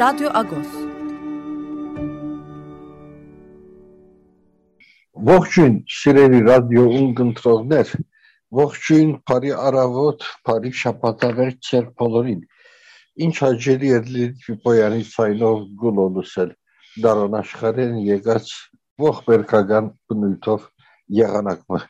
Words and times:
Radyo 0.00 0.30
Agos. 0.40 0.70
Ողջույն, 5.30 5.74
սիրելի 5.96 6.40
ռադիո 6.46 6.84
ունգընտրողներ, 7.00 7.92
ողջույն 8.60 9.10
Փարի 9.28 9.52
առավոտ, 9.68 10.24
Փարի 10.48 10.72
շապատավերջ 10.82 11.58
ծեր 11.68 11.90
բոլորին։ 12.00 12.40
Ինչ 13.26 13.34
հաջելի 13.44 13.92
էր 13.98 14.10
Լիպոյանի 14.14 15.02
ցայնով 15.10 15.58
գուլոլուսել 15.82 16.54
դարոն 17.04 17.36
աշխարհեն 17.42 17.98
եկած 18.06 18.54
ողբերգական 19.04 19.92
բնույթով 20.10 20.64
եղանակը։ 21.20 21.84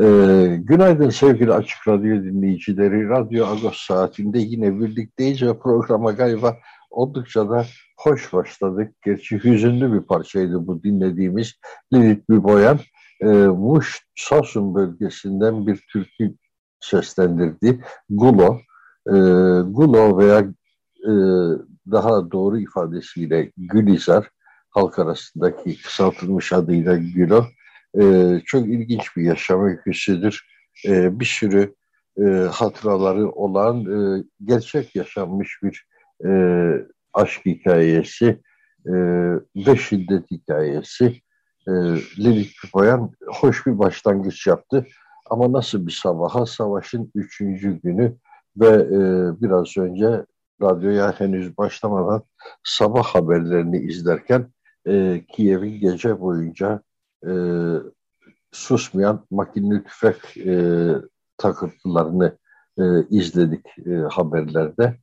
Ee, 0.00 0.56
günaydın 0.68 1.10
sevgili 1.10 1.52
Açık 1.52 1.88
Radyo 1.88 2.22
dinleyicileri. 2.24 3.08
Radyo 3.08 3.46
Agos 3.46 3.86
saatinde 3.86 4.38
yine 4.38 4.80
birlikteyiz 4.80 5.42
ve 5.42 5.58
programa 5.58 6.12
galiba 6.12 6.56
oldukça 6.93 7.49
da 7.49 7.65
hoş 7.97 8.33
başladık. 8.33 8.95
Gerçi 9.05 9.43
hüzünlü 9.43 9.93
bir 9.93 10.07
parçaydı 10.07 10.67
bu 10.67 10.83
dinlediğimiz 10.83 11.53
Lilith 11.93 12.29
Biboyan. 12.29 12.79
E, 13.21 13.27
Muş 13.47 14.05
Sasun 14.15 14.75
bölgesinden 14.75 15.67
bir 15.67 15.85
türkü 15.91 16.35
seslendirdi. 16.79 17.83
Gulo. 18.09 18.57
E, 19.07 19.15
Gulo 19.63 20.17
veya 20.17 20.39
e, 21.03 21.13
daha 21.91 22.31
doğru 22.31 22.59
ifadesiyle 22.59 23.51
Gülizar 23.57 24.29
halk 24.69 24.99
arasındaki 24.99 25.81
kısaltılmış 25.81 26.53
adıyla 26.53 26.97
Gülo. 26.97 27.45
E, 28.01 28.39
çok 28.45 28.67
ilginç 28.67 29.17
bir 29.17 29.23
yaşam 29.23 29.65
öyküsüdür. 29.65 30.47
E, 30.87 31.19
bir 31.19 31.25
sürü 31.25 31.75
e, 32.17 32.23
hatıraları 32.51 33.29
olan 33.29 33.85
e, 33.85 34.23
gerçek 34.43 34.95
yaşanmış 34.95 35.59
bir 35.63 35.85
e, 36.25 36.31
aşk 37.13 37.45
hikayesi 37.45 38.41
e, 38.85 38.93
ve 39.55 39.75
şiddet 39.75 40.31
hikayesi 40.31 41.05
e, 41.67 41.71
Lilith 42.19 42.61
Pipoyan 42.61 43.11
hoş 43.27 43.65
bir 43.65 43.79
başlangıç 43.79 44.47
yaptı. 44.47 44.87
Ama 45.29 45.51
nasıl 45.51 45.87
bir 45.87 45.91
sabaha? 45.91 46.45
Savaşın 46.45 47.11
üçüncü 47.15 47.81
günü 47.81 48.17
ve 48.57 48.67
e, 48.67 48.99
biraz 49.41 49.77
önce 49.77 50.25
radyoya 50.61 51.19
henüz 51.19 51.57
başlamadan 51.57 52.23
sabah 52.63 53.03
haberlerini 53.03 53.77
izlerken 53.77 54.47
e, 54.87 55.23
Kiev'in 55.27 55.79
gece 55.79 56.19
boyunca 56.19 56.81
e, 57.27 57.31
susmayan 58.51 59.25
makineli 59.31 59.83
tüfek 59.83 60.37
e, 60.37 60.87
takıntılarını 61.37 62.37
e, 62.77 62.83
izledik 63.09 63.65
e, 63.85 63.91
haberlerde 63.91 64.97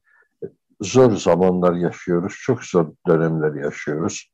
zor 0.80 1.12
zamanlar 1.16 1.74
yaşıyoruz, 1.74 2.34
çok 2.42 2.64
zor 2.64 2.86
dönemler 3.08 3.64
yaşıyoruz. 3.64 4.30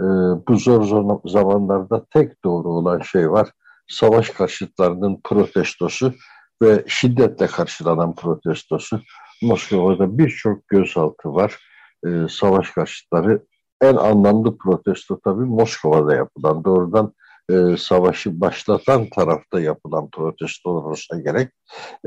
Ee, 0.00 0.04
bu 0.48 0.56
zor, 0.56 1.20
zamanlarda 1.24 2.06
tek 2.10 2.44
doğru 2.44 2.68
olan 2.68 3.00
şey 3.00 3.30
var, 3.30 3.50
savaş 3.88 4.30
karşıtlarının 4.30 5.20
protestosu 5.24 6.14
ve 6.62 6.84
şiddetle 6.86 7.46
karşılanan 7.46 8.14
protestosu. 8.14 9.00
Moskova'da 9.42 10.18
birçok 10.18 10.68
gözaltı 10.68 11.34
var. 11.34 11.58
Ee, 12.06 12.26
savaş 12.30 12.70
karşıtları 12.70 13.42
en 13.80 13.96
anlamlı 13.96 14.58
protesto 14.58 15.20
tabii 15.24 15.44
Moskova'da 15.44 16.14
yapılan, 16.14 16.64
doğrudan 16.64 17.12
e, 17.50 17.76
savaşı 17.76 18.40
başlatan 18.40 19.06
tarafta 19.06 19.60
yapılan 19.60 20.10
protestolar 20.10 20.82
olsa 20.82 21.20
gerek. 21.20 21.48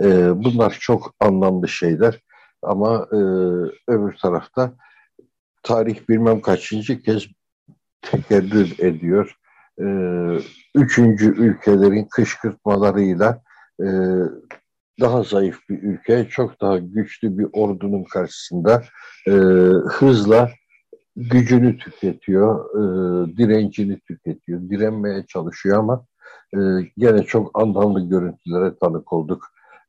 E, 0.01 0.29
bunlar 0.43 0.77
çok 0.79 1.13
anlamlı 1.19 1.67
şeyler. 1.67 2.19
Ama 2.61 3.07
e, 3.11 3.17
öbür 3.87 4.17
tarafta 4.21 4.73
tarih 5.63 6.09
bilmem 6.09 6.41
kaçıncı 6.41 7.01
kez 7.01 7.27
tekerrür 8.01 8.75
ediyor. 8.79 9.35
E, 9.81 9.85
üçüncü 10.75 11.25
ülkelerin 11.25 12.07
kışkırtmalarıyla 12.11 13.41
e, 13.81 13.87
daha 14.99 15.23
zayıf 15.23 15.69
bir 15.69 15.83
ülke, 15.83 16.27
çok 16.29 16.61
daha 16.61 16.77
güçlü 16.77 17.37
bir 17.37 17.47
ordunun 17.53 18.03
karşısında 18.03 18.83
e, 19.27 19.31
hızla 19.89 20.49
gücünü 21.15 21.77
tüketiyor, 21.77 22.65
e, 22.75 23.37
direncini 23.37 23.99
tüketiyor, 23.99 24.61
direnmeye 24.69 25.25
çalışıyor 25.25 25.79
ama 25.79 26.05
e, 26.53 26.59
gene 26.97 27.23
çok 27.23 27.61
anlamlı 27.61 28.09
görüntülere 28.09 28.77
tanık 28.81 29.13
olduk. 29.13 29.43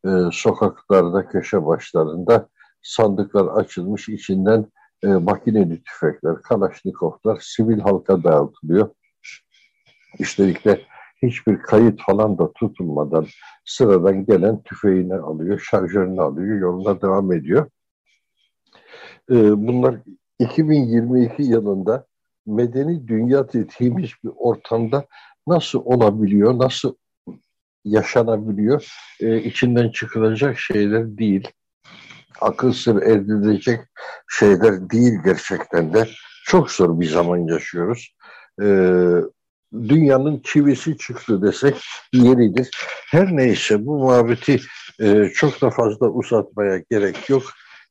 E, 0.07 0.09
sokaklarda, 0.33 1.29
köşe 1.29 1.67
başlarında 1.67 2.49
sandıklar 2.83 3.47
açılmış, 3.47 4.09
içinden 4.09 4.67
e, 5.03 5.07
makineli 5.07 5.83
tüfekler, 5.83 6.43
kalaşnikovlar 6.43 7.39
sivil 7.43 7.81
halka 7.81 8.25
dağıtılıyor. 8.25 8.91
Üstelik 10.19 10.65
de 10.65 10.81
hiçbir 11.23 11.59
kayıt 11.59 12.01
falan 12.07 12.39
da 12.39 12.53
tutulmadan 12.53 13.27
sıradan 13.65 14.27
gelen 14.27 14.63
tüfeğini 14.63 15.15
alıyor, 15.15 15.59
şarjörünü 15.71 16.21
alıyor, 16.21 16.59
yoluna 16.59 17.03
devam 17.03 17.33
ediyor. 17.33 17.71
E, 19.31 19.67
bunlar 19.67 19.97
2022 20.39 21.43
yılında 21.43 22.07
medeni 22.47 23.09
dünya 23.09 23.53
dediğimiz 23.53 24.11
bir 24.25 24.31
ortamda 24.37 25.07
nasıl 25.47 25.83
olabiliyor, 25.85 26.59
nasıl 26.59 26.95
yaşanabiliyor, 27.85 28.89
e, 29.21 29.43
içinden 29.43 29.89
çıkılacak 29.89 30.59
şeyler 30.59 31.19
değil 31.19 31.49
akıl 32.41 32.73
sır 32.73 33.03
edilecek 33.03 33.81
şeyler 34.29 34.91
değil 34.91 35.13
gerçekten 35.25 35.95
de. 35.95 36.09
Çok 36.45 36.71
zor 36.71 37.01
bir 37.01 37.09
zaman 37.09 37.37
yaşıyoruz. 37.37 38.15
Ee, 38.63 39.11
dünyanın 39.73 40.43
çivisi 40.45 40.99
çıktı 40.99 41.43
desek 41.43 41.77
yeridir. 42.13 42.71
Her 43.11 43.37
neyse 43.37 43.87
bu 43.87 43.99
muhabbeti 43.99 44.61
e, 45.01 45.29
çok 45.35 45.61
da 45.61 45.71
fazla 45.71 46.09
uzatmaya 46.09 46.83
gerek 46.91 47.31
yok. 47.31 47.43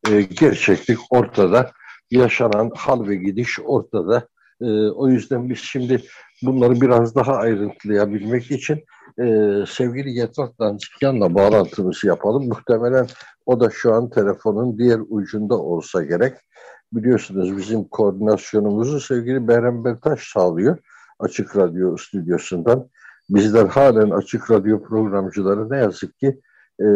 E, 0.09 0.21
gerçeklik 0.21 0.99
ortada. 1.09 1.71
Yaşanan 2.11 2.71
hal 2.75 3.07
ve 3.07 3.15
gidiş 3.15 3.59
ortada. 3.59 4.27
E, 4.61 4.65
o 4.71 5.07
yüzden 5.07 5.49
biz 5.49 5.59
şimdi 5.59 6.03
bunları 6.41 6.81
biraz 6.81 7.15
daha 7.15 7.35
ayrıntılayabilmek 7.35 8.51
için 8.51 8.83
e, 9.19 9.25
sevgili 9.67 10.11
Yetvat 10.11 10.59
Dançikyan'la 10.59 11.35
bağlantımızı 11.35 12.07
yapalım. 12.07 12.47
Muhtemelen 12.47 13.07
o 13.45 13.59
da 13.59 13.69
şu 13.69 13.93
an 13.93 14.09
telefonun 14.09 14.77
diğer 14.77 14.99
ucunda 15.09 15.57
olsa 15.57 16.03
gerek. 16.03 16.33
Biliyorsunuz 16.93 17.57
bizim 17.57 17.83
koordinasyonumuzu 17.83 18.99
sevgili 18.99 19.47
Berem 19.47 19.85
Bertaş 19.85 20.31
sağlıyor 20.33 20.77
Açık 21.19 21.57
Radyo 21.57 21.97
stüdyosundan. 21.97 22.89
Bizler 23.29 23.65
halen 23.65 24.09
Açık 24.09 24.51
Radyo 24.51 24.83
programcıları 24.83 25.69
ne 25.69 25.77
yazık 25.77 26.19
ki 26.19 26.41
e, 26.79 26.87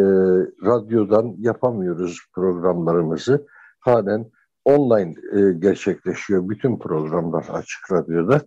radyodan 0.66 1.36
yapamıyoruz 1.40 2.18
programlarımızı. 2.34 3.48
Halen 3.80 4.32
online 4.66 5.16
e, 5.34 5.54
gerçekleşiyor 5.54 6.50
bütün 6.50 6.80
programlar 6.80 7.46
Açık 7.50 7.92
Radyo'da. 7.92 8.42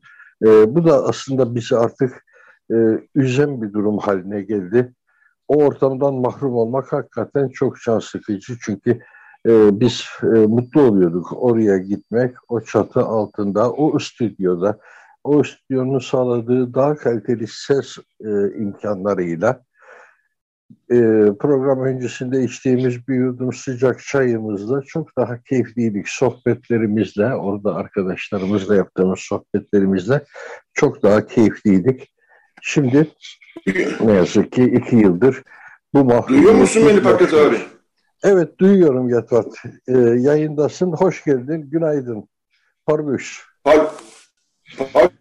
E, 0.47 0.75
bu 0.75 0.87
da 0.87 1.05
aslında 1.05 1.55
bizi 1.55 1.77
artık 1.77 2.26
e, 2.73 2.77
üzen 3.15 3.63
bir 3.63 3.73
durum 3.73 3.99
haline 3.99 4.43
geldi. 4.43 4.95
O 5.49 5.57
ortamdan 5.57 6.15
mahrum 6.15 6.55
olmak 6.55 6.93
hakikaten 6.93 7.49
çok 7.49 7.81
can 7.81 7.99
sıkıcı 7.99 8.57
çünkü 8.63 8.91
e, 9.47 9.81
biz 9.81 10.05
e, 10.23 10.27
mutlu 10.27 10.81
oluyorduk 10.83 11.33
oraya 11.37 11.79
gitmek, 11.79 12.35
o 12.49 12.61
çatı 12.61 13.01
altında, 13.01 13.73
o 13.73 13.99
stüdyoda, 13.99 14.79
o 15.25 15.43
stüdyonun 15.43 15.99
sağladığı 15.99 16.75
daha 16.75 16.97
kaliteli 16.97 17.47
ses 17.47 17.99
e, 18.21 18.31
imkanlarıyla 18.59 19.63
e, 20.91 20.97
program 21.41 21.81
öncesinde 21.81 22.43
içtiğimiz 22.45 23.09
bir 23.09 23.15
yudum 23.15 23.53
sıcak 23.53 24.01
çayımızla 24.01 24.83
çok 24.83 25.17
daha 25.19 25.43
keyifliydik. 25.43 26.09
Sohbetlerimizle, 26.09 27.35
orada 27.35 27.75
arkadaşlarımızla 27.75 28.77
yaptığımız 28.77 29.21
sohbetlerimizle 29.21 30.25
çok 30.75 31.03
daha 31.03 31.27
keyifliydik. 31.27 32.16
Şimdi 32.63 33.11
ne 34.01 34.13
yazık 34.13 34.53
ki 34.53 34.65
iki 34.65 34.97
yıldır 34.97 35.43
bu 35.95 36.05
mahkum... 36.05 36.37
Duyuyor 36.37 36.55
musun 36.55 36.83
beni 36.89 37.03
Paket 37.03 37.35
abi? 37.35 37.61
Evet 38.23 38.59
duyuyorum 38.59 39.09
Yatvat. 39.09 39.47
Ee, 39.89 39.99
yayındasın. 39.99 40.93
Hoş 40.93 41.25
geldin. 41.25 41.71
Günaydın. 41.71 42.29
Parvüş. 42.87 43.47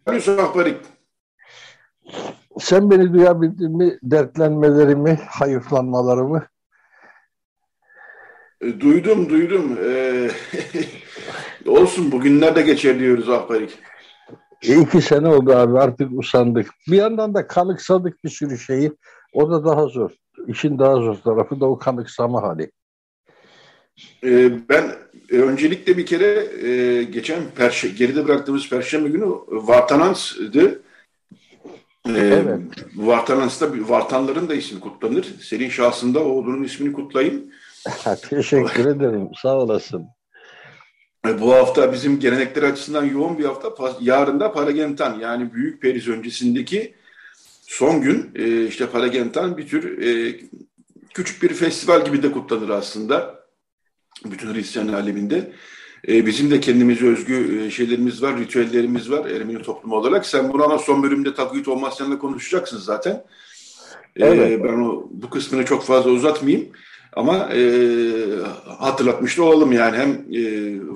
Parvüş 0.05 0.29
Ahbarik. 0.29 0.77
Sen 2.59 2.91
beni 2.91 3.13
duyabildin 3.13 3.77
mi? 3.77 3.97
Dertlenmelerimi, 4.03 5.19
hayıflanmalarımı? 5.29 6.47
E, 8.61 8.79
duydum, 8.79 9.29
duydum. 9.29 9.77
Ee, 9.83 10.29
olsun 11.69 12.11
bugünler 12.11 12.55
de 12.55 12.61
geçer 12.61 12.99
diyoruz 12.99 13.29
Ahbarik. 13.29 13.79
E, 14.67 14.81
iki 14.81 15.01
sene 15.01 15.27
oldu 15.27 15.51
abi 15.55 15.79
artık 15.79 16.19
usandık. 16.19 16.69
Bir 16.87 16.97
yandan 16.97 17.33
da 17.33 17.47
kanıksadık 17.47 18.23
bir 18.23 18.29
sürü 18.29 18.57
şeyi. 18.57 18.91
O 19.33 19.51
da 19.51 19.65
daha 19.65 19.87
zor. 19.87 20.11
İşin 20.47 20.79
daha 20.79 20.95
zor 20.95 21.15
tarafı 21.15 21.59
da 21.59 21.65
o 21.65 21.77
kanıksama 21.77 22.41
hali. 22.41 22.71
Ee, 24.23 24.69
ben 24.69 24.91
e, 25.31 25.35
öncelikle 25.35 25.97
bir 25.97 26.05
kere 26.05 26.47
e, 26.67 27.03
geçen 27.03 27.39
perşe, 27.55 27.87
geride 27.87 28.27
bıraktığımız 28.27 28.69
Perşembe 28.69 29.09
günü 29.09 29.25
Vartanans'dı. 29.47 30.81
Ee, 32.07 32.11
evet. 32.11 32.61
Vartanans'ta 32.95 33.69
Vartanların 33.89 34.49
da 34.49 34.55
ismi 34.55 34.79
kutlanır. 34.79 35.35
Senin 35.41 35.69
şahsında 35.69 36.23
oğlunun 36.23 36.63
ismini 36.63 36.93
kutlayayım. 36.93 37.45
Teşekkür 38.29 38.85
ederim. 38.85 39.29
Sağ 39.41 39.57
olasın. 39.57 40.07
E, 41.27 41.41
bu 41.41 41.53
hafta 41.53 41.93
bizim 41.93 42.19
gelenekler 42.19 42.63
açısından 42.63 43.05
yoğun 43.05 43.37
bir 43.37 43.45
hafta. 43.45 43.95
Yarın 44.01 44.39
da 44.39 44.51
Paragentan 44.51 45.19
yani 45.19 45.53
Büyük 45.53 45.81
Periz 45.81 46.07
öncesindeki 46.07 46.93
son 47.67 48.01
gün 48.01 48.31
e, 48.35 48.67
işte 48.67 48.87
Paragentan 48.89 49.57
bir 49.57 49.67
tür 49.67 50.01
e, 50.01 50.39
küçük 51.13 51.43
bir 51.43 51.53
festival 51.53 52.05
gibi 52.05 52.23
de 52.23 52.31
kutlanır 52.31 52.69
aslında 52.69 53.45
bütün 54.25 54.53
Hristiyan 54.53 54.87
aleminde. 54.87 55.51
E, 56.07 56.25
bizim 56.25 56.51
de 56.51 56.59
kendimize 56.59 57.07
özgü 57.07 57.65
e, 57.65 57.71
şeylerimiz 57.71 58.21
var, 58.21 58.39
ritüellerimiz 58.39 59.11
var 59.11 59.25
Ermeni 59.29 59.61
toplumu 59.61 59.95
olarak. 59.95 60.25
Sen 60.25 60.53
bunu 60.53 60.63
ama 60.63 60.77
son 60.77 61.03
bölümde 61.03 61.33
Takvit 61.33 61.67
Olmazyan'la 61.67 62.19
konuşacaksın 62.19 62.77
zaten. 62.77 63.23
E, 64.15 64.25
evet. 64.25 64.63
Ben 64.63 64.73
o, 64.73 65.07
bu 65.11 65.29
kısmını 65.29 65.65
çok 65.65 65.83
fazla 65.83 66.09
uzatmayayım. 66.09 66.69
Ama 67.15 67.49
e, 67.53 67.61
hatırlatmış 68.79 69.37
da 69.37 69.43
olalım 69.43 69.71
yani 69.71 69.97
hem 69.97 70.09
e, 70.09 70.41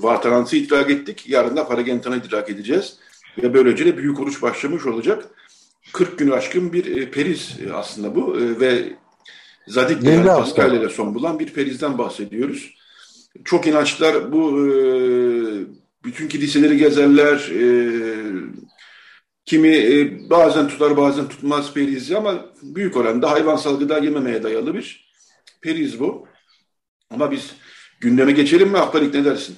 Vartanans'ı 0.03 0.55
idrak 0.55 0.89
ettik, 0.89 1.29
yarın 1.29 1.57
da 1.57 1.67
Paragentan'ı 1.67 2.17
idrak 2.17 2.49
edeceğiz. 2.49 2.97
Ve 3.43 3.53
böylece 3.53 3.85
de 3.85 3.97
büyük 3.97 4.19
oruç 4.19 4.41
başlamış 4.41 4.85
olacak. 4.85 5.25
40 5.93 6.19
gün 6.19 6.31
aşkın 6.31 6.73
bir 6.73 6.97
e, 6.97 7.11
periz 7.11 7.57
aslında 7.73 8.15
bu 8.15 8.37
e, 8.39 8.59
ve 8.59 8.93
Zadik 9.67 10.03
yani 10.03 10.25
Pascal 10.25 10.73
ile 10.73 10.89
son 10.89 11.15
bulan 11.15 11.39
bir 11.39 11.53
perizden 11.53 11.97
bahsediyoruz 11.97 12.79
çok 13.45 13.67
inançlar 13.67 14.31
bu 14.31 14.67
e, 14.67 14.71
bütün 16.03 16.27
kiliseleri 16.27 16.77
gezerler. 16.77 17.51
E, 17.59 17.65
kimi 19.45 19.67
e, 19.67 20.29
bazen 20.29 20.67
tutar 20.67 20.97
bazen 20.97 21.27
tutmaz 21.27 21.73
periz 21.73 22.11
ama 22.11 22.45
büyük 22.63 22.97
oranda 22.97 23.31
hayvansal 23.31 23.79
gıda 23.79 23.97
yememeye 23.97 24.43
dayalı 24.43 24.73
bir 24.73 25.08
periz 25.61 25.99
bu. 25.99 26.27
Ama 27.09 27.31
biz 27.31 27.55
gündeme 28.01 28.31
geçelim 28.31 28.69
mi 28.69 28.77
Akbarik 28.77 29.13
ne 29.13 29.25
dersin? 29.25 29.55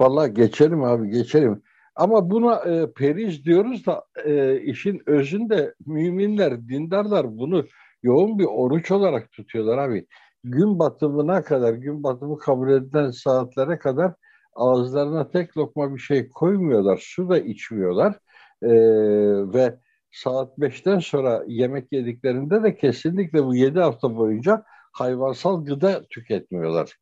Vallahi 0.00 0.34
geçelim 0.34 0.84
abi 0.84 1.10
geçelim. 1.10 1.62
Ama 1.96 2.30
buna 2.30 2.54
e, 2.56 2.92
periz 2.92 3.44
diyoruz 3.44 3.86
da 3.86 4.04
e, 4.24 4.60
işin 4.60 5.02
özünde 5.06 5.74
müminler, 5.86 6.68
dindarlar 6.68 7.38
bunu 7.38 7.64
yoğun 8.02 8.38
bir 8.38 8.44
oruç 8.44 8.90
olarak 8.90 9.32
tutuyorlar 9.32 9.78
abi 9.78 10.06
gün 10.44 10.78
batımına 10.78 11.42
kadar, 11.42 11.72
gün 11.74 12.02
batımı 12.02 12.38
kabul 12.38 12.70
edilen 12.70 13.10
saatlere 13.10 13.78
kadar 13.78 14.14
ağızlarına 14.54 15.30
tek 15.30 15.56
lokma 15.56 15.94
bir 15.94 16.00
şey 16.00 16.28
koymuyorlar. 16.28 16.98
Su 17.02 17.28
da 17.28 17.38
içmiyorlar. 17.38 18.18
Ee, 18.62 18.68
ve 19.54 19.78
saat 20.10 20.58
5'ten 20.58 20.98
sonra 20.98 21.44
yemek 21.46 21.92
yediklerinde 21.92 22.62
de 22.62 22.76
kesinlikle 22.76 23.44
bu 23.44 23.54
7 23.54 23.80
hafta 23.80 24.16
boyunca 24.16 24.64
hayvansal 25.00 25.64
gıda 25.64 26.06
tüketmiyorlar. 26.10 26.96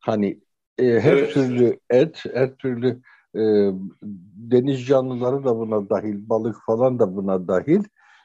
Hani 0.00 0.40
e, 0.78 0.84
her 1.00 1.12
evet. 1.12 1.32
türlü 1.32 1.78
et, 1.90 2.24
her 2.34 2.56
türlü 2.56 2.88
e, 3.34 3.42
deniz 4.50 4.86
canlıları 4.86 5.44
da 5.44 5.56
buna 5.58 5.90
dahil, 5.90 6.28
balık 6.28 6.56
falan 6.66 6.98
da 6.98 7.16
buna 7.16 7.48
dahil. 7.48 7.84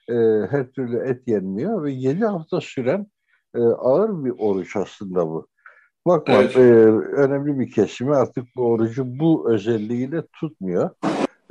E, 0.09 0.15
her 0.51 0.71
türlü 0.71 0.97
et 0.97 1.27
yenmiyor 1.27 1.83
ve 1.83 1.91
7 1.91 2.25
hafta 2.25 2.62
süren 2.62 3.07
e, 3.56 3.59
ağır 3.59 4.25
bir 4.25 4.33
oruç 4.38 4.75
aslında 4.75 5.27
bu. 5.27 5.47
Bakma 6.07 6.33
evet. 6.33 6.56
e, 6.56 6.59
önemli 7.15 7.59
bir 7.59 7.71
kesimi 7.71 8.15
artık 8.15 8.45
bu 8.56 8.63
orucu 8.63 9.19
bu 9.19 9.51
özelliğiyle 9.51 10.23
tutmuyor. 10.39 10.89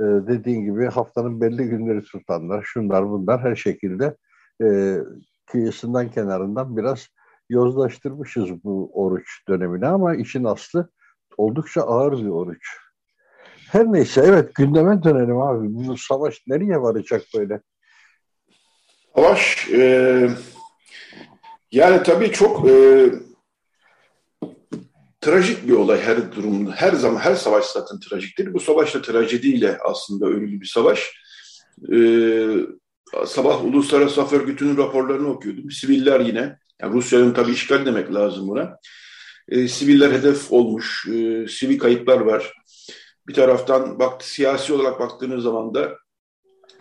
E, 0.01 0.05
dediğin 0.05 0.65
gibi 0.65 0.87
haftanın 0.87 1.41
belli 1.41 1.69
günleri 1.69 2.03
tutanlar, 2.03 2.63
şunlar 2.63 3.11
bunlar 3.11 3.41
her 3.41 3.55
şekilde 3.55 4.17
e, 4.63 4.99
kıyısından 5.47 6.11
kenarından 6.11 6.77
biraz 6.77 7.09
yozlaştırmışız 7.51 8.65
bu 8.65 8.91
oruç 8.95 9.29
dönemini 9.49 9.87
ama 9.87 10.15
işin 10.15 10.45
aslı 10.45 10.91
oldukça 11.37 11.83
ağır 11.83 12.13
bir 12.13 12.29
oruç. 12.29 12.77
Her 13.71 13.93
neyse 13.93 14.23
evet 14.25 14.55
gündeme 14.55 15.03
dönelim 15.03 15.41
abi. 15.41 15.67
Bu 15.71 15.97
savaş 15.97 16.43
nereye 16.47 16.83
varacak 16.83 17.23
böyle? 17.37 17.61
Savaş 19.17 19.69
e, 19.71 20.31
yani 21.73 22.03
tabii 22.03 22.33
çok 22.33 22.69
e, 22.69 23.07
trajik 25.21 25.69
bir 25.69 25.73
olay 25.73 26.01
her 26.01 26.33
durumda. 26.33 26.73
Her 26.73 26.93
zaman 26.93 27.21
her 27.21 27.35
savaş 27.35 27.65
zaten 27.65 28.01
trajiktir. 28.01 28.55
Bu 28.55 28.61
savaş 28.61 28.95
da 28.95 29.03
trajediyle 29.03 29.79
aslında 29.85 30.27
ölümlü 30.27 30.61
bir 30.61 30.67
savaş. 30.67 31.21
E, 31.93 31.99
sabah 33.27 33.65
Uluslararası 33.65 34.15
Saf 34.15 34.33
Örgütü'nün 34.33 34.77
raporlarını 34.77 35.29
okuyordum. 35.29 35.71
Siviller 35.71 36.21
yine, 36.21 36.59
yani 36.83 36.95
Rusya'nın 36.95 37.33
tabii 37.33 37.53
işgal 37.53 37.87
demek 37.87 38.15
lazım 38.15 38.49
buna. 38.49 38.77
E, 39.49 39.69
siviller 39.69 40.13
hedef 40.13 40.53
olmuş, 40.53 41.07
e, 41.09 41.49
sivil 41.49 41.79
kayıplar 41.79 42.21
var. 42.21 42.53
Bir 43.29 43.35
taraftan 43.35 43.99
bak, 43.99 44.25
siyasi 44.25 44.73
olarak 44.73 45.01
baktığınız 45.01 45.43
zaman 45.43 45.75
da 45.75 45.97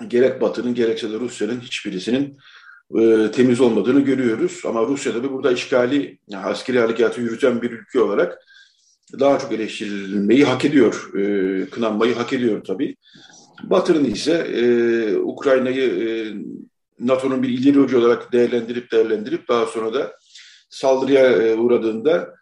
gerek 0.08 0.41
Batı'nın 0.41 0.74
gerekse 0.74 1.12
de 1.12 1.20
Rusya'nın 1.20 1.60
hiçbirisinin 1.60 2.38
e, 3.00 3.32
temiz 3.32 3.62
olmadığını 3.62 4.01
görüyoruz. 4.01 4.62
Ama 4.65 4.86
Rusya 4.86 5.13
tabii 5.13 5.32
burada 5.32 5.51
işgali, 5.51 6.20
yani 6.27 6.46
askeri 6.46 6.79
harekatı 6.79 7.22
yürüten 7.22 7.62
bir 7.62 7.72
ülke 7.72 8.01
olarak 8.01 8.38
daha 9.20 9.39
çok 9.39 9.51
eleştirilmeyi 9.51 10.46
hak 10.46 10.65
ediyor, 10.65 11.12
e, 11.15 11.65
kınanmayı 11.70 12.15
hak 12.15 12.34
ediyor 12.34 12.63
tabii. 12.63 12.96
Batı'nın 13.63 14.06
ise 14.06 14.34
e, 14.34 14.63
Ukrayna'yı 15.18 15.84
e, 15.84 16.08
NATO'nun 17.00 17.44
bir 17.44 17.50
ileri 17.50 17.79
ucu 17.79 18.00
olarak 18.00 18.32
değerlendirip 18.32 18.91
değerlendirip 18.91 19.48
daha 19.48 19.65
sonra 19.65 19.94
da 19.94 20.18
saldırıya 20.70 21.25
e, 21.25 21.56
uğradığında 21.56 22.36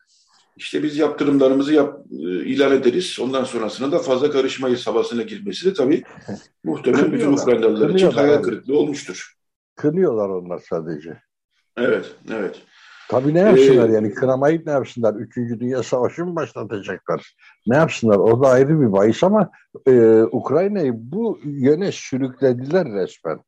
işte 0.57 0.83
biz 0.83 0.97
yaptırımlarımızı 0.97 1.73
yap, 1.73 1.99
e, 2.11 2.45
ilan 2.45 2.71
ederiz. 2.71 3.17
Ondan 3.21 3.43
sonrasında 3.43 3.91
da 3.91 3.99
fazla 3.99 4.31
karışmayız 4.31 4.87
havasına 4.87 5.21
girmesi 5.21 5.65
de 5.65 5.73
tabii 5.73 6.03
muhtemelen 6.63 7.11
bütün 7.11 7.33
Ukraynalılar 7.33 7.89
için 7.89 8.11
hayal 8.11 8.41
kırıklığı 8.41 8.77
olmuştur. 8.77 9.33
Kınıyorlar 9.75 10.29
onlar 10.29 10.59
sadece. 10.69 11.17
Evet, 11.77 12.05
evet. 12.33 12.61
Tabii 13.09 13.33
ne 13.33 13.39
yapsınlar 13.39 13.89
ee, 13.89 13.93
yani 13.93 14.13
kınamayıp 14.13 14.65
ne 14.65 14.71
yapsınlar? 14.71 15.15
Üçüncü 15.15 15.59
Dünya 15.59 15.83
Savaşı 15.83 16.25
mı 16.25 16.35
başlatacaklar? 16.35 17.35
Ne 17.67 17.75
yapsınlar? 17.75 18.17
O 18.17 18.43
da 18.43 18.47
ayrı 18.47 18.81
bir 18.81 18.91
bahis 18.91 19.23
ama 19.23 19.49
e, 19.87 20.21
Ukrayna'yı 20.21 20.93
bu 20.95 21.39
yöne 21.43 21.91
sürüklediler 21.91 22.85
resmen. 22.85 23.39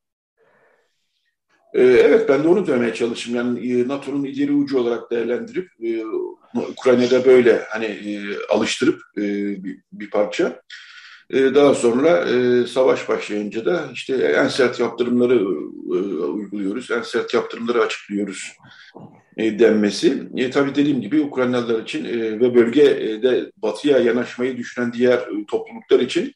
Ee, 1.73 1.81
evet 1.81 2.29
ben 2.29 2.43
de 2.43 2.47
onu 2.47 2.67
demeye 2.67 2.93
çalıştım. 2.93 3.35
Yani 3.35 3.71
e, 3.71 3.87
NATO'nun 3.87 4.23
ileri 4.23 4.51
ucu 4.51 4.79
olarak 4.79 5.11
değerlendirip 5.11 5.69
e, 5.83 6.03
Ukrayna'da 6.71 7.25
böyle 7.25 7.63
hani 7.69 7.85
e, 7.85 8.19
alıştırıp 8.49 9.01
bir, 9.91 10.09
parça. 10.11 10.61
Daha 11.33 11.75
sonra 11.75 12.27
savaş 12.67 13.09
başlayınca 13.09 13.65
da 13.65 13.89
işte 13.93 14.15
en 14.15 14.47
sert 14.47 14.79
yaptırımları 14.79 15.45
uyguluyoruz, 16.27 16.91
en 16.91 17.01
sert 17.01 17.33
yaptırımları 17.33 17.81
açıklıyoruz 17.81 18.51
denmesi. 19.37 20.23
E, 20.35 20.49
tabii 20.49 20.75
dediğim 20.75 21.01
gibi 21.01 21.21
Ukraynalılar 21.21 21.81
için 21.83 22.05
ve 22.39 22.55
bölgede 22.55 23.51
batıya 23.57 23.99
yanaşmayı 23.99 24.57
düşünen 24.57 24.93
diğer 24.93 25.19
topluluklar 25.47 25.99
için 25.99 26.33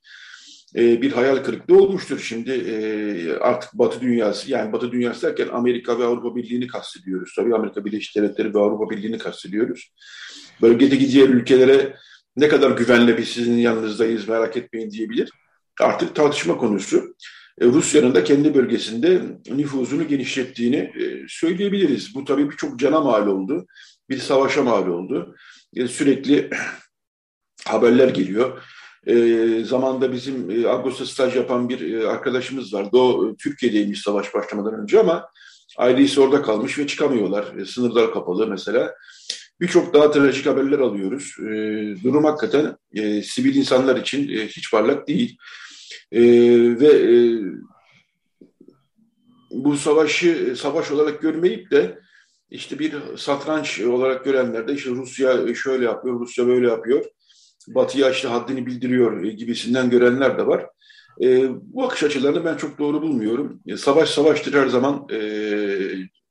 bir 0.75 1.11
hayal 1.11 1.37
kırıklığı 1.37 1.77
olmuştur. 1.77 2.19
Şimdi 2.19 2.53
artık 3.41 3.73
Batı 3.73 4.01
dünyası, 4.01 4.51
yani 4.51 4.73
Batı 4.73 4.91
dünyası 4.91 5.27
derken 5.27 5.47
Amerika 5.47 5.99
ve 5.99 6.05
Avrupa 6.05 6.35
Birliği'ni 6.35 6.67
kastediyoruz. 6.67 7.33
Tabii 7.35 7.55
Amerika 7.55 7.85
Birleşik 7.85 8.15
Devletleri 8.15 8.53
ve 8.53 8.59
Avrupa 8.59 8.89
Birliği'ni 8.89 9.17
kastediyoruz. 9.17 9.93
Bölgedeki 10.61 11.11
diğer 11.11 11.29
ülkelere 11.29 11.95
ne 12.37 12.47
kadar 12.47 12.71
güvenle 12.71 13.17
biz 13.17 13.27
sizin 13.27 13.57
yanınızdayız 13.57 14.27
merak 14.27 14.57
etmeyin 14.57 14.91
diyebilir. 14.91 15.29
Artık 15.79 16.15
tartışma 16.15 16.57
konusu. 16.57 17.15
E, 17.61 17.65
Rusya'nın 17.65 18.15
da 18.15 18.23
kendi 18.23 18.55
bölgesinde 18.55 19.21
nüfuzunu 19.49 20.07
genişlettiğini 20.07 20.75
e, 20.75 21.25
söyleyebiliriz. 21.27 22.15
Bu 22.15 22.25
tabii 22.25 22.51
birçok 22.51 22.79
cana 22.79 23.01
mal 23.01 23.27
oldu. 23.27 23.67
bir 24.09 24.17
savaşa 24.17 24.63
mal 24.63 24.87
oldu. 24.87 25.35
E, 25.75 25.87
sürekli 25.87 26.49
haberler 27.65 28.07
geliyor. 28.09 28.63
E, 29.07 29.63
zamanda 29.63 30.11
bizim 30.11 30.51
e, 30.51 30.67
Agos'ta 30.67 31.05
staj 31.05 31.35
yapan 31.35 31.69
bir 31.69 31.93
e, 31.93 32.07
arkadaşımız 32.07 32.73
vardı. 32.73 32.97
O 32.97 33.29
e, 33.29 33.35
Türkiye'deymiş 33.35 34.01
savaş 34.01 34.33
başlamadan 34.33 34.73
önce 34.73 34.99
ama 34.99 35.29
ailesi 35.77 36.21
orada 36.21 36.41
kalmış 36.41 36.79
ve 36.79 36.87
çıkamıyorlar. 36.87 37.55
E, 37.57 37.65
sınırlar 37.65 38.13
kapalı 38.13 38.47
mesela. 38.47 38.95
Birçok 39.61 39.93
daha 39.93 40.11
trajik 40.11 40.45
haberler 40.45 40.79
alıyoruz. 40.79 41.35
E, 41.39 41.43
durum 42.03 42.23
hakikaten 42.23 42.77
e, 42.95 43.21
sivil 43.21 43.55
insanlar 43.55 43.95
için 43.95 44.29
e, 44.29 44.47
hiç 44.47 44.71
parlak 44.71 45.07
değil. 45.07 45.37
E, 46.11 46.21
ve 46.79 46.87
e, 46.87 47.15
bu 49.51 49.77
savaşı 49.77 50.55
savaş 50.57 50.91
olarak 50.91 51.21
görmeyip 51.21 51.71
de 51.71 51.99
işte 52.49 52.79
bir 52.79 52.93
satranç 53.17 53.79
olarak 53.79 54.25
görenler 54.25 54.67
de 54.67 54.73
işte 54.73 54.89
Rusya 54.89 55.55
şöyle 55.55 55.85
yapıyor, 55.85 56.19
Rusya 56.19 56.47
böyle 56.47 56.67
yapıyor. 56.67 57.05
Batı'ya 57.67 58.09
işte 58.09 58.27
haddini 58.27 58.65
bildiriyor 58.65 59.23
gibisinden 59.23 59.89
görenler 59.89 60.37
de 60.37 60.47
var. 60.47 60.65
E, 61.21 61.49
bu 61.51 61.83
akış 61.83 62.03
açılarını 62.03 62.45
ben 62.45 62.57
çok 62.57 62.79
doğru 62.79 63.01
bulmuyorum. 63.01 63.59
E, 63.67 63.77
savaş 63.77 64.09
savaştır 64.09 64.53
her 64.53 64.67
zaman. 64.67 65.07
E, 65.11 65.19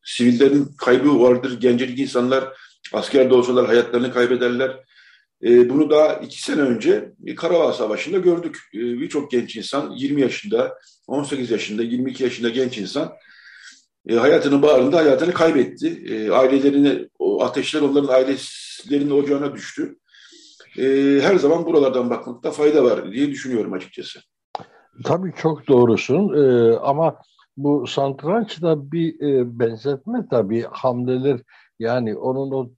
sivillerin 0.04 0.68
kaybı 0.78 1.20
vardır. 1.20 1.60
Gencecik 1.60 1.98
insanlar 1.98 2.44
askerde 2.92 3.34
olsalar 3.34 3.66
hayatlarını 3.66 4.12
kaybederler. 4.12 4.76
E, 5.44 5.68
bunu 5.68 5.90
daha 5.90 6.14
iki 6.14 6.42
sene 6.42 6.60
önce 6.60 7.12
Karabağ 7.36 7.72
Savaşı'nda 7.72 8.18
gördük. 8.18 8.58
E, 8.74 8.78
Birçok 8.78 9.30
genç 9.30 9.56
insan 9.56 9.90
20 9.90 10.20
yaşında, 10.20 10.78
18 11.06 11.50
yaşında, 11.50 11.82
22 11.82 12.22
yaşında 12.22 12.48
genç 12.48 12.78
insan 12.78 13.12
e, 14.08 14.14
hayatının 14.14 14.62
bağrında 14.62 14.96
hayatını 14.96 15.32
kaybetti. 15.32 16.02
E, 16.08 16.30
ailelerini, 16.30 17.08
o 17.18 17.44
ateşler 17.44 17.80
onların 17.80 18.14
ailesinin 18.14 19.10
ocağına 19.10 19.54
düştü. 19.54 19.96
E, 20.78 20.84
her 21.22 21.36
zaman 21.36 21.66
buralardan 21.66 22.10
bakmakta 22.10 22.50
fayda 22.50 22.84
var 22.84 23.12
diye 23.12 23.30
düşünüyorum 23.30 23.72
açıkçası. 23.72 24.20
Tabii 25.04 25.32
çok 25.36 25.68
doğrusun 25.68 26.34
ee, 26.34 26.76
ama 26.76 27.16
bu 27.56 27.86
satrançta 27.86 28.92
bir 28.92 29.20
e, 29.20 29.58
benzetme 29.58 30.26
tabii 30.30 30.64
hamleler 30.70 31.40
yani 31.78 32.16
onun 32.16 32.50
o 32.50 32.70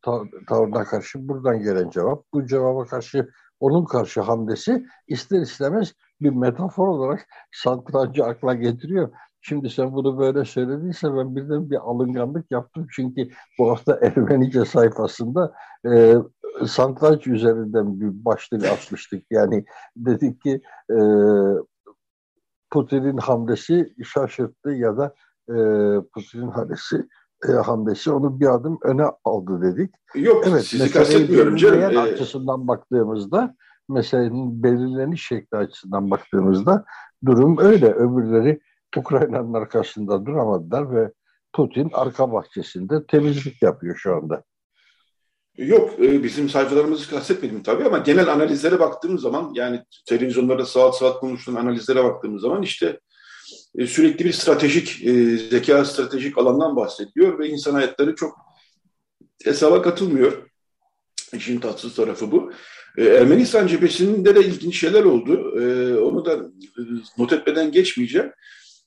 tavrına 0.49 0.85
karşı 0.85 1.29
buradan 1.29 1.63
gelen 1.63 1.91
cevap, 1.91 2.25
bu 2.35 2.47
cevaba 2.47 2.85
karşı 2.85 3.29
onun 3.61 3.85
karşı 3.85 4.21
hamlesi 4.21 4.87
ister 5.09 5.41
istemez 5.41 5.93
bir 6.21 6.31
metafor 6.31 6.89
olarak 6.89 7.27
satrancı 7.53 8.25
akla 8.25 8.55
getiriyor. 8.55 9.11
Şimdi 9.47 9.71
sen 9.71 9.93
bunu 9.93 10.19
böyle 10.19 10.45
söylediyse 10.45 11.17
ben 11.17 11.37
birden 11.37 11.71
bir 11.71 11.77
alınganlık 11.77 12.51
yaptım. 12.51 12.87
Çünkü 12.91 13.29
bu 13.59 13.71
hafta 13.71 13.99
Ermenice 14.03 14.65
sayfasında 14.65 15.55
e, 15.87 16.15
satranç 16.67 17.27
üzerinden 17.27 18.01
bir 18.01 18.25
başlık 18.25 18.65
açmıştık. 18.65 19.25
Yani 19.31 19.65
dedik 19.97 20.43
ki 20.43 20.61
e, 20.91 20.99
Putin'in 22.71 23.17
hamlesi 23.17 23.95
şaşırttı 24.05 24.71
ya 24.71 24.97
da 24.97 25.15
e, 25.49 25.55
Putin'in 26.15 26.51
hamlesi 26.51 27.09
e, 27.49 27.53
hamlesi 27.53 28.11
onu 28.11 28.41
bir 28.41 28.55
adım 28.55 28.79
öne 28.83 29.05
aldı 29.25 29.63
dedik. 29.63 29.95
Yok 30.15 30.45
evet, 30.49 30.65
sizi 30.65 30.93
kastetmiyorum 30.93 31.57
canım. 31.57 31.81
Ee... 31.81 31.99
açısından 31.99 32.69
baktığımızda 32.69 33.55
meselenin 33.89 34.63
belirleniş 34.63 35.27
şekli 35.27 35.57
açısından 35.57 36.11
baktığımızda 36.11 36.85
durum 37.27 37.59
öyle. 37.59 37.93
Öbürleri 37.93 38.61
Ukrayna'nın 38.97 39.55
arkasında 39.55 40.27
duramadılar 40.27 40.95
ve 40.95 41.13
Putin 41.53 41.91
arka 41.93 42.33
bahçesinde 42.33 43.07
temizlik 43.07 43.63
yapıyor 43.63 43.97
şu 43.97 44.15
anda. 44.17 44.45
Yok 45.57 46.01
e, 46.01 46.23
bizim 46.23 46.49
sayfalarımızı 46.49 47.11
kastetmedim 47.11 47.63
tabii 47.63 47.85
ama 47.85 47.99
genel 47.99 48.33
analizlere 48.33 48.79
baktığımız 48.79 49.23
zaman 49.23 49.53
yani 49.55 49.83
televizyonlarda 50.07 50.67
saat 50.67 50.97
saat 50.97 51.21
konuşulan 51.21 51.61
analizlere 51.61 52.05
baktığımız 52.05 52.43
zaman 52.43 52.63
işte 52.63 53.01
e, 53.79 53.87
sürekli 53.87 54.25
bir 54.25 54.33
stratejik 54.33 55.05
e, 55.07 55.37
zeka 55.37 55.85
stratejik 55.85 56.39
alandan 56.39 56.77
bahsediyor 56.77 57.39
ve 57.39 57.49
insan 57.49 57.75
hayatları 57.75 58.15
çok 58.15 58.39
hesaba 59.45 59.83
katılmıyor. 59.83 60.51
İşin 61.33 61.61
tatsız 61.61 61.95
tarafı 61.95 62.33
bu. 62.33 62.53
Ermenistan 62.99 63.67
cephesinde 63.67 64.35
de 64.35 64.41
ilginç 64.41 64.81
şeyler 64.81 65.05
oldu. 65.05 65.33
Onu 66.07 66.25
da 66.25 66.51
not 67.19 67.33
etmeden 67.33 67.73
geçmeyeceğim. 67.73 68.33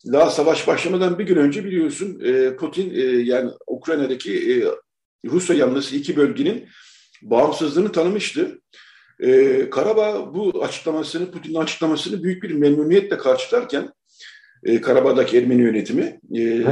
Daha 0.06 0.30
savaş 0.30 0.68
başlamadan 0.68 1.20
bir 1.20 1.26
gün 1.26 1.36
önce 1.36 1.66
biliyorsun 1.66 2.22
Putin 2.60 2.94
yani 3.24 3.52
Ukrayna'daki 3.68 4.64
Rusya 5.26 5.56
yanlısı 5.56 5.96
iki 5.96 6.18
bölgenin 6.18 6.68
bağımsızlığını 7.22 7.92
tanımıştı. 7.92 8.62
Ee, 9.20 9.70
Karabağ 9.70 10.34
bu 10.34 10.64
açıklamasını, 10.64 11.32
Putin'in 11.32 11.60
açıklamasını 11.60 12.24
büyük 12.24 12.44
bir 12.44 12.52
memnuniyetle 12.52 13.18
karşılarken 13.18 13.90
e, 14.64 14.82
Karabağ'daki 14.82 15.38
Ermeni 15.38 15.62
yönetimi 15.62 16.20
e, 16.36 16.66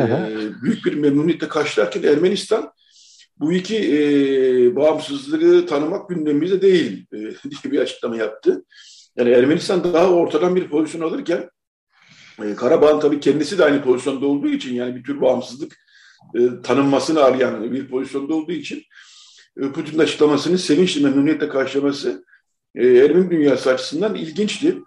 büyük 0.64 0.86
bir 0.86 0.94
memnuniyetle 0.94 1.48
karşılarken 1.48 2.04
Ermenistan 2.04 2.72
bu 3.40 3.54
iki 3.54 3.78
e, 3.78 4.76
bağımsızlığı 4.76 5.66
tanımak 5.66 6.10
gündemimizde 6.10 6.62
değil 6.62 7.06
e, 7.14 7.18
diye 7.18 7.72
bir 7.72 7.80
açıklama 7.80 8.16
yaptı. 8.16 8.66
Yani 9.18 9.30
Ermenistan 9.30 9.94
daha 9.94 10.10
ortadan 10.10 10.56
bir 10.56 10.70
pozisyon 10.70 11.02
alırken 11.02 11.50
e, 12.44 12.56
Karabağ'ın 12.56 13.00
tabii 13.00 13.20
kendisi 13.20 13.58
de 13.58 13.66
aynı 13.66 13.84
pozisyonda 13.84 14.26
olduğu 14.26 14.48
için 14.48 14.76
yani 14.76 14.96
bir 14.96 15.04
tür 15.04 15.22
bağımsızlık 15.22 15.78
e, 16.36 16.62
tanınmasını 16.64 17.24
arayan 17.24 17.72
bir 17.72 17.88
pozisyonda 17.88 18.36
olduğu 18.36 18.52
için 18.52 18.84
e, 19.58 19.72
Putin'in 19.72 20.00
açıklamasını 20.00 20.58
sevinçli 20.58 21.04
memnuniyetle 21.04 21.50
karşılaması 21.50 22.26
e, 22.76 22.88
Ermeni 22.88 23.32
dünyası 23.32 23.74
açısından 23.74 24.16
ilginçti. 24.16 24.78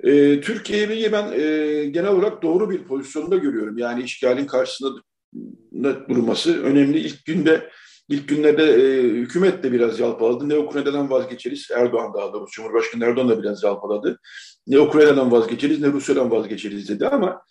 E, 0.00 0.40
Türkiye'yi 0.40 1.12
ben 1.12 1.32
e, 1.32 1.84
genel 1.84 2.10
olarak 2.10 2.42
doğru 2.42 2.70
bir 2.70 2.84
pozisyonda 2.84 3.36
görüyorum. 3.36 3.78
Yani 3.78 4.02
işgalin 4.02 4.46
karşısında 4.46 6.08
durması 6.08 6.62
önemli. 6.62 6.98
İlk 6.98 7.24
günde 7.24 7.70
ilk 8.08 8.28
günlerde 8.28 8.64
e, 8.64 9.02
hükümet 9.02 9.62
de 9.62 9.72
biraz 9.72 10.00
yalpaladı. 10.00 10.48
Ne 10.48 10.58
Ukrayna'dan 10.58 11.10
vazgeçeriz, 11.10 11.68
Erdoğan 11.70 12.14
daha 12.14 12.32
doğrusu 12.32 12.52
Cumhurbaşkanı 12.52 13.04
Erdoğan 13.04 13.28
da 13.28 13.42
biraz 13.42 13.62
yalpaladı. 13.62 14.20
Ne 14.66 14.80
Ukrayna'dan 14.80 15.32
vazgeçeriz 15.32 15.80
ne 15.80 15.86
Rusya'dan 15.86 16.30
vazgeçeriz 16.30 16.88
dedi 16.88 17.08
ama 17.08 17.42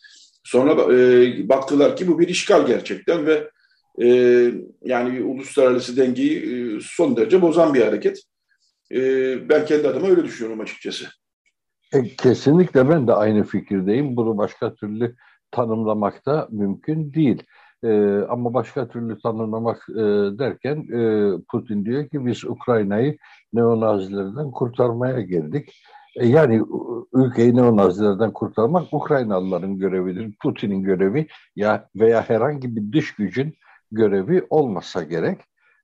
Sonra 0.43 0.93
e, 0.93 1.49
baktılar 1.49 1.95
ki 1.95 2.07
bu 2.07 2.19
bir 2.19 2.27
işgal 2.27 2.67
gerçekten 2.67 3.25
ve 3.25 3.49
e, 4.01 4.07
yani 4.83 5.23
uluslararası 5.23 5.97
dengeyi 5.97 6.39
e, 6.39 6.79
son 6.81 7.17
derece 7.17 7.41
bozan 7.41 7.73
bir 7.73 7.81
hareket. 7.81 8.21
E, 8.91 8.99
ben 9.49 9.65
kendi 9.65 9.87
adıma 9.87 10.07
öyle 10.07 10.23
düşünüyorum 10.23 10.61
açıkçası. 10.61 11.05
E, 11.93 12.15
kesinlikle 12.15 12.89
ben 12.89 13.07
de 13.07 13.13
aynı 13.13 13.43
fikirdeyim. 13.43 14.15
Bunu 14.15 14.37
başka 14.37 14.75
türlü 14.75 15.15
tanımlamak 15.51 16.25
da 16.25 16.47
mümkün 16.51 17.13
değil. 17.13 17.43
E, 17.83 17.89
ama 18.29 18.53
başka 18.53 18.87
türlü 18.87 19.19
tanımlamak 19.21 19.87
e, 19.89 20.03
derken 20.39 20.75
e, 20.75 21.31
Putin 21.51 21.85
diyor 21.85 22.09
ki 22.09 22.25
biz 22.25 22.45
Ukrayna'yı 22.45 23.17
neonazilerden 23.53 24.51
kurtarmaya 24.51 25.21
geldik. 25.21 25.83
E, 26.15 26.27
yani 26.27 26.61
ülkeyi 27.13 27.55
neonazilerden 27.55 28.33
kurtarmak 28.33 28.93
Ukraynalıların 28.93 29.77
görevidir. 29.77 30.33
Putin'in 30.41 30.83
görevi 30.83 31.27
ya 31.55 31.89
veya 31.95 32.29
herhangi 32.29 32.75
bir 32.75 32.93
dış 32.93 33.15
gücün 33.15 33.53
görevi 33.91 34.47
olmasa 34.49 35.03
gerek. 35.03 35.41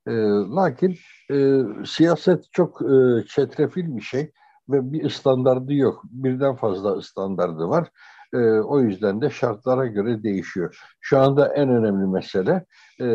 E, 0.07 0.11
lakin 0.55 0.97
e, 1.31 1.61
siyaset 1.85 2.51
çok 2.51 2.81
e, 2.81 3.25
çetrefil 3.27 3.97
bir 3.97 4.01
şey 4.01 4.31
ve 4.69 4.91
bir 4.91 5.09
standardı 5.09 5.73
yok. 5.73 6.03
Birden 6.03 6.55
fazla 6.55 7.01
standardı 7.01 7.69
var. 7.69 7.87
E, 8.33 8.37
o 8.59 8.79
yüzden 8.79 9.21
de 9.21 9.29
şartlara 9.29 9.85
göre 9.85 10.23
değişiyor. 10.23 10.79
Şu 11.01 11.19
anda 11.19 11.53
en 11.53 11.69
önemli 11.69 12.07
mesele 12.07 12.65
e, 13.01 13.05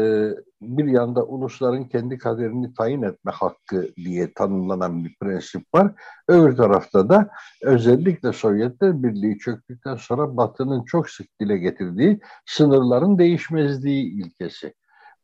bir 0.61 0.85
yanda 0.85 1.25
ulusların 1.25 1.85
kendi 1.85 2.19
kaderini 2.19 2.75
tayin 2.75 3.03
etme 3.03 3.33
hakkı 3.33 3.89
diye 3.97 4.33
tanımlanan 4.33 5.05
bir 5.05 5.17
prensip 5.21 5.63
var. 5.75 5.93
Öbür 6.29 6.57
tarafta 6.57 7.09
da 7.09 7.31
özellikle 7.63 8.33
Sovyetler 8.33 9.03
Birliği 9.03 9.39
çöktükten 9.39 9.97
sonra 9.97 10.37
Batı'nın 10.37 10.85
çok 10.85 11.11
sık 11.11 11.27
dile 11.41 11.59
getirdiği 11.59 12.21
sınırların 12.47 13.19
değişmezliği 13.19 14.25
ilkesi. 14.25 14.75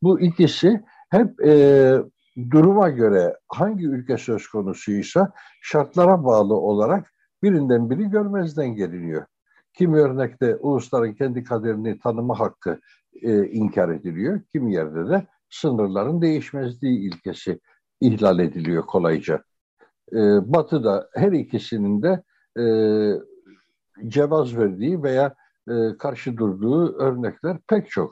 Bu 0.01 0.19
ikisi 0.19 0.83
hep 1.09 1.45
e, 1.45 1.93
duruma 2.51 2.89
göre 2.89 3.37
hangi 3.47 3.85
ülke 3.85 4.17
söz 4.17 4.47
konusuysa 4.47 5.31
şartlara 5.61 6.25
bağlı 6.25 6.53
olarak 6.53 7.13
birinden 7.43 7.89
biri 7.89 8.09
görmezden 8.09 8.75
geliniyor. 8.75 9.25
Kimi 9.73 9.97
örnekte 9.97 10.55
ulusların 10.55 11.13
kendi 11.13 11.43
kaderini 11.43 11.99
tanıma 11.99 12.39
hakkı 12.39 12.79
e, 13.21 13.47
inkar 13.47 13.89
ediliyor. 13.89 14.41
Kimi 14.51 14.73
yerde 14.73 15.09
de 15.09 15.27
sınırların 15.49 16.21
değişmezliği 16.21 16.99
ilkesi 16.99 17.59
ihlal 18.01 18.39
ediliyor 18.39 18.85
kolayca. 18.85 19.43
E, 20.13 20.17
Batı'da 20.53 21.09
her 21.13 21.31
ikisinin 21.31 22.01
de 22.01 22.23
e, 22.59 22.63
cevaz 24.07 24.57
verdiği 24.57 25.03
veya 25.03 25.35
e, 25.69 25.97
karşı 25.97 26.37
durduğu 26.37 26.93
örnekler 26.93 27.57
pek 27.67 27.89
çok. 27.89 28.11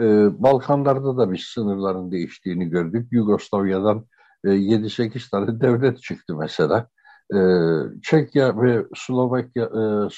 E, 0.00 0.04
Balkanlarda 0.42 1.16
da 1.16 1.32
biz 1.32 1.40
sınırların 1.40 2.10
değiştiğini 2.10 2.68
gördük. 2.68 3.08
Yugoslavya'dan 3.12 4.06
e, 4.44 4.48
7-8 4.48 5.30
tane 5.30 5.60
devlet 5.60 6.02
çıktı 6.02 6.36
mesela. 6.36 6.88
E, 7.34 7.38
Çekya 8.02 8.62
ve 8.62 8.86
Slovakya, 8.94 9.64
e, 9.64 10.10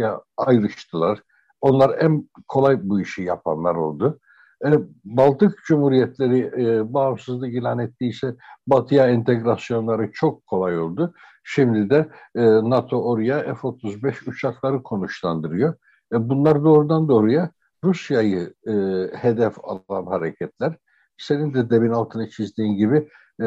Slovakya 0.00 0.20
ayrıştılar. 0.36 1.22
Onlar 1.60 1.98
en 1.98 2.28
kolay 2.48 2.78
bu 2.82 3.00
işi 3.00 3.22
yapanlar 3.22 3.74
oldu. 3.74 4.20
E, 4.66 4.68
Baltık 5.04 5.58
Cumhuriyetleri 5.66 6.38
e, 6.58 6.94
bağımsızlık 6.94 7.54
ilan 7.54 7.78
ettiyse 7.78 8.36
batıya 8.66 9.08
entegrasyonları 9.08 10.10
çok 10.12 10.46
kolay 10.46 10.78
oldu. 10.78 11.14
Şimdi 11.44 11.90
de 11.90 12.08
e, 12.34 12.42
NATO 12.44 13.02
oraya 13.02 13.54
F-35 13.54 14.30
uçakları 14.30 14.82
konuşlandırıyor. 14.82 15.74
E, 16.12 16.28
bunlar 16.28 16.64
doğrudan 16.64 17.08
doğruya 17.08 17.50
Rusya'yı 17.84 18.54
e, 18.66 18.72
hedef 19.16 19.54
alan 19.62 20.06
hareketler. 20.06 20.76
Senin 21.18 21.54
de 21.54 21.70
demin 21.70 21.90
altını 21.90 22.30
çizdiğin 22.30 22.76
gibi 22.76 23.08
e, 23.42 23.46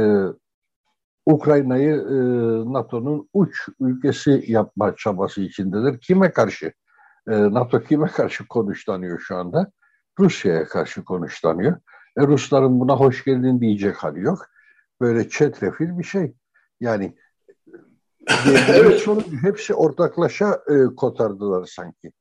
Ukrayna'yı 1.26 1.96
e, 1.96 2.16
NATO'nun 2.74 3.30
uç 3.34 3.70
ülkesi 3.80 4.44
yapma 4.48 4.96
çabası 4.96 5.42
içindedir. 5.42 6.00
Kime 6.02 6.32
karşı? 6.32 6.74
E, 7.28 7.32
NATO 7.54 7.84
kime 7.84 8.08
karşı 8.08 8.48
konuşlanıyor 8.48 9.20
şu 9.20 9.36
anda? 9.36 9.72
Rusya'ya 10.20 10.66
karşı 10.66 11.04
konuşlanıyor. 11.04 11.78
E, 12.18 12.22
Rusların 12.28 12.80
buna 12.80 12.96
hoş 12.96 13.24
geldin 13.24 13.62
diyecek 13.62 13.96
hali 13.96 14.20
yok. 14.20 14.46
Böyle 15.02 15.30
çetrefil 15.30 15.98
bir 15.98 16.04
şey. 16.04 16.36
Yani 16.80 17.16
evet. 18.70 19.08
hepsi 19.42 19.74
ortaklaşa 19.74 20.62
e, 20.68 20.96
kotardılar 20.96 21.66
sanki. 21.66 22.12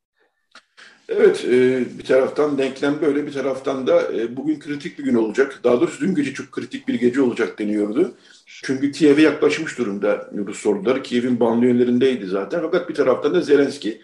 Evet, 1.08 1.44
e, 1.44 1.84
bir 1.98 2.04
taraftan 2.04 2.58
denklem 2.58 3.00
böyle, 3.02 3.26
bir 3.26 3.32
taraftan 3.32 3.86
da 3.86 4.12
e, 4.12 4.36
bugün 4.36 4.60
kritik 4.60 4.98
bir 4.98 5.04
gün 5.04 5.14
olacak. 5.14 5.60
Daha 5.64 5.80
doğrusu 5.80 6.00
dün 6.00 6.14
gece 6.14 6.34
çok 6.34 6.52
kritik 6.52 6.88
bir 6.88 6.94
gece 6.94 7.22
olacak 7.22 7.58
deniyordu. 7.58 8.14
Çünkü 8.46 8.92
Kiev'e 8.92 9.22
yaklaşmış 9.22 9.78
durumda 9.78 10.30
Rus 10.46 10.66
orduları. 10.66 11.02
Kiev'in 11.02 11.40
banliyölerindeydi 11.40 12.26
zaten. 12.26 12.60
Fakat 12.60 12.88
bir 12.88 12.94
taraftan 12.94 13.34
da 13.34 13.40
Zelenski 13.40 14.00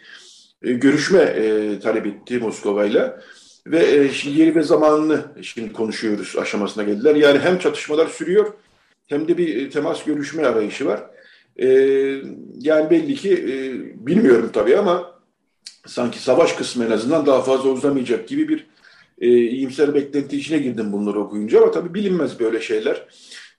e, 0.63 0.73
görüşme 0.73 1.19
e, 1.19 1.81
talep 1.81 2.07
etti 2.07 2.39
Moskova'yla. 2.39 3.21
Ve 3.67 3.97
e, 3.97 4.09
şimdi 4.09 4.41
yeri 4.41 4.55
ve 4.55 4.63
zamanını 4.63 5.25
şimdi 5.43 5.73
konuşuyoruz 5.73 6.37
aşamasına 6.39 6.85
geldiler. 6.85 7.15
Yani 7.15 7.39
hem 7.39 7.59
çatışmalar 7.59 8.07
sürüyor 8.07 8.53
hem 9.07 9.29
de 9.29 9.39
bir 9.39 9.57
e, 9.57 9.71
temas 9.71 10.05
görüşme 10.05 10.47
arayışı 10.47 10.87
var. 10.87 11.03
E, 11.57 11.69
yani 12.59 12.91
belli 12.91 13.15
ki 13.15 13.33
e, 13.33 13.57
bilmiyorum 14.07 14.51
tabii 14.53 14.77
ama 14.77 15.18
sanki 15.89 16.19
savaş 16.19 16.53
kısmı 16.53 16.85
en 16.85 16.91
azından 16.91 17.27
daha 17.27 17.43
fazla 17.43 17.69
uzamayacak 17.69 18.29
gibi 18.29 18.49
bir 18.49 18.67
e, 19.21 19.29
iyimser 19.29 19.95
beklenti 19.95 20.37
içine 20.37 20.59
girdim 20.59 20.93
bunları 20.93 21.21
okuyunca 21.21 21.63
ama 21.63 21.71
tabii 21.71 21.95
bilinmez 21.95 22.41
böyle 22.41 22.61
şeyler. 22.61 23.07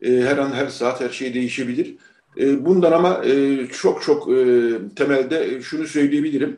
E, 0.02 0.12
her 0.12 0.38
an 0.38 0.52
her 0.52 0.68
saat 0.68 1.02
her 1.02 1.10
şey 1.10 1.34
değişebilir. 1.34 1.96
E, 2.38 2.66
bundan 2.66 2.92
ama 2.92 3.26
e, 3.26 3.68
çok 3.68 4.02
çok 4.02 4.30
e, 4.30 4.72
temelde 4.96 5.62
şunu 5.62 5.88
söyleyebilirim. 5.88 6.58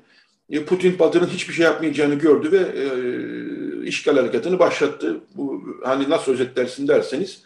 E, 0.50 0.64
Putin 0.66 1.00
Batı'nın 1.00 1.28
hiçbir 1.28 1.54
şey 1.54 1.66
yapmayacağını 1.66 2.16
gördü 2.16 2.52
ve 2.52 2.58
e, 2.58 3.88
işgal 3.88 4.16
harekatını 4.18 4.60
başlattı. 4.60 5.18
Bu 5.36 5.64
hani 5.84 6.10
nasıl 6.10 6.32
özetlersin 6.32 6.88
derseniz 6.88 7.44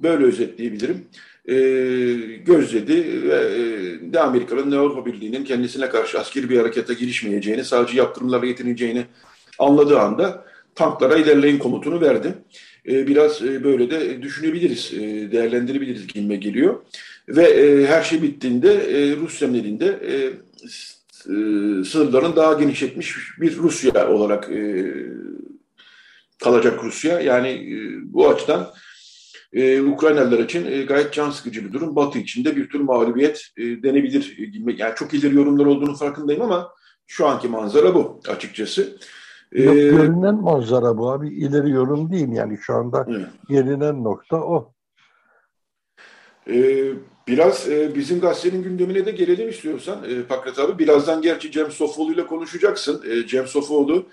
böyle 0.00 0.24
özetleyebilirim. 0.24 1.06
E, 1.48 1.54
gözledi 2.46 3.22
ve 3.28 3.34
e, 3.34 3.62
ne 4.12 4.20
Amerika'nın 4.20 4.70
ne 4.70 4.76
Avrupa 4.76 5.06
Birliği'nin 5.06 5.44
kendisine 5.44 5.88
karşı 5.88 6.18
askeri 6.18 6.50
bir 6.50 6.58
harekete 6.58 6.94
girişmeyeceğini, 6.94 7.64
sadece 7.64 7.98
yaptırımlarla 7.98 8.46
yetineceğini 8.46 9.04
anladığı 9.58 10.00
anda 10.00 10.44
tanklara 10.74 11.16
ilerleyin 11.16 11.58
komutunu 11.58 12.00
verdi. 12.00 12.34
E, 12.88 13.06
biraz 13.06 13.42
e, 13.42 13.64
böyle 13.64 13.90
de 13.90 14.22
düşünebiliriz, 14.22 14.92
e, 14.94 15.32
değerlendirebiliriz 15.32 16.06
gibime 16.06 16.36
geliyor. 16.36 16.76
Ve 17.28 17.42
e, 17.42 17.86
her 17.86 18.02
şey 18.02 18.22
bittiğinde 18.22 18.72
e, 18.74 19.16
Rusya'nın 19.16 19.54
elinde 19.54 19.86
e, 19.86 20.14
e, 21.24 21.34
sınırlarını 21.84 22.36
daha 22.36 22.52
genişletmiş 22.52 23.16
bir 23.40 23.56
Rusya 23.56 24.08
olarak 24.08 24.50
e, 24.50 24.94
kalacak 26.42 26.84
Rusya. 26.84 27.20
Yani 27.20 27.48
e, 27.48 27.76
bu 28.12 28.28
açıdan 28.28 28.70
e, 29.54 29.82
Ukraynalılar 29.82 30.38
için 30.38 30.66
e, 30.66 30.82
gayet 30.82 31.12
can 31.12 31.30
sıkıcı 31.30 31.64
bir 31.64 31.72
durum. 31.72 31.96
Batı 31.96 32.18
için 32.18 32.44
de 32.44 32.56
bir 32.56 32.68
tür 32.68 32.80
mağlubiyet 32.80 33.46
e, 33.56 33.62
denebilir. 33.62 34.38
Yani 34.78 34.94
çok 34.96 35.14
ileri 35.14 35.34
yorumlar 35.34 35.66
olduğunu 35.66 35.94
farkındayım 35.94 36.42
ama 36.42 36.70
şu 37.06 37.26
anki 37.26 37.48
manzara 37.48 37.94
bu 37.94 38.20
açıkçası. 38.28 38.98
Yok, 39.52 39.76
ee, 39.76 39.80
görünen 39.80 40.34
manzara 40.34 40.98
bu 40.98 41.10
abi. 41.10 41.28
ileri 41.28 41.70
yorum 41.70 42.12
değil 42.12 42.28
yani 42.32 42.58
şu 42.60 42.74
anda 42.74 43.06
evet. 43.08 43.26
gelinen 43.48 44.04
nokta 44.04 44.36
o. 44.36 44.72
Ee, 46.48 46.92
biraz 47.28 47.68
e, 47.68 47.94
bizim 47.94 48.20
gazetenin 48.20 48.62
gündemine 48.62 49.06
de 49.06 49.10
gelelim 49.10 49.48
istiyorsan 49.48 50.04
e, 50.10 50.22
Pakrat 50.22 50.58
abi. 50.58 50.78
Birazdan 50.78 51.22
gerçi 51.22 51.52
Cem 51.52 51.70
Sofoğlu 51.70 52.12
ile 52.12 52.26
konuşacaksın. 52.26 53.02
E, 53.10 53.26
Cem 53.26 53.46
Sofoğlu 53.46 54.06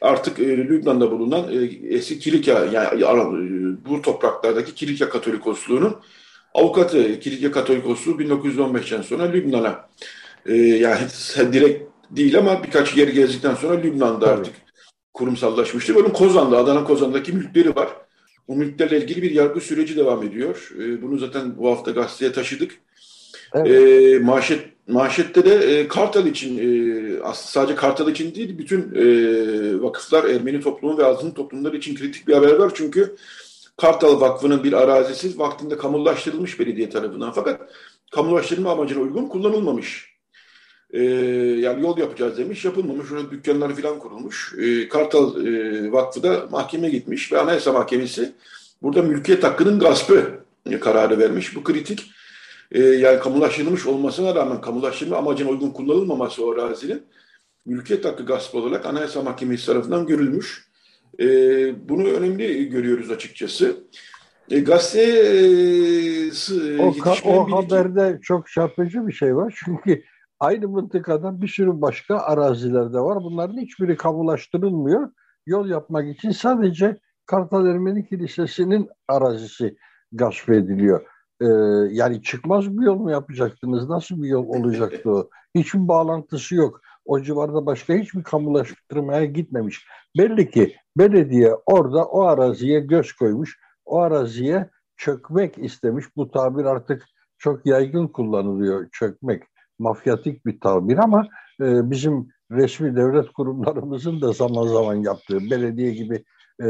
artık 0.00 0.38
e, 0.38 0.56
Lübnan'da 0.56 1.10
bulunan 1.10 1.52
e, 1.52 1.64
eski 1.96 2.18
Kilikya 2.18 2.64
yani 2.64 3.02
e, 3.02 3.88
bu 3.88 4.02
topraklardaki 4.02 4.74
Kilikya 4.74 5.08
Katolikosluğu'nun 5.08 5.96
avukatı. 6.54 7.20
Kilikya 7.20 7.52
Katolikosluğu 7.52 8.12
1915'ten 8.12 9.02
sonra 9.02 9.24
Lübnan'a 9.24 9.88
e, 10.46 10.54
yani 10.56 11.00
direkt 11.52 11.82
değil 12.10 12.38
ama 12.38 12.62
birkaç 12.62 12.96
yer 12.96 13.08
gezdikten 13.08 13.54
sonra 13.54 13.80
Lübnan'da 13.80 14.26
Tabii. 14.26 14.40
artık 14.40 14.54
kurumsallaşmıştı. 15.14 15.94
Bunun 15.94 16.10
Kozan'da, 16.10 16.58
Adana 16.58 16.84
Kozan'daki 16.84 17.32
mülkleri 17.32 17.76
var. 17.76 17.88
O 18.48 18.56
mülklerle 18.56 18.98
ilgili 18.98 19.22
bir 19.22 19.30
yargı 19.30 19.60
süreci 19.60 19.96
devam 19.96 20.22
ediyor. 20.22 20.70
E, 20.78 21.02
bunu 21.02 21.18
zaten 21.18 21.58
bu 21.58 21.70
hafta 21.70 21.90
gazeteye 21.90 22.32
taşıdık. 22.32 22.72
Evet. 23.54 23.70
E, 23.70 24.18
manşet, 24.18 24.88
manşette 24.88 25.44
de 25.44 25.54
e, 25.54 25.88
Kartal 25.88 26.26
için, 26.26 26.58
e, 26.58 27.34
sadece 27.34 27.74
Kartal 27.74 28.10
için 28.10 28.34
değil, 28.34 28.58
bütün 28.58 28.80
e, 28.94 29.82
vakıflar, 29.82 30.24
Ermeni 30.24 30.60
toplumu 30.60 30.98
ve 30.98 31.04
azınlık 31.04 31.36
toplumları 31.36 31.76
için 31.76 31.94
kritik 31.94 32.28
bir 32.28 32.34
haber 32.34 32.52
var. 32.52 32.72
Çünkü 32.74 33.16
Kartal 33.76 34.20
Vakfı'nın 34.20 34.64
bir 34.64 34.72
arazisi 34.72 35.38
vaktinde 35.38 35.76
kamulaştırılmış 35.76 36.60
belediye 36.60 36.90
tarafından. 36.90 37.32
Fakat 37.32 37.60
kamulaştırma 38.10 38.72
amacına 38.72 39.00
uygun 39.00 39.26
kullanılmamış. 39.26 40.14
E, 40.90 41.02
yani 41.60 41.82
yol 41.82 41.98
yapacağız 41.98 42.38
demiş, 42.38 42.64
yapılmamış. 42.64 43.12
Orada 43.12 43.30
dükkanlar 43.30 43.74
falan 43.74 43.98
kurulmuş. 43.98 44.54
E, 44.58 44.88
Kartal 44.88 45.46
e, 45.46 45.92
Vakfı 45.92 46.22
da 46.22 46.46
mahkemeye 46.50 46.92
gitmiş 46.92 47.32
ve 47.32 47.40
Anayasa 47.40 47.72
Mahkemesi 47.72 48.32
burada 48.82 49.02
mülkiyet 49.02 49.44
hakkının 49.44 49.78
gaspı 49.78 50.30
kararı 50.80 51.18
vermiş. 51.18 51.56
Bu 51.56 51.64
kritik. 51.64 52.10
E, 52.72 52.82
yani 52.82 53.20
kamulaştırılmış 53.20 53.86
olmasına 53.86 54.34
rağmen 54.34 54.60
kamulaştırma 54.60 55.16
amacına 55.16 55.48
uygun 55.48 55.70
kullanılmaması 55.70 56.46
o 56.46 56.52
arazinin 56.52 57.02
mülkiyet 57.66 58.04
hakkı 58.04 58.26
gaspı 58.26 58.58
olarak 58.58 58.86
Anayasa 58.86 59.22
Mahkemesi 59.22 59.66
tarafından 59.66 60.06
görülmüş. 60.06 60.68
E, 61.20 61.26
bunu 61.88 62.08
önemli 62.08 62.68
görüyoruz 62.68 63.10
açıkçası. 63.10 63.76
E, 64.50 64.60
gazete 64.60 65.02
e, 66.76 66.82
o, 66.82 66.94
o 67.24 67.50
haberde 67.50 68.18
çok 68.22 68.48
çarpıcı 68.48 69.06
bir 69.06 69.12
şey 69.12 69.36
var. 69.36 69.54
Çünkü 69.64 70.04
Aynı 70.40 70.68
mıntıkadan 70.68 71.42
bir 71.42 71.48
sürü 71.48 71.80
başka 71.80 72.18
arazilerde 72.18 72.98
var. 73.00 73.18
Bunların 73.22 73.58
hiçbiri 73.58 73.96
kamulaştırılmıyor. 73.96 75.10
Yol 75.46 75.68
yapmak 75.68 76.08
için 76.08 76.30
sadece 76.30 76.96
Kartal 77.26 77.66
Ermeni 77.66 78.08
Kilisesi'nin 78.08 78.88
arazisi 79.08 79.76
gasp 80.12 80.50
ediliyor. 80.50 81.06
Ee, 81.40 81.46
yani 81.90 82.22
çıkmaz 82.22 82.78
bir 82.78 82.86
yol 82.86 82.98
mu 82.98 83.10
yapacaktınız? 83.10 83.88
Nasıl 83.88 84.22
bir 84.22 84.28
yol 84.28 84.48
olacaktı 84.48 85.10
o? 85.10 85.30
Hiçbir 85.54 85.88
bağlantısı 85.88 86.54
yok. 86.54 86.80
O 87.04 87.20
civarda 87.20 87.66
başka 87.66 87.94
hiçbir 87.94 88.22
kamulaştırmaya 88.22 89.24
gitmemiş. 89.24 89.86
Belli 90.18 90.50
ki 90.50 90.76
belediye 90.98 91.54
orada 91.66 92.04
o 92.04 92.22
araziye 92.22 92.80
göz 92.80 93.12
koymuş. 93.12 93.58
O 93.84 93.98
araziye 93.98 94.70
çökmek 94.96 95.58
istemiş. 95.58 96.04
Bu 96.16 96.30
tabir 96.30 96.64
artık 96.64 97.04
çok 97.38 97.66
yaygın 97.66 98.06
kullanılıyor 98.06 98.88
çökmek 98.92 99.42
mafyatik 99.78 100.46
bir 100.46 100.60
tabir 100.60 100.98
ama 100.98 101.28
e, 101.60 101.90
bizim 101.90 102.28
resmi 102.50 102.96
devlet 102.96 103.32
kurumlarımızın 103.32 104.20
da 104.20 104.32
zaman 104.32 104.66
zaman 104.66 104.94
yaptığı, 104.94 105.38
belediye 105.50 105.90
gibi 105.94 106.14
e, 106.60 106.66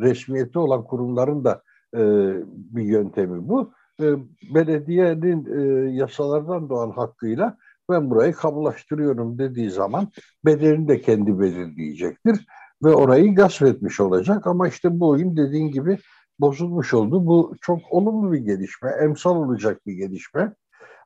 resmiyeti 0.00 0.58
olan 0.58 0.84
kurumların 0.84 1.44
da 1.44 1.62
e, 1.94 2.00
bir 2.46 2.82
yöntemi 2.82 3.48
bu. 3.48 3.72
E, 4.00 4.06
belediyenin 4.54 5.46
e, 5.46 5.90
yasalardan 5.90 6.68
doğan 6.68 6.90
hakkıyla 6.90 7.58
ben 7.90 8.10
burayı 8.10 8.32
kamulaştırıyorum 8.32 9.38
dediği 9.38 9.70
zaman 9.70 10.08
bedelini 10.44 10.88
de 10.88 11.00
kendi 11.00 11.40
belirleyecektir 11.40 12.46
ve 12.84 12.94
orayı 12.94 13.34
gasp 13.34 13.62
etmiş 13.62 14.00
olacak 14.00 14.46
ama 14.46 14.68
işte 14.68 15.00
bu 15.00 15.08
oyun 15.08 15.36
dediğin 15.36 15.70
gibi 15.70 15.98
bozulmuş 16.40 16.94
oldu. 16.94 17.26
Bu 17.26 17.54
çok 17.60 17.78
olumlu 17.90 18.32
bir 18.32 18.38
gelişme, 18.38 18.90
emsal 18.90 19.36
olacak 19.36 19.86
bir 19.86 19.92
gelişme. 19.92 20.54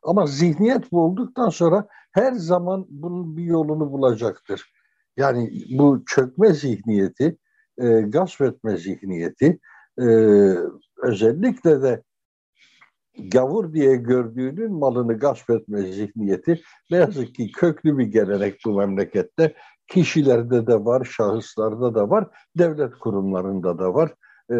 Ama 0.03 0.27
zihniyet 0.27 0.93
bu 0.93 1.01
olduktan 1.01 1.49
sonra 1.49 1.87
her 2.13 2.33
zaman 2.33 2.87
bunun 2.89 3.37
bir 3.37 3.45
yolunu 3.45 3.93
bulacaktır. 3.93 4.73
Yani 5.17 5.53
bu 5.79 6.05
çökme 6.07 6.53
zihniyeti 6.53 7.39
e, 7.79 8.01
gasp 8.01 8.41
etme 8.43 8.77
zihniyeti, 8.77 9.59
e, 9.99 10.05
özellikle 11.03 11.83
de 11.83 12.03
gavur 13.19 13.73
diye 13.73 13.97
gördüğünün 13.97 14.73
malını 14.73 15.19
gasp 15.19 15.51
etme 15.51 15.83
zihniyeti 15.83 16.61
ne 16.91 16.97
yazık 16.97 17.35
ki 17.35 17.53
köklü 17.53 17.99
bir 17.99 18.07
gelenek 18.07 18.61
bu 18.67 18.73
memlekette. 18.73 19.55
Kişilerde 19.89 20.67
de 20.67 20.85
var, 20.85 21.05
şahıslarda 21.05 21.95
da 21.95 22.11
var, 22.11 22.29
devlet 22.59 22.95
kurumlarında 22.95 23.79
da 23.79 23.95
var. 23.95 24.11
E, 24.51 24.57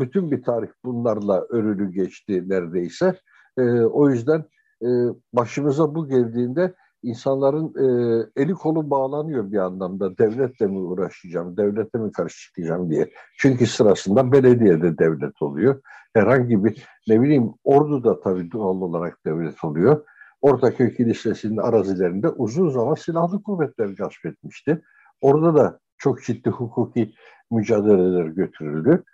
bütün 0.00 0.30
bir 0.30 0.42
tarih 0.42 0.68
bunlarla 0.84 1.46
örülü 1.48 1.92
geçti 1.92 2.44
neredeyse. 2.46 3.20
E, 3.58 3.62
o 3.80 4.10
yüzden 4.10 4.44
e, 4.82 4.88
başımıza 5.32 5.94
bu 5.94 6.08
geldiğinde 6.08 6.74
insanların 7.06 7.74
e, 7.78 8.42
eli 8.42 8.52
kolu 8.52 8.90
bağlanıyor 8.90 9.52
bir 9.52 9.58
anlamda. 9.58 10.18
Devletle 10.18 10.66
mi 10.66 10.78
uğraşacağım, 10.78 11.56
devlete 11.56 11.98
mi 11.98 12.12
karşı 12.12 12.40
çıkacağım 12.40 12.90
diye. 12.90 13.10
Çünkü 13.38 13.66
sırasında 13.66 14.32
belediyede 14.32 14.98
devlet 14.98 15.42
oluyor. 15.42 15.80
Herhangi 16.14 16.64
bir 16.64 16.86
ne 17.08 17.22
bileyim 17.22 17.54
ordu 17.64 18.04
da 18.04 18.20
tabii 18.20 18.52
doğal 18.52 18.80
olarak 18.80 19.18
devlet 19.26 19.64
oluyor. 19.64 20.04
Ortaköy 20.40 20.94
Kilisesi'nin 20.94 21.56
arazilerinde 21.56 22.28
uzun 22.28 22.68
zaman 22.68 22.94
silahlı 22.94 23.42
kuvvetler 23.42 23.88
gasp 23.88 24.26
etmişti. 24.26 24.82
Orada 25.20 25.54
da 25.54 25.78
çok 25.98 26.22
ciddi 26.22 26.50
hukuki 26.50 27.14
mücadeleler 27.50 28.24
götürüldü. 28.24 29.04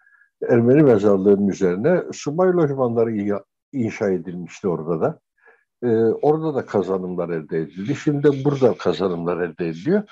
Ermeni 0.48 0.82
mezarlığının 0.82 1.48
üzerine 1.48 2.02
subay 2.12 2.52
lojmanları 2.52 3.40
inşa 3.72 4.10
edilmişti 4.10 4.68
orada 4.68 5.00
da. 5.00 5.20
Ee, 5.82 5.86
orada 6.22 6.54
da 6.54 6.66
kazanımlar 6.66 7.28
elde 7.28 7.58
edildi. 7.58 7.96
Şimdi 8.04 8.44
burada 8.44 8.74
kazanımlar 8.74 9.40
elde 9.40 9.68
ediliyor. 9.68 10.02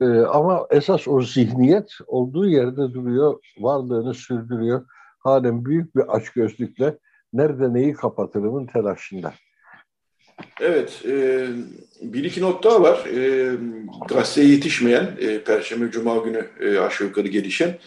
Ee, 0.00 0.04
ama 0.06 0.66
esas 0.70 1.08
o 1.08 1.22
zihniyet 1.22 1.92
olduğu 2.06 2.48
yerde 2.48 2.94
duruyor, 2.94 3.40
varlığını 3.58 4.14
sürdürüyor. 4.14 4.84
Halen 5.18 5.64
büyük 5.64 5.96
bir 5.96 6.16
açgözlükle 6.16 6.98
nerede 7.32 7.74
neyi 7.74 7.92
kapatırımın 7.92 8.66
telaşında. 8.66 9.34
Evet, 10.60 11.02
e, 11.06 11.46
bir 12.02 12.24
iki 12.24 12.42
not 12.42 12.64
daha 12.64 12.82
var. 12.82 13.06
E, 13.06 13.52
gazeteye 14.08 14.48
yetişmeyen, 14.48 15.16
e, 15.20 15.44
Perşembe 15.44 15.90
Cuma 15.90 16.16
günü 16.16 16.46
e, 16.60 16.78
aşağı 16.78 17.08
yukarı 17.08 17.28
gelişen 17.28 17.78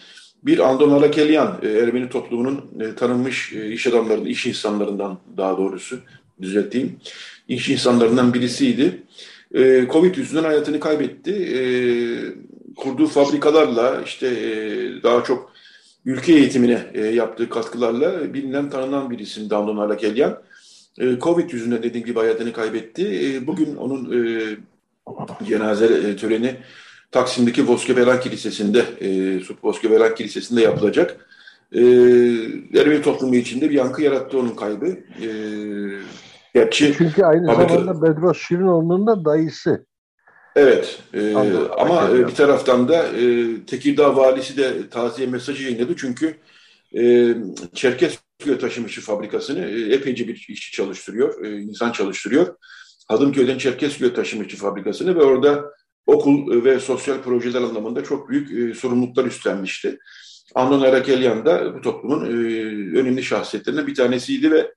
bir 0.42 0.58
Andon 0.58 0.90
Alakelyan, 0.90 1.58
e, 1.62 1.68
Ermeni 1.68 2.08
toplumunun 2.08 2.70
e, 2.80 2.94
tanınmış 2.94 3.52
e, 3.52 3.70
iş 3.70 3.86
adamlarından, 3.86 4.28
iş 4.28 4.46
insanlarından 4.46 5.18
daha 5.36 5.58
doğrusu 5.58 5.98
düzelteyim, 6.42 6.96
iş 7.48 7.68
insanlarından 7.68 8.34
birisiydi. 8.34 9.02
E, 9.54 9.86
Covid 9.92 10.16
yüzünden 10.16 10.44
hayatını 10.44 10.80
kaybetti. 10.80 11.32
E, 11.32 11.62
kurduğu 12.76 13.06
fabrikalarla 13.06 14.02
işte 14.04 14.26
e, 14.26 14.52
daha 15.02 15.24
çok 15.24 15.52
ülke 16.04 16.32
eğitimine 16.32 16.86
e, 16.94 17.00
yaptığı 17.00 17.48
katkılarla 17.48 18.34
bilinen 18.34 18.70
tanınan 18.70 19.10
bir 19.10 19.18
isim 19.18 19.50
Damlon 19.50 19.76
Alakelyan. 19.76 20.42
E, 20.98 21.18
Covid 21.18 21.50
yüzünden 21.50 21.82
dediğim 21.82 22.06
gibi 22.06 22.18
hayatını 22.18 22.52
kaybetti. 22.52 23.26
E, 23.26 23.46
bugün 23.46 23.76
onun 23.76 24.12
e, 24.12 24.56
cenaze 25.46 25.84
e, 25.86 26.16
töreni 26.16 26.56
Taksim'deki 27.10 27.68
Voskebelen 27.68 28.20
Kilisesi'nde, 28.20 28.84
e, 29.00 29.40
Voskebelen 29.62 30.14
Kilisesi'nde 30.14 30.60
yapılacak. 30.60 31.26
E, 31.72 31.80
Ermeni 32.80 33.02
toplumu 33.02 33.36
içinde 33.36 33.70
bir 33.70 33.74
yankı 33.74 34.02
yarattı 34.02 34.38
onun 34.38 34.54
kaybı. 34.54 34.86
E, 35.22 35.28
gerçi 36.54 36.94
Çünkü 36.98 37.22
aynı 37.22 37.46
fabrika... 37.46 37.74
zamanda 37.74 38.02
Bedros 38.02 38.38
Şirinoğlu'nun 38.38 39.06
da 39.06 39.24
dayısı. 39.24 39.86
Evet 40.56 40.98
e, 41.14 41.34
ama 41.78 42.10
e, 42.10 42.26
bir 42.26 42.34
taraftan 42.34 42.88
da 42.88 43.06
e, 43.06 43.46
Tekirdağ 43.66 44.16
valisi 44.16 44.56
de 44.56 44.88
taziye 44.88 45.28
mesajı 45.28 45.64
yayınladı. 45.64 45.96
Çünkü 45.96 46.36
e, 46.98 47.34
Çerkezköy 47.74 48.58
taşımışı 48.60 49.00
fabrikasını 49.00 49.64
e, 49.64 49.94
epeyce 49.94 50.28
bir 50.28 50.46
işçi 50.48 50.72
çalıştırıyor, 50.72 51.44
e, 51.44 51.60
insan 51.60 51.92
çalıştırıyor. 51.92 52.56
Hadımköy'den 53.08 53.58
Çerkezköy 53.58 54.14
taşımışı 54.14 54.56
fabrikasını 54.56 55.16
ve 55.16 55.22
orada 55.22 55.64
okul 56.06 56.64
ve 56.64 56.80
sosyal 56.80 57.22
projeler 57.22 57.62
anlamında 57.62 58.04
çok 58.04 58.28
büyük 58.28 58.52
e, 58.52 58.74
sorumluluklar 58.74 59.24
üstlenmişti. 59.24 59.98
Andon 60.54 60.82
Erakelyan 60.82 61.46
da 61.46 61.74
bu 61.74 61.80
toplumun 61.80 62.24
e, 62.24 62.28
önemli 62.98 63.22
şahsiyetlerinden 63.22 63.86
bir 63.86 63.94
tanesiydi 63.94 64.50
ve 64.50 64.58
e, 64.58 64.72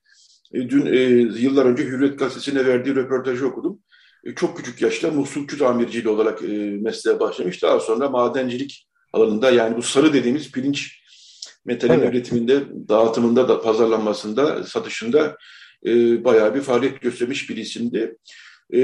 dün 0.55 0.85
e, 0.85 0.99
yıllar 1.39 1.65
önce 1.65 1.83
Hürriyet 1.83 2.19
Gazetesi'ne 2.19 2.65
verdiği 2.65 2.95
röportajı 2.95 3.47
okudum. 3.47 3.79
E, 4.23 4.35
çok 4.35 4.57
küçük 4.57 4.81
yaşta 4.81 5.11
muslukçu 5.11 5.57
tamirciliği 5.57 6.13
olarak 6.13 6.43
e, 6.43 6.47
mesleğe 6.81 7.19
başlamış. 7.19 7.63
Daha 7.63 7.79
sonra 7.79 8.09
madencilik 8.09 8.87
alanında 9.13 9.51
yani 9.51 9.77
bu 9.77 9.81
sarı 9.81 10.13
dediğimiz 10.13 10.51
pirinç 10.51 11.01
metalin 11.65 11.93
evet. 11.93 12.13
üretiminde, 12.13 12.63
dağıtımında, 12.89 13.49
da, 13.49 13.61
pazarlanmasında, 13.61 14.63
satışında 14.63 15.37
e, 15.85 16.23
bayağı 16.23 16.55
bir 16.55 16.61
faaliyet 16.61 17.01
göstermiş 17.01 17.49
bir 17.49 17.57
isimdi. 17.57 18.17
E, 18.73 18.79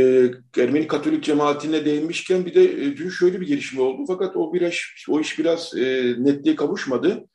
Ermeni 0.58 0.88
Katolik 0.88 1.24
cemaatine 1.24 1.86
değinmişken 1.86 2.46
bir 2.46 2.54
de 2.54 2.64
e, 2.64 2.98
dün 2.98 3.10
şöyle 3.10 3.42
bir 3.42 3.48
gelişme 3.48 3.82
oldu. 3.82 4.04
Fakat 4.08 4.38
o 4.38 4.54
biraz 4.54 4.74
o 5.10 5.20
iş 5.20 5.40
biraz 5.40 5.78
e, 5.78 6.16
netliğe 6.18 6.56
kavuşmadı. 6.56 7.28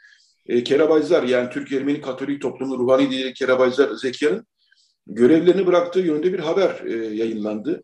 E, 0.49 0.65
Kerabayzlar 0.65 1.23
yani 1.23 1.51
Türk 1.51 1.73
Ermeni 1.73 2.01
Katolik 2.01 2.43
toplumu 2.43 2.79
ruhani 2.79 3.11
lideri 3.11 3.35
Kerabayzlar 3.35 3.95
Zekiya'nın 3.95 4.47
görevlerini 5.07 5.67
bıraktığı 5.67 6.01
yönde 6.01 6.33
bir 6.33 6.39
haber 6.39 6.83
e, 6.87 7.15
yayınlandı. 7.15 7.83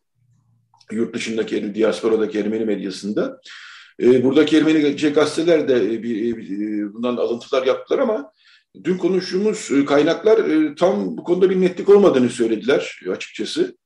Yurt 0.92 1.14
dışındaki, 1.14 1.74
diasporadaki 1.74 2.38
Ermeni 2.38 2.64
medyasında. 2.64 3.40
E, 4.00 4.24
buradaki 4.24 4.56
Ermeni 4.56 5.12
gazeteler 5.12 5.68
de 5.68 5.94
e, 5.94 6.02
bir, 6.02 6.36
e, 6.36 6.92
bundan 6.92 7.16
alıntılar 7.16 7.66
yaptılar 7.66 7.98
ama 7.98 8.32
dün 8.84 8.98
konuştuğumuz 8.98 9.70
e, 9.72 9.84
kaynaklar 9.84 10.38
e, 10.38 10.74
tam 10.74 11.16
bu 11.16 11.24
konuda 11.24 11.50
bir 11.50 11.60
netlik 11.60 11.88
olmadığını 11.88 12.28
söylediler 12.28 13.00
açıkçası. 13.10 13.76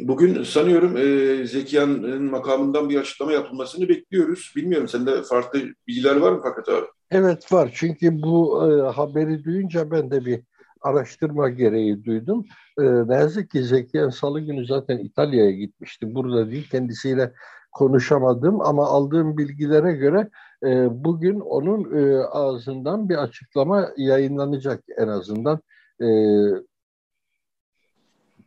Bugün 0.00 0.42
sanıyorum 0.42 0.96
e, 0.96 1.46
Zekiyan'ın 1.46 2.30
makamından 2.30 2.88
bir 2.88 3.00
açıklama 3.00 3.32
yapılmasını 3.32 3.88
bekliyoruz. 3.88 4.52
Bilmiyorum 4.56 4.88
sende 4.88 5.22
farklı 5.22 5.60
bilgiler 5.86 6.16
var 6.16 6.32
mı 6.32 6.40
fakat 6.42 6.68
abi? 6.68 6.86
Evet 7.10 7.52
var 7.52 7.70
çünkü 7.74 8.22
bu 8.22 8.66
e, 8.66 8.82
haberi 8.90 9.44
duyunca 9.44 9.90
ben 9.90 10.10
de 10.10 10.24
bir 10.24 10.40
araştırma 10.80 11.48
gereği 11.48 12.04
duydum. 12.04 12.44
E, 12.78 12.82
ne 12.82 13.14
yazık 13.14 13.50
ki 13.50 13.62
Zekiyan 13.62 14.10
Salı 14.10 14.40
günü 14.40 14.66
zaten 14.66 14.98
İtalya'ya 14.98 15.50
gitmişti. 15.50 16.14
Burada 16.14 16.50
değil 16.50 16.68
kendisiyle 16.70 17.32
konuşamadım 17.72 18.60
ama 18.60 18.86
aldığım 18.86 19.38
bilgilere 19.38 19.92
göre 19.92 20.28
e, 20.64 21.04
bugün 21.04 21.40
onun 21.40 21.98
e, 21.98 22.24
ağzından 22.24 23.08
bir 23.08 23.16
açıklama 23.16 23.88
yayınlanacak 23.96 24.84
en 24.98 25.08
azından. 25.08 25.60
E, 26.00 26.06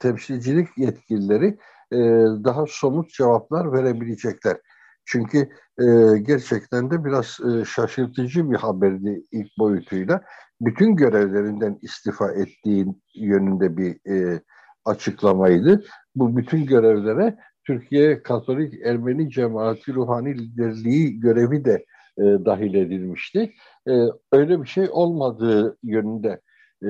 temsilcilik 0.02 0.68
yetkilileri 0.78 1.58
e, 1.92 1.98
daha 2.44 2.66
somut 2.68 3.10
cevaplar 3.10 3.74
verebilecekler. 3.74 4.58
Çünkü 5.06 5.38
e, 5.80 6.18
gerçekten 6.22 6.92
de 6.92 7.06
biraz 7.06 7.38
e, 7.42 7.66
şaşırtıcı 7.66 8.52
bir 8.52 8.56
haberdi 8.56 9.24
ilk 9.32 9.58
boyutuyla. 9.60 10.22
Bütün 10.62 10.96
görevlerinden 10.96 11.80
istifa 11.82 12.32
ettiğin 12.32 13.04
yönünde 13.16 13.78
bir 13.78 14.12
e, 14.12 14.42
açıklamaydı. 14.86 15.84
Bu 16.16 16.38
bütün 16.38 16.66
görevlere 16.66 17.38
Türkiye 17.68 18.24
Katolik 18.24 18.74
Ermeni 18.86 19.30
Cemaati 19.30 19.94
Ruhani 19.94 20.38
Liderliği 20.38 21.20
görevi 21.20 21.66
de 21.66 21.86
e, 22.18 22.22
dahil 22.22 22.74
edilmişti. 22.74 23.54
E, 23.88 23.94
öyle 24.32 24.62
bir 24.62 24.68
şey 24.68 24.88
olmadığı 24.92 25.78
yönünde 25.84 26.42
e, 26.84 26.90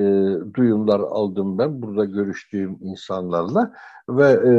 duyumlar 0.54 0.99
aldım 0.99 1.58
ben 1.58 1.82
burada 1.82 2.06
görüştüğüm 2.06 2.77
insanlarla 2.82 3.73
ve 4.10 4.30
e, 4.32 4.54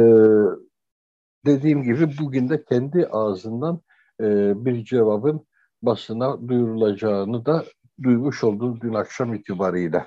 dediğim 1.45 1.83
gibi 1.83 2.09
bugün 2.19 2.49
de 2.49 2.63
kendi 2.63 3.07
ağzından 3.07 3.81
e, 4.21 4.25
bir 4.65 4.85
cevabın 4.85 5.45
basına 5.81 6.47
duyurulacağını 6.47 7.45
da 7.45 7.65
duymuş 8.03 8.43
oldum 8.43 8.79
dün 8.81 8.93
akşam 8.93 9.33
itibariyle. 9.33 10.05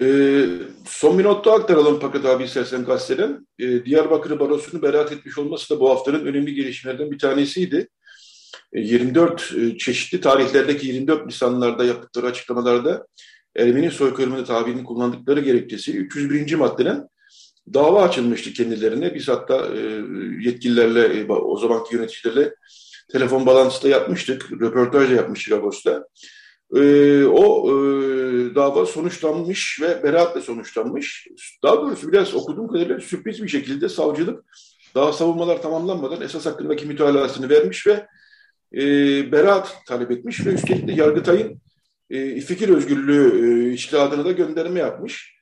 Ee, 0.00 0.46
son 0.86 1.18
bir 1.18 1.24
notta 1.24 1.52
aktaralım 1.52 2.00
Pakat 2.00 2.24
abi 2.24 2.44
istersen 2.44 2.84
gazeteden. 2.84 3.46
Ee, 3.58 3.84
Diyarbakır 3.84 4.40
Barosu'nu 4.40 4.82
beraat 4.82 5.12
etmiş 5.12 5.38
olması 5.38 5.74
da 5.74 5.80
bu 5.80 5.90
haftanın 5.90 6.26
önemli 6.26 6.54
gelişmelerden 6.54 7.10
bir 7.10 7.18
tanesiydi. 7.18 7.88
Ee, 8.72 8.80
24 8.80 9.54
e, 9.56 9.78
çeşitli 9.78 10.20
tarihlerdeki 10.20 10.86
24 10.86 11.28
lisanlarda 11.28 11.84
yaptıkları 11.84 12.26
açıklamalarda 12.26 13.06
Ermeni 13.58 13.90
soykırımını 13.90 14.44
tabirini 14.44 14.84
kullandıkları 14.84 15.40
gerekçesi 15.40 15.96
301. 15.96 16.54
maddeden 16.54 17.08
dava 17.74 18.02
açılmıştı 18.02 18.52
kendilerine. 18.52 19.14
Biz 19.14 19.28
hatta 19.28 19.66
e, 19.76 19.80
yetkililerle, 20.40 21.20
e, 21.20 21.32
o 21.32 21.58
zamanki 21.58 21.96
yöneticilerle 21.96 22.54
telefon 23.12 23.46
bağlantısı 23.46 23.82
da 23.82 23.88
yapmıştık, 23.88 24.52
röportaj 24.52 25.10
da 25.10 25.14
yapmıştık 25.14 25.52
Ağustos'ta. 25.52 26.08
E, 26.76 27.24
o 27.24 27.68
dava 28.54 28.86
sonuçlanmış 28.86 29.80
ve 29.82 30.02
beraatle 30.02 30.40
sonuçlanmış. 30.40 31.28
Daha 31.62 31.76
doğrusu 31.76 32.12
biraz 32.12 32.34
okuduğum 32.34 32.68
kadarıyla 32.68 33.00
sürpriz 33.00 33.42
bir 33.42 33.48
şekilde 33.48 33.88
savcılık 33.88 34.44
daha 34.94 35.12
savunmalar 35.12 35.62
tamamlanmadan 35.62 36.22
esas 36.22 36.46
hakkındaki 36.46 36.86
mütalasını 36.86 37.48
vermiş 37.50 37.86
ve 37.86 38.06
beraat 39.32 39.76
talep 39.86 40.10
etmiş 40.10 40.46
ve 40.46 40.50
üstelik 40.50 40.88
de 40.88 40.92
Yargıtay'ın 40.92 41.60
e, 42.10 42.40
fikir 42.40 42.68
özgürlüğü 42.68 43.68
e, 43.68 43.72
içtihatına 43.72 44.24
da 44.24 44.32
gönderme 44.32 44.80
yapmış. 44.80 45.38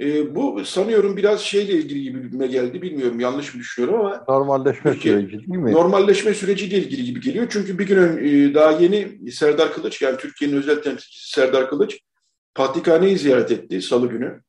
E, 0.00 0.34
bu 0.34 0.64
sanıyorum 0.64 1.16
biraz 1.16 1.40
şeyle 1.40 1.72
ilgili 1.72 2.02
gibi 2.02 2.50
geldi. 2.50 2.82
Bilmiyorum 2.82 3.20
yanlış 3.20 3.54
mı 3.54 3.60
düşünüyorum 3.60 4.00
ama. 4.00 4.24
Normalleşme 4.28 4.92
Türkiye, 4.92 5.14
süreci 5.14 5.38
değil 5.38 5.48
mi? 5.48 5.72
Normalleşme 5.72 6.34
süreciyle 6.34 6.78
ilgili 6.78 7.04
gibi 7.04 7.20
geliyor. 7.20 7.46
Çünkü 7.50 7.78
bir 7.78 7.86
gün 7.86 7.98
e, 7.98 8.54
daha 8.54 8.70
yeni 8.70 9.30
Serdar 9.32 9.72
Kılıç 9.72 10.02
yani 10.02 10.16
Türkiye'nin 10.16 10.56
özel 10.56 10.82
temsilcisi 10.82 11.30
Serdar 11.30 11.70
Kılıç 11.70 11.98
Patrikhane'yi 12.54 13.18
ziyaret 13.18 13.50
etti 13.50 13.82
salı 13.82 14.08
günü. 14.08 14.40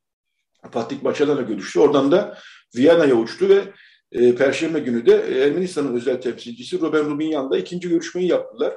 Patrik 0.71 1.03
Başaran'la 1.03 1.41
görüştü. 1.41 1.79
Oradan 1.79 2.11
da 2.11 2.37
Viyana'ya 2.75 3.15
uçtu 3.15 3.49
ve 3.49 3.61
e, 4.11 4.35
Perşembe 4.35 4.79
günü 4.79 5.05
de 5.05 5.43
Ermenistan'ın 5.43 5.95
özel 5.95 6.21
temsilcisi 6.21 6.81
Robert 6.81 7.05
Rubinyan'da 7.05 7.57
ikinci 7.57 7.89
görüşmeyi 7.89 8.27
yaptılar. 8.27 8.73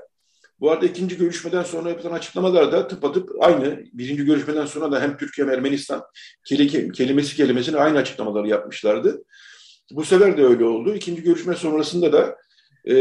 Bu 0.62 0.70
arada 0.70 0.86
ikinci 0.86 1.16
görüşmeden 1.16 1.62
sonra 1.62 1.88
yapılan 1.88 2.12
açıklamalar 2.12 2.72
da 2.72 2.88
tıpatıp 2.88 3.30
aynı. 3.40 3.84
Birinci 3.92 4.24
görüşmeden 4.24 4.66
sonra 4.66 4.92
da 4.92 5.02
hem 5.02 5.16
Türkiye 5.16 5.46
hem 5.46 5.54
Ermenistan 5.54 6.02
kelimesi 6.94 7.36
kelimesine 7.36 7.76
aynı 7.76 7.98
açıklamaları 7.98 8.48
yapmışlardı. 8.48 9.24
Bu 9.90 10.04
sefer 10.04 10.36
de 10.36 10.44
öyle 10.44 10.64
oldu. 10.64 10.94
İkinci 10.94 11.22
görüşme 11.22 11.54
sonrasında 11.54 12.12
da 12.12 12.36
e, 12.88 12.94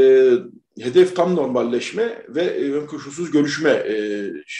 hedef 0.79 1.15
tam 1.15 1.35
normalleşme 1.35 2.25
ve 2.29 2.43
e, 2.43 2.71
ön 2.71 2.87
koşulsuz 2.87 3.31
görüşme 3.31 3.71
e, 3.71 3.95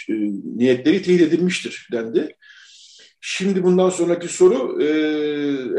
e, 0.08 0.14
niyetleri 0.56 1.02
teyit 1.02 1.20
edilmiştir 1.20 1.88
dendi. 1.92 2.36
Şimdi 3.20 3.62
bundan 3.62 3.90
sonraki 3.90 4.28
soru 4.28 4.82
e, 4.82 4.86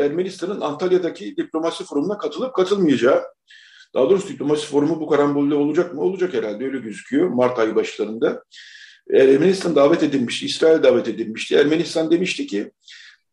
Ermenistan'ın 0.05 0.61
Antalya'daki 0.61 1.37
diplomasi 1.37 1.83
forumuna 1.83 2.17
katılıp 2.17 2.55
katılmayacağı. 2.55 3.23
Daha 3.95 4.09
doğrusu 4.09 4.27
diplomasi 4.27 4.67
forumu 4.67 4.99
bu 4.99 5.07
karambolde 5.07 5.55
olacak 5.55 5.93
mı? 5.93 6.01
Olacak 6.01 6.33
herhalde 6.33 6.65
öyle 6.65 6.77
gözüküyor 6.77 7.27
Mart 7.27 7.59
ayı 7.59 7.75
başlarında. 7.75 8.43
Ermenistan 9.13 9.75
davet 9.75 10.03
edilmiş, 10.03 10.43
İsrail 10.43 10.83
davet 10.83 11.07
edilmişti. 11.07 11.55
Ermenistan 11.55 12.11
demişti 12.11 12.47
ki 12.47 12.71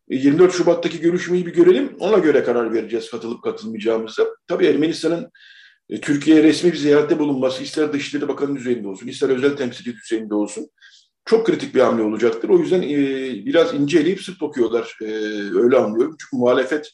24 0.09 0.53
Şubat'taki 0.53 0.99
görüşmeyi 0.99 1.45
bir 1.45 1.53
görelim, 1.53 1.95
ona 1.99 2.17
göre 2.17 2.43
karar 2.43 2.73
vereceğiz 2.73 3.11
katılıp 3.11 3.43
katılmayacağımıza. 3.43 4.25
Tabii 4.47 4.65
Ermenistan'ın 4.65 5.31
e, 5.89 6.01
Türkiye'ye 6.01 6.43
resmi 6.43 6.71
bir 6.71 6.77
ziyarette 6.77 7.19
bulunması 7.19 7.63
ister 7.63 7.93
Dışişleri 7.93 8.27
Bakanı 8.27 8.55
düzeyinde 8.55 8.87
olsun, 8.87 9.07
ister 9.07 9.29
özel 9.29 9.57
temsilci 9.57 9.95
düzeyinde 9.95 10.35
olsun 10.35 10.69
çok 11.25 11.45
kritik 11.45 11.75
bir 11.75 11.79
hamle 11.79 12.03
olacaktır. 12.03 12.49
O 12.49 12.57
yüzden 12.57 12.81
e, 12.81 12.97
biraz 13.45 13.73
inceleyip 13.73 14.21
sık 14.21 14.39
dokuyorlar. 14.39 14.97
E, 15.01 15.05
öyle 15.55 15.77
anlıyorum. 15.77 16.15
Çünkü 16.19 16.37
muhalefet 16.37 16.91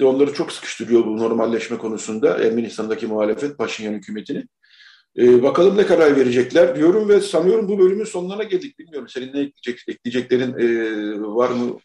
de 0.00 0.04
onları 0.04 0.32
çok 0.32 0.52
sıkıştırıyor 0.52 1.04
bu 1.04 1.18
normalleşme 1.18 1.78
konusunda. 1.78 2.38
Ermenistan'daki 2.38 3.06
muhalefet 3.06 3.58
Paşinyan 3.58 3.92
hükümetini. 3.92 4.44
E, 5.18 5.42
bakalım 5.42 5.76
ne 5.76 5.86
karar 5.86 6.16
verecekler 6.16 6.76
diyorum 6.76 7.08
ve 7.08 7.20
sanıyorum 7.20 7.68
bu 7.68 7.78
bölümün 7.78 8.04
sonlarına 8.04 8.42
geldik. 8.42 8.78
Bilmiyorum 8.78 9.08
senin 9.08 9.26
ne 9.26 9.40
ekleyecek, 9.40 9.88
ekleyeceklerin 9.88 10.54
e, 10.58 10.66
var 11.20 11.50
mı? 11.50 11.78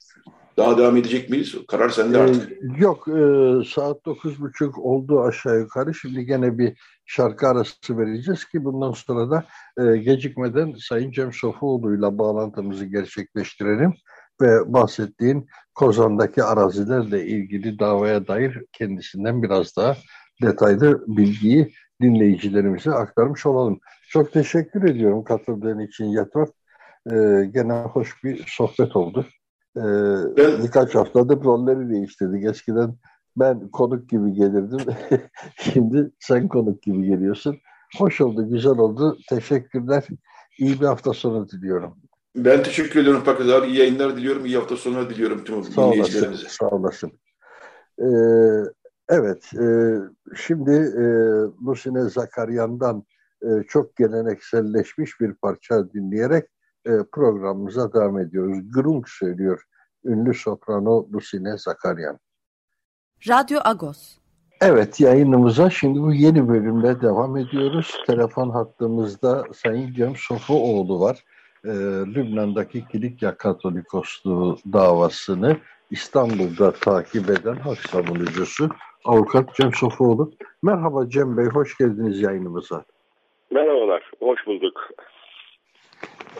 Daha 0.58 0.78
devam 0.78 0.98
edecek 0.98 1.30
miyiz? 1.30 1.56
Karar 1.68 1.90
sende 1.90 2.18
ee, 2.18 2.22
artık. 2.22 2.52
Ee, 2.52 2.56
yok, 2.78 3.08
e, 3.08 3.22
saat 3.70 4.06
dokuz 4.06 4.42
buçuk 4.42 4.80
oldu 4.80 5.22
aşağı 5.22 5.60
yukarı. 5.60 5.94
Şimdi 5.94 6.26
gene 6.26 6.58
bir 6.58 6.78
şarkı 7.06 7.48
arası 7.48 7.98
vereceğiz 7.98 8.46
ki 8.46 8.64
bundan 8.66 8.92
sonra 8.92 9.32
da 9.32 9.46
e, 9.84 9.98
gecikmeden 9.98 10.76
Sayın 10.80 11.12
Cem 11.12 11.34
Sofuoğlu'yla 11.34 12.18
bağlantımızı 12.18 12.86
gerçekleştirelim 12.86 13.94
ve 14.42 14.74
bahsettiğin 14.74 15.48
Kozan'daki 15.76 16.44
arazilerle 16.44 17.26
ilgili 17.26 17.80
davaya 17.80 18.28
dair 18.28 18.64
kendisinden 18.72 19.44
biraz 19.44 19.76
daha 19.78 19.98
detaylı 20.42 21.04
bilgiyi 21.08 21.74
dinleyicilerimize 22.02 22.92
aktarmış 22.92 23.46
olalım. 23.46 23.80
Çok 24.10 24.34
teşekkür 24.34 24.90
ediyorum 24.90 25.24
katıldığın 25.24 25.80
için 25.80 26.06
Yatvar. 26.06 26.50
Ee, 27.12 27.46
gene 27.54 27.74
hoş 27.74 28.24
bir 28.24 28.46
sohbet 28.48 28.96
oldu. 28.96 29.26
Ee, 29.78 29.82
ben... 30.38 30.64
Birkaç 30.64 30.96
haftadır 30.96 31.44
rolleri 31.44 31.90
değiştirdik. 31.90 32.46
Eskiden 32.46 32.96
ben 33.38 33.70
konuk 33.70 34.10
gibi 34.10 34.34
gelirdim. 34.34 34.94
Şimdi 35.58 36.12
sen 36.20 36.48
konuk 36.48 36.84
gibi 36.84 37.06
geliyorsun. 37.06 37.58
Hoş 37.98 38.22
oldu, 38.22 38.50
güzel 38.50 38.78
oldu. 38.78 39.18
Teşekkürler. 39.30 40.08
İyi 40.60 40.82
bir 40.82 40.86
hafta 40.86 41.14
sonu 41.14 41.50
diliyorum. 41.50 41.98
Ben 42.36 42.64
teşekkür 42.64 43.00
ediyorum 43.00 43.22
Fakat 43.26 43.50
abi. 43.50 43.68
İyi 43.68 43.78
yayınlar 43.78 44.18
diliyorum. 44.18 44.46
İyi 44.46 44.58
hafta 44.58 44.78
sonları 44.78 45.10
diliyorum 45.10 45.44
tüm 45.44 45.64
sağ 45.64 45.92
dinleyicilerimize. 45.92 46.48
Sağ 46.50 46.68
olasın. 46.68 47.12
Ee, 48.00 48.06
evet, 49.10 49.54
e, 49.54 49.66
şimdi 50.36 50.72
e, 50.72 51.06
Lusine 51.66 52.10
Zakaryan'dan 52.10 53.04
e, 53.44 53.50
çok 53.68 53.96
gelenekselleşmiş 53.96 55.20
bir 55.22 55.34
parça 55.34 55.94
dinleyerek 55.94 56.46
e, 56.86 56.92
programımıza 57.12 57.94
devam 57.94 58.20
ediyoruz. 58.20 58.72
Grung 58.74 59.08
söylüyor 59.08 59.64
ünlü 60.06 60.34
soprano 60.34 61.08
Lusine 61.14 61.58
Zakaryan. 61.58 62.20
Radyo 63.28 63.60
Agos. 63.64 64.18
Evet 64.62 65.00
yayınımıza 65.00 65.70
şimdi 65.70 66.02
bu 66.02 66.14
yeni 66.14 66.50
bölümle 66.50 67.02
devam 67.02 67.38
ediyoruz. 67.38 67.98
Telefon 68.08 68.50
hattımızda 68.50 69.44
Sayın 69.54 69.94
Cem 69.94 70.16
Sofuoğlu 70.16 71.00
var. 71.00 71.24
Ee, 71.66 71.70
Lübnan'daki 72.16 72.88
Kilikya 72.88 73.38
Katolikosluğu 73.38 74.58
davasını 74.74 75.58
İstanbul'da 75.92 76.72
takip 76.72 77.30
eden 77.30 77.56
hak 77.56 77.78
savunucusu 77.78 78.70
Avukat 79.06 79.56
Cem 79.56 79.74
Sofuoğlu. 79.74 80.32
Merhaba 80.64 81.10
Cem 81.10 81.38
Bey, 81.38 81.46
hoş 81.46 81.78
geldiniz 81.78 82.22
yayınımıza. 82.22 82.84
Merhabalar, 83.52 84.12
hoş 84.20 84.48
bulduk. 84.48 84.90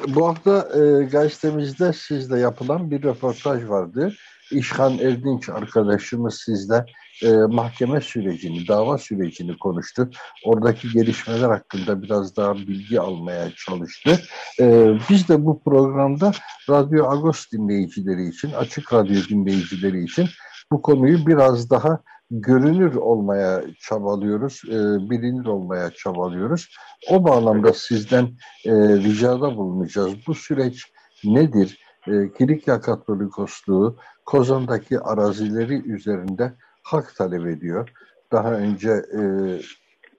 Bu 0.08 0.28
hafta 0.28 0.68
e, 0.80 1.04
gazetemizde 1.04 1.94
sizle 1.94 2.40
yapılan 2.40 2.92
bir 2.92 3.04
röportaj 3.04 3.70
vardı. 3.70 4.14
İşhan 4.52 4.98
Erdinç 4.98 5.50
arkadaşımız 5.50 6.42
sizle 6.46 6.86
e, 7.24 7.32
mahkeme 7.32 8.02
sürecini, 8.02 8.68
dava 8.68 8.98
sürecini 8.98 9.58
konuştu. 9.58 10.10
Oradaki 10.46 10.92
gelişmeler 10.92 11.50
hakkında 11.50 12.02
biraz 12.02 12.36
daha 12.38 12.56
bilgi 12.56 13.00
almaya 13.00 13.52
çalıştı. 13.66 14.20
E, 14.60 14.94
biz 15.10 15.30
de 15.30 15.46
bu 15.46 15.64
programda 15.64 16.32
Radyo 16.70 17.10
Agos 17.10 17.52
dinleyicileri 17.52 18.28
için, 18.28 18.52
Açık 18.52 18.94
Radyo 18.94 19.22
dinleyicileri 19.30 20.04
için 20.04 20.28
bu 20.72 20.82
konuyu 20.82 21.28
biraz 21.28 21.70
daha 21.70 22.02
görünür 22.32 22.96
olmaya 22.96 23.64
çabalıyoruz, 23.80 24.62
e, 24.68 25.10
bilinir 25.10 25.46
olmaya 25.46 25.90
çabalıyoruz. 25.90 26.70
O 27.10 27.24
bağlamda 27.24 27.74
sizden 27.74 28.26
e, 28.66 28.72
ricada 28.76 29.58
bulunacağız. 29.58 30.14
Bu 30.28 30.36
süreç 30.36 30.92
nedir? 31.24 31.80
E, 32.08 32.12
Kilikya 32.38 32.82
Katolikosluğu 32.82 33.98
Kozan'daki 34.26 35.00
arazileri 35.00 35.92
üzerinde 35.92 36.54
hak 36.84 37.16
talep 37.16 37.48
ediyor. 37.48 37.90
Daha 38.32 38.54
önce 38.54 38.90
e, 38.90 39.22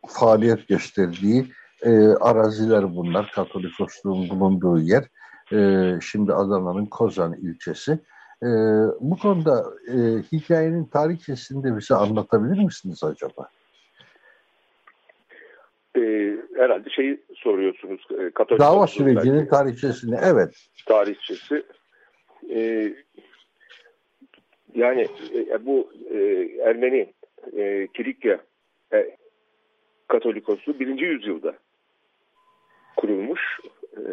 faaliyet 0.09 0.69
gösterdiği 0.69 1.47
e, 1.83 1.91
araziler 2.07 2.97
bunlar. 2.97 3.31
Katolikosluğun 3.35 4.29
bulunduğu 4.29 4.79
yer. 4.79 5.05
E, 5.53 5.91
şimdi 6.01 6.33
Adana'nın 6.33 6.87
Kozan 6.87 7.35
ilçesi. 7.35 7.93
E, 8.43 8.49
bu 9.01 9.19
konuda 9.19 9.65
e, 9.89 9.97
hikayenin 10.33 10.85
tarihçesini 10.85 11.65
de 11.65 11.77
bize 11.77 11.95
anlatabilir 11.95 12.65
misiniz 12.65 13.05
acaba? 13.05 13.49
E, 15.97 16.01
herhalde 16.57 16.91
şey 16.91 17.21
soruyorsunuz. 17.35 18.07
E, 18.21 18.31
Katolik 18.31 18.61
Dava 18.61 18.87
sürecinin 18.87 19.39
belki. 19.39 19.51
tarihçesini, 19.51 20.19
evet. 20.23 20.55
Tarihçesi. 20.87 21.63
E, 22.51 22.93
yani 24.75 25.07
e, 25.35 25.67
bu 25.67 25.93
e, 26.11 26.19
Ermeni 26.65 27.13
e, 27.57 27.87
Kilikya 27.95 28.41
e, 28.93 29.17
Katolikosluğu 30.09 30.81
birinci 30.81 31.05
yüzyılda 31.05 31.55
kurulmuş 32.97 33.61
e, 33.97 34.11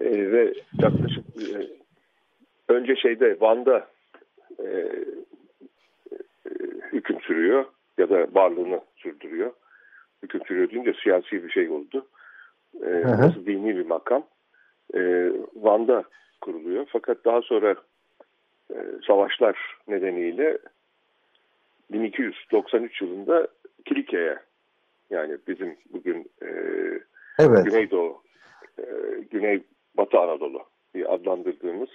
e, 0.00 0.32
ve 0.32 0.54
yaklaşık 0.82 1.24
e, 1.36 1.66
önce 2.68 2.96
şeyde 2.96 3.36
Van'da 3.40 3.88
e, 4.58 4.68
e, 4.68 6.50
hüküm 6.92 7.20
sürüyor 7.20 7.64
ya 7.98 8.10
da 8.10 8.26
varlığını 8.34 8.80
sürdürüyor. 8.96 9.52
Hüküm 10.22 10.40
sürüyor 10.46 10.70
deyince 10.70 10.94
siyasi 11.02 11.44
bir 11.44 11.50
şey 11.50 11.70
oldu. 11.70 12.06
E, 12.82 13.02
nasıl 13.02 13.46
dini 13.46 13.76
bir 13.76 13.86
makam. 13.86 14.26
E, 14.94 15.30
Van'da 15.56 16.04
kuruluyor. 16.40 16.86
Fakat 16.92 17.24
daha 17.24 17.42
sonra 17.42 17.76
e, 18.70 18.78
savaşlar 19.06 19.76
nedeniyle 19.88 20.58
1293 21.92 23.02
yılında 23.02 23.48
Kilikya'ya 23.84 24.42
yani 25.10 25.38
bizim 25.48 25.76
bugün 25.92 26.30
e, 26.42 26.48
evet. 27.38 27.64
Güneydoğu, 27.64 28.22
e, 28.78 28.84
Güney 29.30 29.62
Batı 29.96 30.18
Anadolu 30.18 30.62
diye 30.94 31.06
adlandırdığımız 31.06 31.90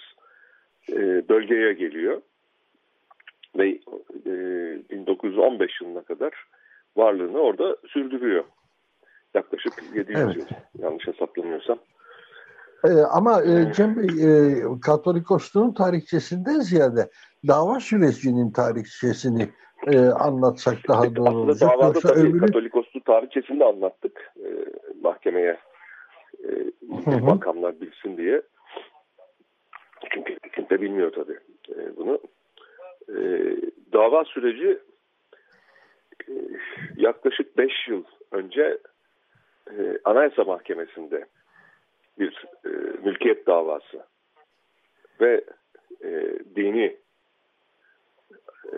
e, 0.89 1.29
bölgeye 1.29 1.73
geliyor. 1.73 2.21
Ve 3.57 3.69
e, 4.25 4.31
1915 4.89 5.81
yılına 5.81 6.01
kadar 6.01 6.33
varlığını 6.97 7.37
orada 7.39 7.77
sürdürüyor. 7.87 8.43
Yaklaşık 9.33 9.73
700 9.95 10.19
evet. 10.19 10.35
yıl 10.35 10.45
yanlış 10.83 11.07
hesaplamıyorsam. 11.07 11.79
Ee, 12.83 12.89
ama 13.11 13.41
e, 13.43 13.73
Cem 13.73 13.95
Bey 13.97 14.07
e, 14.23 14.63
Katolikosluğun 14.81 15.73
tarihçesinden 15.73 16.59
ziyade 16.59 17.09
dava 17.47 17.79
sürecinin 17.79 18.51
tarihçesini 18.51 19.49
e, 19.87 19.99
anlatsak 19.99 20.77
daha 20.87 21.15
doğru 21.15 21.35
olacak. 21.35 21.69
Aslında 21.69 21.83
davada 21.83 21.93
Yoksa 21.93 22.13
tabii 22.13 22.19
öbürü... 22.19 22.45
Katolikosluğu 22.45 23.03
tarihçesini 23.03 23.59
de 23.59 23.65
anlattık 23.65 24.33
e, 24.37 24.49
mahkemeye 25.01 25.57
e, 26.43 27.19
makamlar 27.21 27.81
bilsin 27.81 28.17
diye. 28.17 28.41
Çünkü 30.13 30.39
kimse 30.55 30.81
bilmiyor 30.81 31.11
tabii 31.11 31.39
e, 31.69 31.97
bunu. 31.97 32.19
E, 33.09 33.19
dava 33.93 34.23
süreci 34.25 34.79
e, 36.29 36.33
yaklaşık 36.97 37.57
5 37.57 37.71
yıl 37.87 38.03
önce 38.31 38.77
e, 39.71 39.99
Anayasa 40.05 40.43
Mahkemesi'nde 40.43 41.25
bir 42.19 42.45
e, 42.65 42.69
mülkiyet 43.03 43.47
davası 43.47 44.05
ve 45.21 45.43
e, 46.03 46.39
dini 46.55 46.97
e, 48.73 48.77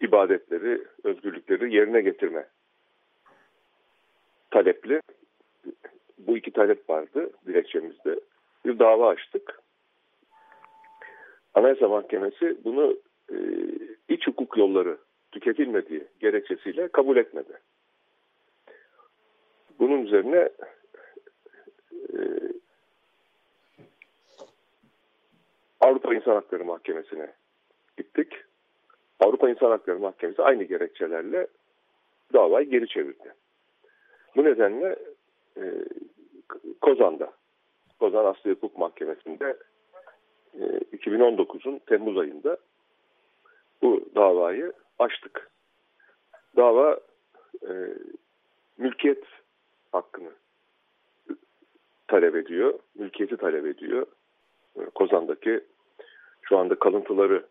ibadetleri, 0.00 0.84
özgürlükleri 1.04 1.74
yerine 1.74 2.00
getirme 2.00 2.46
talepli 4.50 5.00
bu 6.18 6.36
iki 6.36 6.50
talep 6.50 6.90
vardı 6.90 7.30
dilekçemizde. 7.46 8.20
Bir 8.64 8.78
dava 8.78 9.08
açtık. 9.08 9.60
Anayasa 11.54 11.88
Mahkemesi 11.88 12.64
bunu 12.64 12.96
e, 13.32 13.36
iç 14.08 14.26
hukuk 14.26 14.56
yolları 14.56 14.98
tüketilmediği 15.32 16.04
gerekçesiyle 16.20 16.88
kabul 16.88 17.16
etmedi. 17.16 17.52
Bunun 19.78 20.04
üzerine 20.06 20.48
Avrupa 25.80 26.14
İnsan 26.14 26.34
Hakları 26.34 26.64
Mahkemesi'ne 26.64 27.32
gittik. 27.96 28.32
Avrupa 29.20 29.50
İnsan 29.50 29.70
Hakları 29.70 29.98
Mahkemesi 29.98 30.42
aynı 30.42 30.62
gerekçelerle 30.62 31.46
davayı 32.32 32.70
geri 32.70 32.88
çevirdi. 32.88 33.34
Bu 34.36 34.44
nedenle 34.44 34.96
e, 35.56 35.62
Kozan'da, 36.80 37.32
Kozan 37.98 38.24
Asli 38.24 38.50
Hukuk 38.50 38.78
Mahkemesi'nde 38.78 39.56
e, 40.54 40.64
2019'un 40.96 41.78
Temmuz 41.78 42.18
ayında 42.18 42.56
bu 43.82 44.04
davayı 44.14 44.72
açtık. 44.98 45.50
Dava 46.56 47.00
e, 47.68 47.72
mülkiyet 48.78 49.24
hakkını 49.92 50.30
talep 52.10 52.34
ediyor, 52.36 52.78
mülkiyeti 52.94 53.36
talep 53.36 53.66
ediyor. 53.66 54.06
E, 54.76 54.84
Kozan'daki 54.84 55.60
şu 56.42 56.58
anda 56.58 56.78
kalıntıları 56.78 57.46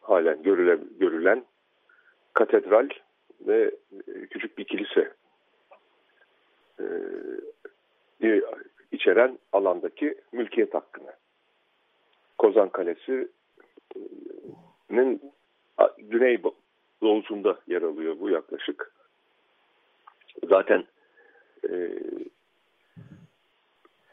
halen 0.00 0.42
görülen, 0.42 0.80
görülen 1.00 1.44
katedral 2.32 2.88
ve 3.40 3.74
e, 4.08 4.26
küçük 4.26 4.58
bir 4.58 4.64
kilise 4.64 5.12
e, 8.22 8.42
içeren 8.92 9.38
alandaki 9.52 10.14
mülkiyet 10.32 10.74
hakkını. 10.74 11.12
Kozan 12.38 12.68
Kalesi'nin 12.68 13.32
güney 15.98 16.42
doğusunda 17.02 17.58
yer 17.66 17.82
alıyor 17.82 18.20
bu 18.20 18.30
yaklaşık. 18.30 18.92
Zaten 20.48 20.84
e, 21.70 21.90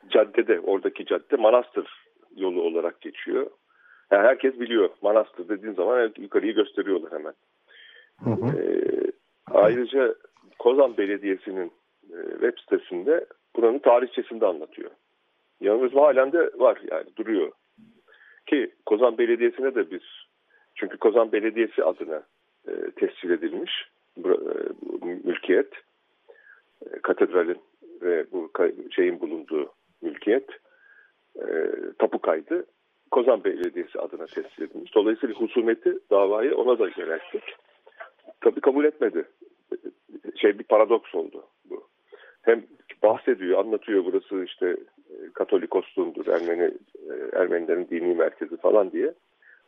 caddede, 0.10 0.60
oradaki 0.60 1.06
cadde 1.06 1.36
Manastır 1.36 2.10
yolu 2.36 2.62
olarak 2.62 3.02
geçiyor. 3.02 3.52
Yani 4.12 4.28
herkes 4.28 4.60
biliyor. 4.60 4.90
Manastır 5.02 5.50
dediğin 5.50 5.74
zaman 5.74 6.14
yukarıyı 6.18 6.56
gösteriyorlar 6.56 7.12
hemen. 7.12 7.34
Hı 8.24 8.30
hı. 8.30 8.62
E, 8.62 8.64
ayrıca 9.54 10.16
Kozan 10.60 10.98
Belediyesi'nin 10.98 11.72
e, 12.10 12.18
web 12.32 12.58
sitesinde 12.60 13.26
buranın 13.56 13.80
tarihçesini 13.80 14.42
de 14.42 14.46
anlatıyor. 14.46 14.92
Yanımızda 15.62 16.02
halen 16.02 16.32
de 16.32 16.52
var 16.56 16.82
yani 16.92 17.06
duruyor. 17.16 17.52
Ki 18.46 18.72
Kozan 18.86 19.18
Belediyesi'ne 19.18 19.76
de 19.76 19.92
bir 19.92 20.30
çünkü 20.76 20.98
Kozan 20.98 21.32
Belediyesi 21.32 21.84
adına 21.84 22.24
e, 22.68 22.92
tescil 22.92 23.30
edilmiş 23.30 23.72
bu, 24.18 24.30
e, 24.30 24.56
bu 24.82 25.06
mülkiyet 25.06 25.74
e, 26.86 27.00
katedralin 27.04 27.62
ve 28.02 28.26
bu 28.32 28.52
şeyin 28.92 29.20
bulunduğu 29.20 29.72
mülkiyet 30.02 30.50
e, 31.36 31.72
tapu 32.00 32.20
kaydı 32.20 32.66
Kozan 33.12 33.44
Belediyesi 33.44 34.00
adına 34.00 34.26
tescil 34.26 34.64
edilmiş. 34.64 34.96
Dolayısıyla 34.96 35.36
husumeti 35.36 36.00
davayı 36.12 36.56
ona 36.56 36.80
da 36.80 36.90
yönelttik. 36.98 37.44
Tabii 38.42 38.62
kabul 38.62 38.86
etmedi. 38.86 39.26
Şey 40.36 40.60
bir 40.60 40.64
paradoks 40.64 41.16
oldu 41.16 41.44
bu 41.70 41.88
hem 42.42 42.64
bahsediyor, 43.04 43.60
anlatıyor 43.60 44.06
burası 44.06 44.44
işte 44.44 44.68
e, 45.10 45.30
Katolikosluğundur, 45.34 46.28
Ermeni, 46.28 46.72
e, 47.10 47.14
Ermenilerin 47.34 47.88
dini 47.90 48.16
merkezi 48.16 48.58
falan 48.58 48.92
diye. 48.92 49.14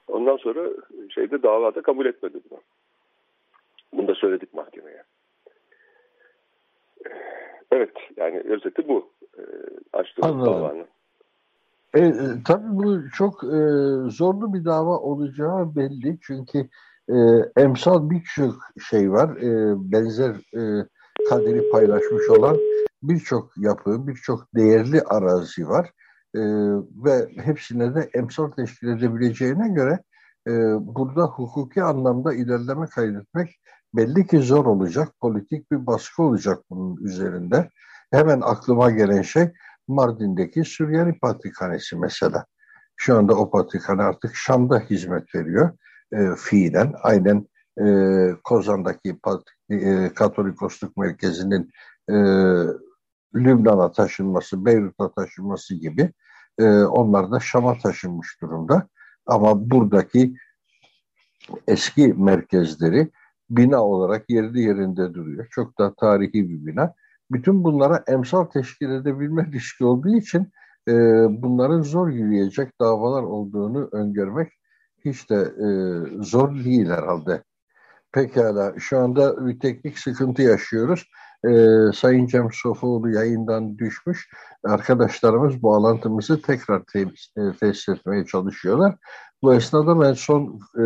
Ondan 0.08 0.38
sonra 0.38 0.70
şeyde 1.10 1.44
davada 1.44 1.82
kabul 1.82 2.06
etmedi 2.06 2.39
bunu. 2.50 2.60
Bunu 3.94 4.08
da 4.08 4.15
söyledik 4.15 4.54
mahkemeye. 4.54 5.04
Evet, 7.72 7.94
yani 8.17 8.39
özeti 8.39 8.88
bu. 8.88 9.10
E, 9.38 9.41
açtığımız 9.94 10.46
davanın. 10.46 10.86
E, 11.94 12.00
e, 12.00 12.13
tabii 12.46 12.76
bu 12.78 13.10
çok 13.10 13.44
e, 13.44 13.58
zorlu 14.10 14.54
bir 14.54 14.65
dava 14.65 14.98
olacağı 14.98 15.76
belli. 15.76 16.17
Çünkü 16.22 16.70
e, 17.10 17.15
emsal 17.58 18.10
birçok 18.10 18.56
şey 18.89 19.12
var. 19.12 19.38
E, 19.38 19.74
benzer 19.91 20.36
e, 20.58 20.86
kaderi 21.30 21.70
paylaşmış 21.72 22.30
olan 22.30 22.58
birçok 23.04 23.58
yapı, 23.58 24.08
birçok 24.08 24.56
değerli 24.56 25.02
arazi 25.02 25.67
var. 25.67 25.91
E, 26.36 26.41
ve 27.06 27.30
hepsine 27.36 27.96
de 27.96 28.10
emsal 28.13 28.52
teşkil 28.52 28.88
edebileceğine 28.88 29.70
göre 29.70 30.00
e, 30.48 30.52
burada 30.80 31.26
hukuki 31.26 31.84
anlamda 31.84 32.34
ilerleme 32.34 32.86
kaydetmek 32.86 33.60
belli 33.96 34.28
ki 34.28 34.39
zor 34.39 34.65
olacak. 34.65 35.10
Politik 35.20 35.72
bir 35.72 35.88
baskı 35.88 36.24
olacak 36.24 36.60
bunun 36.70 36.98
üzerinde. 36.98 37.70
Hemen 38.12 38.41
aklıma 38.41 38.91
gelen 38.91 39.21
şey 39.21 39.50
Mardin'deki 39.88 40.65
Süryani 40.65 41.19
Patrikhanesi 41.19 41.95
mesela. 41.95 42.45
Şu 42.95 43.17
anda 43.17 43.36
o 43.36 43.52
patrikhane 43.52 44.04
artık 44.04 44.36
Şam'da 44.36 44.80
hizmet 44.80 45.36
veriyor 45.36 45.78
e, 46.13 46.36
fiilen. 46.38 46.93
Aynen 47.04 47.47
e, 47.82 47.86
Kozan'daki 48.43 49.15
e, 49.69 50.13
Katolikosluk 50.15 50.97
Merkezi'nin 50.97 51.71
e, 52.10 52.15
Lübnan'a 53.36 53.91
taşınması, 53.91 54.65
Beyrut'a 54.65 55.12
taşınması 55.12 55.76
gibi 55.76 56.12
e, 56.60 56.65
onlar 56.84 57.32
da 57.32 57.39
Şam'a 57.39 57.78
taşınmış 57.78 58.41
durumda. 58.41 58.88
Ama 59.26 59.71
buradaki 59.71 60.36
eski 61.67 62.13
merkezleri 62.13 63.12
bina 63.50 63.83
olarak 63.83 64.29
yerli 64.29 64.62
yerinde 64.62 65.13
duruyor. 65.13 65.48
Çok 65.52 65.79
da 65.79 65.94
tarihi 65.96 66.50
bir 66.50 66.65
bina. 66.65 66.94
Bütün 67.32 67.63
bunlara 67.63 68.04
emsal 68.08 68.46
teşkil 68.46 68.90
edebilme 68.90 69.46
riski 69.52 69.86
olduğu 69.86 70.15
için 70.15 70.52
e, 70.88 70.94
bunların 71.42 71.82
zor 71.82 72.08
yürüyecek 72.08 72.82
davalar 72.82 73.23
olduğunu 73.23 73.90
öngörmek 73.92 74.52
hiç 75.06 75.29
de 75.29 75.36
e, 75.36 75.67
zor 76.23 76.56
değil 76.56 76.90
herhalde. 76.90 77.44
Pekala. 78.12 78.73
Şu 78.79 79.00
anda 79.00 79.48
bir 79.48 79.60
teknik 79.60 80.00
sıkıntı 80.00 80.42
yaşıyoruz. 80.42 81.08
Ee, 81.46 81.92
Sayın 81.94 82.27
Cem 82.27 82.50
Sofuoğlu 82.54 83.10
yayından 83.10 83.77
düşmüş. 83.77 84.29
Arkadaşlarımız 84.63 85.63
bağlantımızı 85.63 86.42
tekrar 86.42 86.84
te 86.84 87.00
e, 87.00 87.42
tesis 87.60 87.90
etmeye 87.90 88.25
çalışıyorlar. 88.25 88.96
Bu 89.44 89.54
esnada 89.54 90.02
ben 90.02 90.13
son 90.13 90.60
e, 90.79 90.84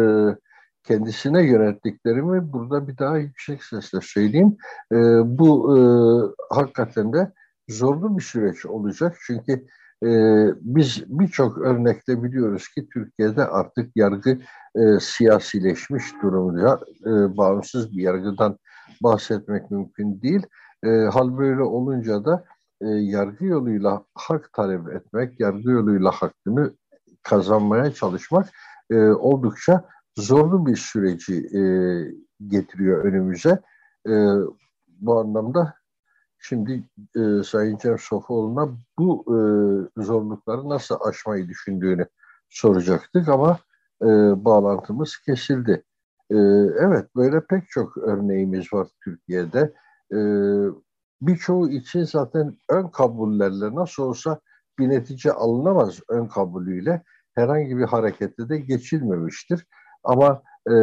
kendisine 0.88 1.46
yönettiklerimi 1.46 2.54
burada 2.54 2.88
bir 2.88 2.98
daha 2.98 3.18
yüksek 3.18 3.64
sesle 3.64 4.00
söyleyeyim. 4.02 4.58
E, 4.92 4.96
bu 5.40 5.78
e, 5.78 5.80
hakikaten 6.56 7.14
de 7.14 7.32
zorlu 7.70 8.18
bir 8.18 8.24
süreç 8.24 8.66
olacak. 8.66 9.18
Çünkü 9.28 9.66
e, 10.04 10.10
biz 10.62 11.04
birçok 11.08 11.58
örnekte 11.58 12.24
biliyoruz 12.24 12.68
ki 12.68 12.88
Türkiye'de 12.94 13.46
artık 13.46 13.92
yargı 13.96 14.40
e, 14.76 15.00
siyasileşmiş 15.00 16.04
durumda. 16.24 16.80
E, 17.02 17.38
bağımsız 17.38 17.92
bir 17.92 18.02
yargıdan 18.02 18.58
bahsetmek 19.04 19.72
mümkün 19.72 20.22
değil. 20.22 20.46
E, 20.84 20.90
hal 20.90 21.38
böyle 21.38 21.62
olunca 21.62 22.26
da 22.26 22.46
e, 22.82 22.88
yargı 22.88 23.46
yoluyla 23.46 24.04
hak 24.16 24.54
talep 24.54 24.90
etmek, 24.90 25.40
yargı 25.40 25.72
yoluyla 25.72 26.12
hakkını 26.12 26.74
kazanmaya 27.24 27.94
çalışmak 27.94 28.50
e, 28.92 28.96
oldukça 28.98 29.86
zorlu 30.18 30.66
bir 30.66 30.76
süreci 30.76 31.36
e, 31.36 31.62
getiriyor 32.48 33.06
önümüze. 33.06 33.62
E, 34.08 34.14
bu 34.88 35.20
anlamda 35.20 35.74
şimdi 36.40 36.84
e, 37.16 37.44
Sayın 37.44 37.78
Cem 37.78 37.98
Sofoğlu'na 38.00 38.70
bu 39.00 39.26
e, 39.28 39.38
zorlukları 40.04 40.70
nasıl 40.70 40.96
aşmayı 41.02 41.48
düşündüğünü 41.48 42.08
soracaktık 42.50 43.30
ama 43.30 43.60
e, 44.02 44.06
bağlantımız 44.46 45.18
kesildi. 45.18 45.84
E, 46.32 46.36
evet 46.80 47.16
böyle 47.16 47.46
pek 47.46 47.70
çok 47.70 47.98
örneğimiz 47.98 48.74
var 48.74 48.88
Türkiye'de. 49.04 49.74
E, 50.14 50.20
birçoğu 51.22 51.70
için 51.70 52.04
zaten 52.04 52.58
ön 52.70 52.88
kabullerle 52.88 53.76
nasıl 53.76 54.04
olsa 54.04 54.40
bir 54.80 54.90
netice 54.90 55.32
alınamaz 55.32 56.00
ön 56.10 56.28
kabulüyle 56.28 57.04
herhangi 57.36 57.78
bir 57.78 57.84
harekette 57.84 58.50
de 58.50 58.58
geçilmemiştir. 58.58 59.68
Ama 60.06 60.42
e, 60.68 60.74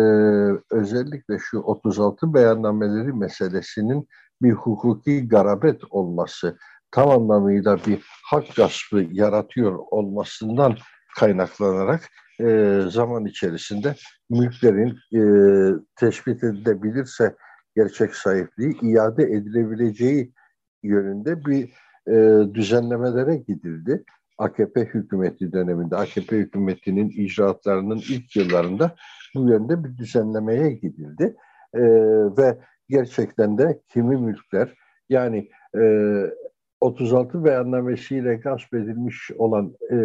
özellikle 0.70 1.38
şu 1.38 1.58
36 1.58 2.34
beyannameleri 2.34 3.12
meselesinin 3.12 4.08
bir 4.42 4.52
hukuki 4.52 5.28
garabet 5.28 5.80
olması, 5.90 6.58
tam 6.90 7.10
anlamıyla 7.10 7.78
bir 7.86 8.04
hak 8.30 8.56
gaspı 8.56 9.06
yaratıyor 9.12 9.78
olmasından 9.90 10.76
kaynaklanarak 11.18 12.00
e, 12.40 12.80
zaman 12.88 13.24
içerisinde 13.24 13.94
mülklerin 14.30 14.98
e, 15.14 15.22
tespit 15.96 16.44
edilebilirse 16.44 17.36
gerçek 17.76 18.14
sahipliği 18.14 18.80
iade 18.82 19.22
edilebileceği 19.22 20.32
yönünde 20.82 21.44
bir 21.44 21.72
e, 22.08 22.44
düzenlemelere 22.54 23.36
gidildi. 23.36 24.04
AKP 24.38 24.80
hükümeti 24.80 25.52
döneminde, 25.52 25.96
AKP 25.96 26.36
hükümetinin 26.36 27.10
icraatlarının 27.10 27.98
ilk 28.10 28.36
yıllarında 28.36 28.94
bu 29.34 29.48
yönde 29.48 29.84
bir 29.84 29.98
düzenlemeye 29.98 30.72
gidildi. 30.72 31.36
E, 31.74 31.82
ve 32.38 32.58
gerçekten 32.88 33.58
de 33.58 33.80
kimi 33.88 34.16
mülkler 34.16 34.74
yani 35.08 35.48
e, 35.78 35.82
36 36.80 37.44
beyannamesiyle 37.44 38.34
gasp 38.34 38.74
edilmiş 38.74 39.30
olan 39.38 39.74
e, 39.90 39.96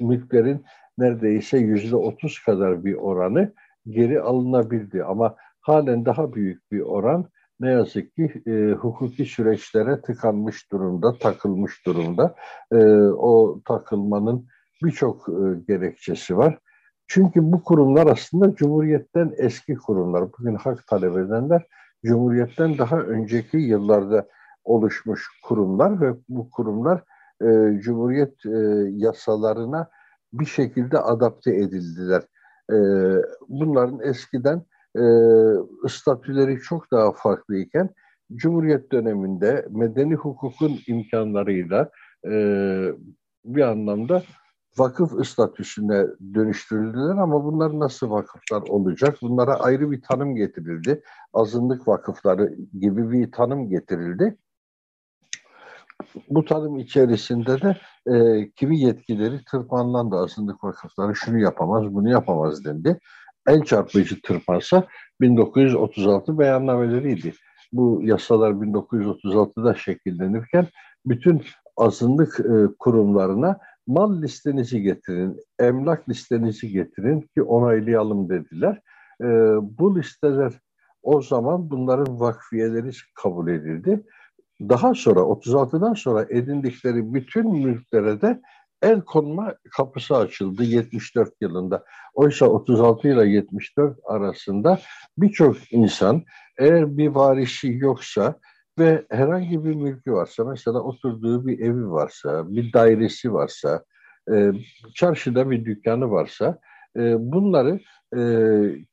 mülklerin 0.00 0.64
neredeyse 0.98 1.58
yüzde 1.58 1.96
30 1.96 2.38
kadar 2.38 2.84
bir 2.84 2.94
oranı 2.94 3.52
geri 3.86 4.20
alınabildi. 4.20 5.04
Ama 5.04 5.36
halen 5.60 6.04
daha 6.04 6.32
büyük 6.32 6.72
bir 6.72 6.80
oran 6.80 7.28
ne 7.60 7.70
yazık 7.70 8.14
ki 8.16 8.42
e, 8.46 8.72
hukuki 8.72 9.24
süreçlere 9.24 10.00
tıkanmış 10.00 10.72
durumda, 10.72 11.18
takılmış 11.18 11.86
durumda. 11.86 12.34
E, 12.72 12.76
o 13.06 13.60
takılmanın 13.64 14.46
birçok 14.84 15.28
e, 15.28 15.32
gerekçesi 15.68 16.36
var. 16.36 16.58
Çünkü 17.08 17.52
bu 17.52 17.62
kurumlar 17.62 18.06
aslında 18.06 18.54
Cumhuriyet'ten 18.54 19.32
eski 19.36 19.74
kurumlar. 19.74 20.24
Bugün 20.38 20.54
hak 20.54 20.86
talep 20.86 21.16
edenler 21.16 21.66
Cumhuriyet'ten 22.04 22.78
daha 22.78 23.00
önceki 23.00 23.56
yıllarda 23.56 24.28
oluşmuş 24.64 25.28
kurumlar 25.42 26.00
ve 26.00 26.14
bu 26.28 26.50
kurumlar 26.50 27.02
e, 27.42 27.80
Cumhuriyet 27.80 28.46
e, 28.46 28.58
yasalarına 28.90 29.88
bir 30.32 30.46
şekilde 30.46 30.98
adapte 30.98 31.56
edildiler. 31.56 32.22
E, 32.72 32.76
bunların 33.48 34.00
eskiden 34.00 34.62
e, 34.96 35.04
statüleri 35.88 36.58
çok 36.58 36.90
daha 36.90 37.12
farklıyken 37.12 37.90
Cumhuriyet 38.34 38.92
döneminde 38.92 39.66
medeni 39.70 40.14
hukukun 40.14 40.78
imkanlarıyla 40.86 41.90
e, 42.26 42.32
bir 43.44 43.62
anlamda 43.62 44.22
vakıf 44.78 45.26
statüsüne 45.26 46.06
dönüştürüldüler 46.34 47.22
ama 47.22 47.44
bunlar 47.44 47.78
nasıl 47.78 48.10
vakıflar 48.10 48.62
olacak? 48.62 49.18
Bunlara 49.22 49.54
ayrı 49.54 49.90
bir 49.90 50.02
tanım 50.02 50.36
getirildi. 50.36 51.02
Azınlık 51.32 51.88
vakıfları 51.88 52.54
gibi 52.80 53.10
bir 53.10 53.32
tanım 53.32 53.68
getirildi. 53.68 54.36
Bu 56.28 56.44
tanım 56.44 56.78
içerisinde 56.78 57.60
de 57.60 57.76
e, 58.14 58.50
kimi 58.50 58.80
yetkileri 58.80 59.44
tırpanlandı. 59.44 60.16
Azınlık 60.16 60.64
vakıfları 60.64 61.16
şunu 61.16 61.38
yapamaz, 61.38 61.94
bunu 61.94 62.10
yapamaz 62.10 62.64
dendi 62.64 62.98
en 63.48 63.62
çarpıcı 63.62 64.22
tırpansa 64.22 64.86
1936 65.20 66.38
beyannameleriydi. 66.38 67.32
Bu 67.72 68.00
yasalar 68.02 68.50
1936'da 68.50 69.74
şekillenirken 69.74 70.66
bütün 71.06 71.42
azınlık 71.76 72.40
e, 72.40 72.76
kurumlarına 72.78 73.58
mal 73.86 74.22
listenizi 74.22 74.82
getirin, 74.82 75.40
emlak 75.58 76.08
listenizi 76.08 76.68
getirin 76.68 77.20
ki 77.20 77.42
onaylayalım 77.42 78.28
dediler. 78.28 78.80
E, 79.22 79.26
bu 79.78 79.98
listeler 79.98 80.52
o 81.02 81.22
zaman 81.22 81.70
bunların 81.70 82.20
vakfiyeleri 82.20 82.90
kabul 83.14 83.48
edildi. 83.48 84.04
Daha 84.60 84.94
sonra 84.94 85.20
36'dan 85.20 85.94
sonra 85.94 86.26
edindikleri 86.30 87.14
bütün 87.14 87.52
mülklere 87.52 88.20
de 88.20 88.40
el 88.82 89.00
konma 89.00 89.54
kapısı 89.76 90.16
açıldı 90.16 90.64
74 90.64 91.32
yılında. 91.40 91.84
Oysa 92.14 92.46
36 92.46 93.08
ile 93.08 93.28
74 93.28 93.98
arasında 94.04 94.80
birçok 95.18 95.72
insan 95.72 96.22
eğer 96.58 96.96
bir 96.96 97.08
varisi 97.08 97.72
yoksa 97.72 98.34
ve 98.78 99.06
herhangi 99.10 99.64
bir 99.64 99.74
mülkü 99.74 100.12
varsa, 100.12 100.44
mesela 100.44 100.78
oturduğu 100.80 101.46
bir 101.46 101.58
evi 101.60 101.90
varsa, 101.90 102.54
bir 102.54 102.72
dairesi 102.72 103.32
varsa, 103.32 103.84
e, 104.32 104.52
çarşıda 104.94 105.50
bir 105.50 105.64
dükkanı 105.64 106.10
varsa, 106.10 106.58
e, 106.96 107.32
bunları 107.32 107.80
e, 108.16 108.22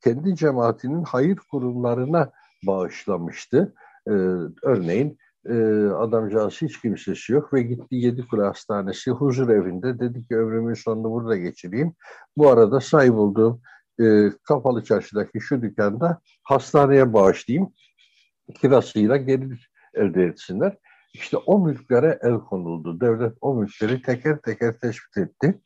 kendi 0.04 0.36
cemaatinin 0.36 1.04
hayır 1.04 1.38
kurumlarına 1.52 2.32
bağışlamıştı. 2.68 3.74
Örneğin 4.64 5.18
adamcağız 5.94 6.62
hiç 6.62 6.82
kimsesi 6.82 7.34
yok 7.34 7.54
ve 7.54 7.62
gitti 7.62 7.96
Yedikule 7.96 8.44
Hastanesi 8.44 9.12
huzur 9.12 9.50
evinde 9.50 10.00
dedi 10.00 10.28
ki 10.28 10.38
ömrümün 10.38 10.74
sonunu 10.74 11.12
burada 11.12 11.38
geçireyim. 11.38 11.94
Bu 12.38 12.50
arada 12.50 12.80
sahip 12.80 13.14
olduğum 13.14 13.60
e, 14.02 14.32
kapalı 14.44 14.84
çarşıdaki 14.84 15.42
şu 15.42 15.62
dükkanda 15.62 16.22
hastaneye 16.44 17.14
bağışlayayım 17.14 17.74
kirasıyla 18.54 19.18
gelir 19.18 19.72
elde 19.94 20.24
etsinler. 20.24 20.78
İşte 21.14 21.38
o 21.38 21.60
mülklere 21.60 22.20
el 22.22 22.38
konuldu. 22.40 23.02
Devlet 23.02 23.34
o 23.42 23.56
mülkleri 23.56 24.02
teker 24.02 24.42
teker 24.42 24.80
tespit 24.80 25.18
etti. 25.18 25.62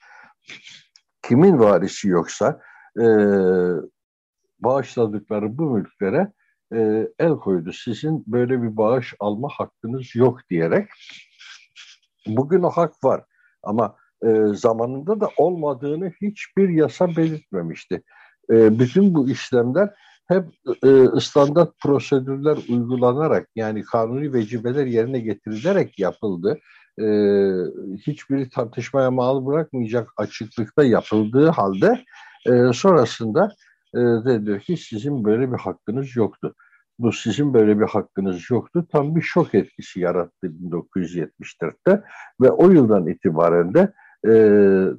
Kimin 1.22 1.60
varisi 1.60 2.08
yoksa 2.08 2.62
e, 3.00 3.06
bağışladıkları 4.60 5.58
bu 5.58 5.70
mülklere 5.70 6.32
e, 6.74 7.08
el 7.20 7.32
koydu. 7.32 7.74
Sizin 7.74 8.24
böyle 8.28 8.62
bir 8.62 8.78
bağış 8.78 9.14
alma 9.20 9.50
hakkınız 9.52 10.16
yok 10.16 10.40
diyerek. 10.50 10.90
Bugün 12.28 12.64
o 12.64 12.70
hak 12.70 13.04
var 13.04 13.24
ama 13.64 13.96
e, 14.24 14.28
zamanında 14.54 15.20
da 15.20 15.30
olmadığını 15.38 16.12
hiçbir 16.22 16.70
yasa 16.70 17.08
belirtmemişti. 17.16 18.04
E, 18.52 18.80
bütün 18.80 19.14
bu 19.16 19.30
işlemler 19.30 19.90
hep 20.28 20.46
e, 20.84 21.20
standart 21.20 21.80
prosedürler 21.80 22.58
uygulanarak 22.70 23.50
yani 23.56 23.84
kanuni 23.84 24.34
vecibeler 24.34 24.86
yerine 24.86 25.20
getirilerek 25.20 26.00
yapıldı. 26.00 26.60
E, 27.00 27.06
hiçbiri 28.08 28.50
tartışmaya 28.50 29.12
mal 29.12 29.46
bırakmayacak 29.46 30.10
açıklıkta 30.18 30.84
yapıldığı 30.84 31.48
halde 31.48 32.04
e, 32.46 32.74
sonrasında 32.74 33.52
e, 33.96 34.00
dediler 34.00 34.60
ki 34.60 34.78
sizin 34.78 35.24
böyle 35.24 35.52
bir 35.52 35.58
hakkınız 35.58 36.16
yoktu. 36.16 36.56
Bu 37.00 37.12
sizin 37.12 37.54
böyle 37.54 37.80
bir 37.80 37.86
hakkınız 37.86 38.50
yoktu. 38.50 38.88
Tam 38.92 39.16
bir 39.16 39.22
şok 39.22 39.56
etkisi 39.56 40.00
yarattı 40.00 40.48
1974'te 40.48 42.04
ve 42.42 42.52
o 42.52 42.70
yıldan 42.70 43.08
itibaren 43.08 43.74
de 43.74 43.94
e, 44.28 44.32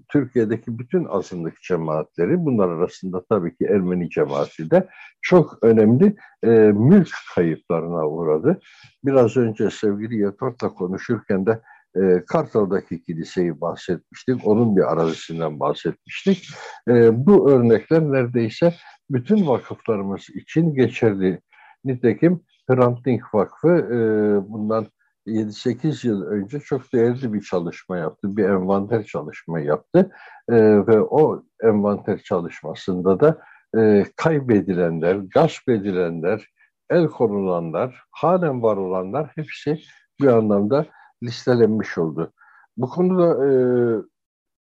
Türkiye'deki 0.09 0.79
bütün 0.79 1.05
azınlık 1.05 1.63
cemaatleri, 1.63 2.45
bunlar 2.45 2.69
arasında 2.69 3.25
tabii 3.29 3.57
ki 3.57 3.65
Ermeni 3.65 4.11
cemaati 4.11 4.71
de 4.71 4.89
çok 5.21 5.59
önemli 5.63 6.17
e, 6.45 6.49
mülk 6.75 7.11
kayıplarına 7.35 8.09
uğradı. 8.09 8.61
Biraz 9.05 9.37
önce 9.37 9.71
sevgili 9.71 10.17
Yetort'la 10.17 10.69
konuşurken 10.69 11.47
de 11.47 11.61
e, 11.97 12.25
Kartal'daki 12.27 13.05
kiliseyi 13.05 13.61
bahsetmiştik. 13.61 14.47
Onun 14.47 14.77
bir 14.77 14.93
arazisinden 14.93 15.61
bahsetmiştik. 15.61 16.49
E, 16.89 17.27
bu 17.27 17.51
örnekler 17.51 18.03
neredeyse 18.03 18.75
bütün 19.11 19.47
vakıflarımız 19.47 20.31
için 20.35 20.75
geçerli. 20.75 21.41
Nitekim 21.85 22.41
Hrant 22.71 23.07
Vakfı 23.35 23.69
e, 23.69 23.99
bundan 24.53 24.87
7-8 25.27 26.07
yıl 26.07 26.23
önce 26.23 26.61
çok 26.61 26.93
değerli 26.93 27.33
bir 27.33 27.41
çalışma 27.41 27.99
yaptı. 27.99 28.37
Bir 28.37 28.45
envanter 28.45 29.05
çalışma 29.05 29.61
yaptı. 29.61 30.11
E, 30.49 30.57
ve 30.87 31.01
o 31.01 31.43
envanter 31.63 32.19
çalışmasında 32.19 33.21
da 33.21 33.39
e, 33.79 34.05
kaybedilenler, 34.17 35.15
gasp 35.15 35.69
edilenler, 35.69 36.47
el 36.91 37.07
konulanlar, 37.07 38.03
halen 38.11 38.63
var 38.63 38.77
olanlar 38.77 39.31
hepsi 39.35 39.81
bir 40.21 40.27
anlamda 40.27 40.87
listelenmiş 41.23 41.99
oldu. 41.99 42.33
Bu 42.77 42.89
konuda 42.89 43.47
e, 43.47 43.51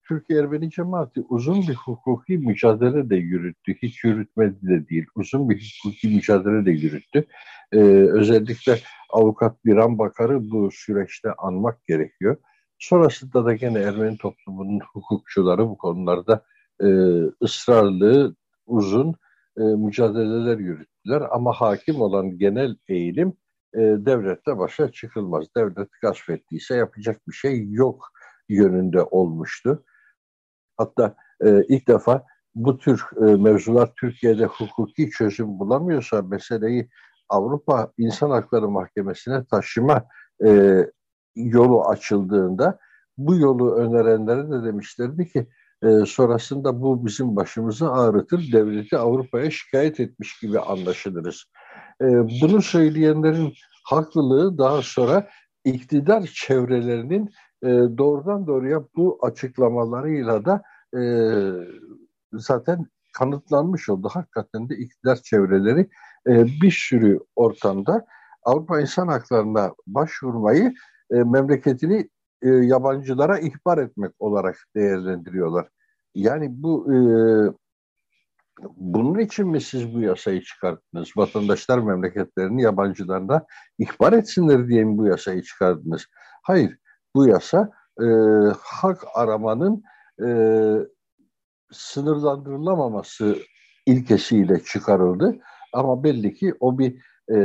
Türkiye 0.08 0.40
Ermeni 0.40 0.70
Cemaati 0.70 1.22
uzun 1.30 1.62
bir 1.62 1.76
hukuki 1.76 2.38
mücadele 2.38 3.10
de 3.10 3.16
yürüttü. 3.16 3.76
Hiç 3.82 4.04
yürütmedi 4.04 4.56
de 4.62 4.90
değil. 4.90 5.06
Uzun 5.16 5.50
bir 5.50 5.80
hukuki 5.84 6.08
mücadele 6.08 6.66
de 6.66 6.72
yürüttü. 6.72 7.26
Ee, 7.74 7.78
özellikle 8.12 8.80
avukat 9.10 9.66
Biran 9.66 10.00
Bakar'ı 10.00 10.52
bu 10.52 10.70
süreçte 10.72 11.34
anmak 11.34 11.86
gerekiyor. 11.86 12.38
Sonrasında 12.80 13.46
da 13.46 13.54
gene 13.54 13.80
Ermeni 13.80 14.18
toplumunun 14.18 14.80
hukukçuları 14.94 15.70
bu 15.70 15.78
konularda 15.78 16.46
e, 16.82 16.88
ısrarlı, 17.44 18.36
uzun 18.66 19.16
e, 19.58 19.62
mücadeleler 19.62 20.58
yürüttüler. 20.58 21.24
Ama 21.32 21.54
hakim 21.54 22.02
olan 22.02 22.38
genel 22.38 22.76
eğilim 22.88 23.34
e, 23.76 24.06
devletle 24.06 24.58
başa 24.58 24.92
çıkılmaz. 24.92 25.46
Devlet 25.58 25.90
gasp 26.02 26.30
ettiyse 26.30 26.76
yapacak 26.76 27.28
bir 27.28 27.34
şey 27.34 27.72
yok 27.72 28.12
yönünde 28.50 29.02
olmuştu. 29.02 29.86
Hatta 30.78 31.16
e, 31.46 31.64
ilk 31.64 31.88
defa 31.88 32.26
bu 32.56 32.78
tür 32.78 33.06
e, 33.18 33.36
mevzular 33.36 33.94
Türkiye'de 34.00 34.46
hukuki 34.46 35.10
çözüm 35.10 35.60
bulamıyorsa 35.60 36.22
meseleyi 36.22 36.90
Avrupa 37.30 37.92
İnsan 37.98 38.30
Hakları 38.30 38.70
Mahkemesi'ne 38.70 39.46
taşıma 39.46 40.06
e, 40.46 40.80
yolu 41.36 41.88
açıldığında 41.88 42.80
bu 43.18 43.36
yolu 43.36 43.76
önerenlere 43.76 44.52
de 44.52 44.64
demişlerdi 44.64 45.28
ki 45.28 45.48
e, 45.84 46.06
sonrasında 46.06 46.82
bu 46.82 47.06
bizim 47.06 47.36
başımızı 47.36 47.92
ağrıtır, 47.92 48.52
devleti 48.52 48.98
Avrupa'ya 48.98 49.52
şikayet 49.52 50.00
etmiş 50.00 50.40
gibi 50.40 50.60
anlaşılırız. 50.60 51.46
E, 52.02 52.06
bunu 52.42 52.62
söyleyenlerin 52.62 53.54
haklılığı 53.84 54.58
daha 54.58 54.82
sonra 54.82 55.28
iktidar 55.66 56.24
çevrelerinin 56.34 57.30
e, 57.64 57.68
doğrudan 57.98 58.48
doğruya 58.48 58.84
bu 58.96 59.20
açıklamalarıyla 59.22 60.46
da 60.46 60.62
e, 60.98 61.02
zaten 62.34 62.86
kanıtlanmış 63.14 63.90
oldu. 63.90 64.10
Hakikaten 64.12 64.70
de 64.70 64.76
iktidar 64.76 65.16
çevreleri 65.16 65.90
e, 66.28 66.46
bir 66.46 66.72
sürü 66.72 67.20
ortamda 67.36 68.06
Avrupa 68.44 68.82
İnsan 68.82 69.08
Hakları'na 69.08 69.74
başvurmayı 69.88 70.74
memleketini 71.12 72.10
yabancılara 72.44 73.40
ihbar 73.40 73.78
etmek 73.78 74.12
olarak 74.20 74.58
değerlendiriyorlar. 74.76 75.68
Yani 76.16 76.48
bu 76.52 76.94
e, 76.94 76.98
bunun 78.78 79.20
için 79.20 79.48
mi 79.48 79.62
siz 79.62 79.96
bu 79.96 80.02
yasayı 80.02 80.42
çıkarttınız? 80.42 81.10
Vatandaşlar 81.18 81.78
memleketlerini 81.78 82.62
yabancılarına 82.62 83.46
ihbar 83.80 84.14
etsinler 84.14 84.68
diye 84.68 84.84
mi 84.84 84.98
bu 84.98 85.06
yasayı 85.06 85.42
çıkardınız? 85.42 86.06
Hayır, 86.44 86.78
bu 87.16 87.28
yasa 87.28 87.72
e, 88.02 88.06
hak 88.60 89.04
aramanın 89.16 89.84
e, 90.26 90.28
sınırlandırılamaması 91.72 93.38
ilkesiyle 93.86 94.64
çıkarıldı. 94.64 95.38
Ama 95.74 96.04
belli 96.04 96.34
ki 96.34 96.54
o 96.60 96.80
bir 96.80 97.02
e, 97.36 97.38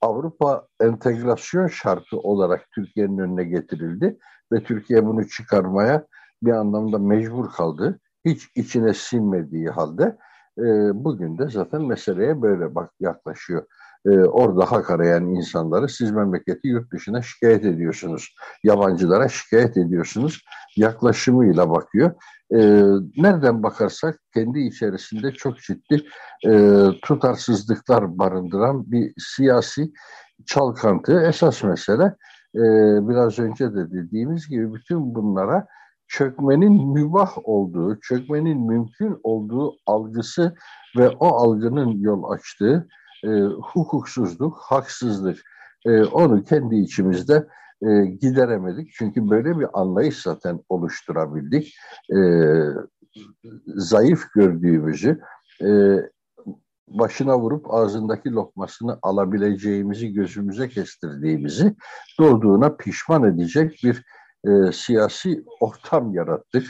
Avrupa 0.00 0.66
entegrasyon 0.80 1.66
şartı 1.66 2.18
olarak 2.18 2.70
Türkiye'nin 2.74 3.18
önüne 3.18 3.44
getirildi 3.44 4.18
ve 4.52 4.62
Türkiye 4.62 5.06
bunu 5.06 5.28
çıkarmaya 5.28 6.06
bir 6.42 6.52
anlamda 6.52 6.98
mecbur 6.98 7.50
kaldı. 7.50 8.00
Hiç 8.24 8.48
içine 8.54 8.94
sinmediği 8.94 9.68
halde 9.68 10.16
e, 10.58 10.64
bugün 11.04 11.38
de 11.38 11.48
zaten 11.48 11.82
meseleye 11.82 12.42
böyle 12.42 12.74
bak 12.74 12.90
yaklaşıyor. 13.00 13.66
E, 14.06 14.10
orada 14.10 14.72
hak 14.72 14.90
arayan 14.90 15.26
insanları 15.26 15.88
siz 15.88 16.10
memleketi 16.10 16.68
yurt 16.68 16.92
dışına 16.92 17.22
şikayet 17.22 17.64
ediyorsunuz. 17.64 18.34
Yabancılara 18.64 19.28
şikayet 19.28 19.76
ediyorsunuz. 19.76 20.44
Yaklaşımıyla 20.76 21.70
bakıyor. 21.70 22.10
E, 22.54 22.58
nereden 23.16 23.62
bakarsak 23.62 24.18
kendi 24.34 24.60
içerisinde 24.60 25.32
çok 25.32 25.58
ciddi 25.58 26.06
e, 26.46 26.82
tutarsızlıklar 27.02 28.18
barındıran 28.18 28.92
bir 28.92 29.12
siyasi 29.18 29.92
çalkantı. 30.46 31.22
Esas 31.22 31.64
mesele 31.64 32.04
e, 32.54 32.62
biraz 33.08 33.38
önce 33.38 33.74
de 33.74 33.92
dediğimiz 33.92 34.48
gibi 34.48 34.74
bütün 34.74 35.14
bunlara 35.14 35.66
çökmenin 36.08 36.88
mübah 36.92 37.38
olduğu, 37.44 38.00
çökmenin 38.00 38.66
mümkün 38.66 39.20
olduğu 39.22 39.76
algısı 39.86 40.54
ve 40.96 41.08
o 41.08 41.26
algının 41.26 41.98
yol 41.98 42.30
açtığı 42.30 42.88
e, 43.24 43.28
hukuksuzluk, 43.62 44.58
haksızlık 44.58 45.38
e, 45.86 46.02
onu 46.02 46.44
kendi 46.44 46.76
içimizde 46.76 47.48
e, 47.82 48.04
gideremedik. 48.04 48.90
Çünkü 48.98 49.30
böyle 49.30 49.58
bir 49.58 49.80
anlayış 49.80 50.22
zaten 50.22 50.60
oluşturabildik. 50.68 51.74
E, 52.12 52.18
zayıf 53.66 54.32
gördüğümüzü, 54.34 55.20
e, 55.62 55.96
başına 56.88 57.38
vurup 57.38 57.74
ağzındaki 57.74 58.30
lokmasını 58.30 58.98
alabileceğimizi 59.02 60.12
gözümüze 60.12 60.68
kestirdiğimizi 60.68 61.74
doğduğuna 62.20 62.76
pişman 62.76 63.24
edecek 63.24 63.80
bir 63.84 64.04
e, 64.46 64.72
siyasi 64.72 65.44
ortam 65.60 66.14
yarattık. 66.14 66.64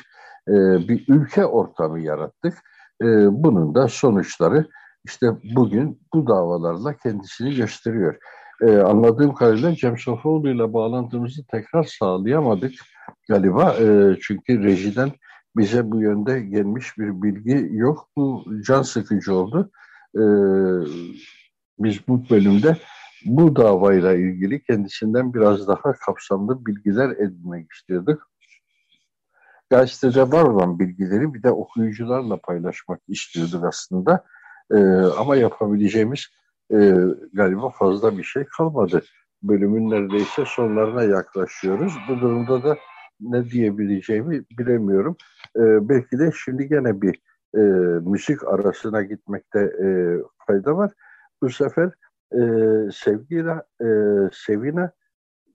E, 0.49 0.53
bir 0.89 1.05
ülke 1.09 1.47
ortamı 1.47 2.01
yarattık. 2.01 2.55
E, 3.03 3.07
bunun 3.43 3.75
da 3.75 3.89
sonuçları 3.89 4.67
işte 5.05 5.27
bugün 5.57 6.01
bu 6.15 6.27
davalarla 6.27 6.97
kendisini 6.97 7.55
gösteriyor. 7.55 8.19
Ee, 8.63 8.77
anladığım 8.77 9.35
kadarıyla 9.35 9.75
Cem 9.75 9.99
Sofoğlu 9.99 10.51
ile 10.51 10.73
bağlantımızı 10.73 11.47
tekrar 11.47 11.83
sağlayamadık 11.83 12.73
galiba. 13.29 13.77
Ee, 13.81 14.17
çünkü 14.23 14.63
rejiden 14.65 15.13
bize 15.57 15.91
bu 15.91 16.01
yönde 16.01 16.41
gelmiş 16.41 16.99
bir 16.99 17.23
bilgi 17.23 17.69
yok. 17.71 18.09
Bu 18.17 18.45
can 18.67 18.83
sıkıcı 18.83 19.35
oldu. 19.35 19.71
Ee, 20.17 20.23
biz 21.79 22.09
bu 22.09 22.31
bölümde 22.31 22.77
bu 23.25 23.57
davayla 23.57 24.15
ilgili 24.15 24.63
kendisinden 24.63 25.35
biraz 25.35 25.69
daha 25.69 25.93
kapsamlı 25.93 26.67
bilgiler 26.67 27.11
edinmek 27.11 27.73
istiyorduk. 27.73 28.31
Gazetede 29.71 30.33
var 30.33 30.45
olan 30.45 30.79
bilgileri 30.79 31.35
bir 31.35 31.43
de 31.43 31.51
okuyucularla 31.51 32.37
paylaşmak 32.37 33.01
istiyorduk 33.09 33.65
aslında. 33.65 34.25
Ee, 34.73 34.77
ama 35.19 35.37
yapabileceğimiz 35.37 36.27
e, 36.73 36.95
galiba 37.33 37.71
fazla 37.71 38.19
bir 38.19 38.25
şey 38.25 38.45
kalmadı. 38.45 39.03
Bölümün 39.43 39.91
neredeyse 39.91 40.45
sonlarına 40.47 41.03
yaklaşıyoruz. 41.03 41.93
Bu 42.09 42.21
durumda 42.21 42.63
da 42.63 42.77
ne 43.21 43.51
diyebileceğimi 43.51 44.45
bilemiyorum. 44.59 45.17
E, 45.57 45.89
belki 45.89 46.19
de 46.19 46.31
şimdi 46.45 46.69
gene 46.69 47.03
bir 47.03 47.21
e, 47.55 47.61
müzik 48.11 48.45
arasına 48.45 49.03
gitmekte 49.03 49.61
e, 49.61 49.87
fayda 50.47 50.77
var. 50.77 50.93
Bu 51.43 51.51
sefer 51.51 51.91
e, 52.33 52.41
sevgiyle 52.93 53.63
e, 53.81 53.89
Sevina 54.33 54.93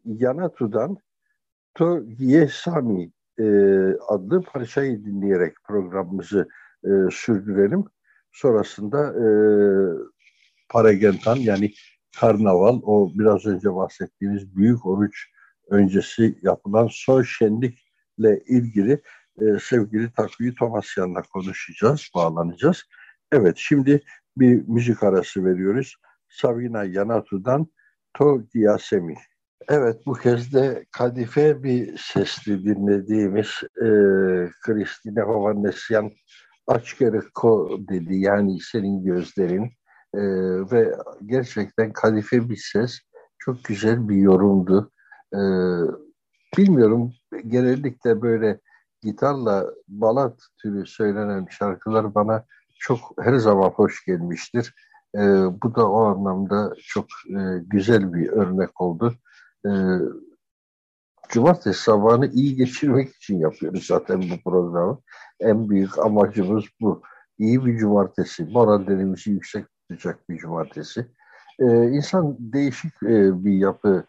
Yanatu'dan 0.05 0.97
To 1.75 1.99
Yesami 2.19 3.11
e, 3.39 3.43
adlı 4.07 4.41
parçayı 4.41 5.05
dinleyerek 5.05 5.53
programımızı 5.67 6.47
e, 6.83 6.89
sürdürelim. 7.11 7.85
Sonrasında 8.31 9.07
e, 9.07 9.25
Paragentan 10.69 11.35
yani 11.35 11.71
karnaval 12.19 12.79
o 12.83 13.11
biraz 13.15 13.45
önce 13.45 13.75
bahsettiğimiz 13.75 14.55
büyük 14.55 14.85
oruç 14.85 15.27
öncesi 15.69 16.39
yapılan 16.41 16.87
son 16.91 17.23
şenlikle 17.23 18.43
ilgili 18.47 19.01
e, 19.41 19.43
sevgili 19.61 20.11
Takvi 20.11 20.55
Tomasyan'la 20.55 21.21
konuşacağız, 21.21 22.09
bağlanacağız. 22.15 22.83
Evet 23.31 23.55
şimdi 23.57 24.03
bir 24.37 24.67
müzik 24.67 25.03
arası 25.03 25.45
veriyoruz. 25.45 25.95
Savina 26.33 26.83
Yanatu'dan 26.83 27.67
To 28.13 28.41
Diasemi. 28.53 29.15
Evet 29.69 30.05
bu 30.05 30.13
kez 30.13 30.53
de 30.53 30.85
kadife 30.91 31.63
bir 31.63 31.97
sesli 31.97 32.65
dinlediğimiz 32.65 33.47
e, 33.77 33.87
Kristine 34.65 35.21
Hovannesyan 35.21 36.11
Açkeriko 36.67 37.77
dedi 37.89 38.15
yani 38.15 38.59
senin 38.59 39.03
gözlerin 39.03 39.63
e, 40.13 40.21
ve 40.71 40.95
gerçekten 41.25 41.93
kalife 41.93 42.49
bir 42.49 42.61
ses. 42.73 42.99
Çok 43.39 43.63
güzel 43.63 44.09
bir 44.09 44.15
yorumdu. 44.15 44.91
E, 45.33 45.39
bilmiyorum 46.57 47.13
genellikle 47.47 48.21
böyle 48.21 48.59
gitarla 49.01 49.65
balat 49.87 50.39
türü 50.61 50.85
söylenen 50.85 51.47
şarkılar 51.49 52.15
bana 52.15 52.45
çok 52.79 52.99
her 53.21 53.35
zaman 53.35 53.69
hoş 53.69 54.05
gelmiştir. 54.05 54.73
E, 55.15 55.21
bu 55.63 55.75
da 55.75 55.89
o 55.89 56.03
anlamda 56.03 56.75
çok 56.83 57.05
e, 57.29 57.39
güzel 57.67 58.13
bir 58.13 58.29
örnek 58.29 58.81
oldu. 58.81 59.13
E, 59.65 59.71
Cumartesi 61.29 61.81
sabahını 61.81 62.27
iyi 62.27 62.55
geçirmek 62.55 63.15
için 63.15 63.39
yapıyoruz 63.39 63.85
zaten 63.85 64.21
bu 64.21 64.49
programı. 64.49 64.99
En 65.39 65.69
büyük 65.69 65.99
amacımız 65.99 66.65
bu. 66.81 67.01
İyi 67.39 67.65
bir 67.65 67.77
cumartesi, 67.77 68.45
morallerimizi 68.45 69.31
yüksek 69.31 69.65
tutacak 69.89 70.29
bir 70.29 70.37
cumartesi. 70.37 71.07
Ee, 71.59 71.65
insan 71.89 72.35
değişik 72.39 73.03
e, 73.03 73.45
bir 73.45 73.53
yapı 73.53 74.05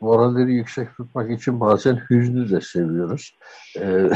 moralleri 0.00 0.54
yüksek 0.54 0.96
tutmak 0.96 1.30
için 1.30 1.60
bazen 1.60 1.96
hüznü 2.10 2.50
de 2.50 2.60
seviyoruz. 2.60 3.38
E, 3.80 4.10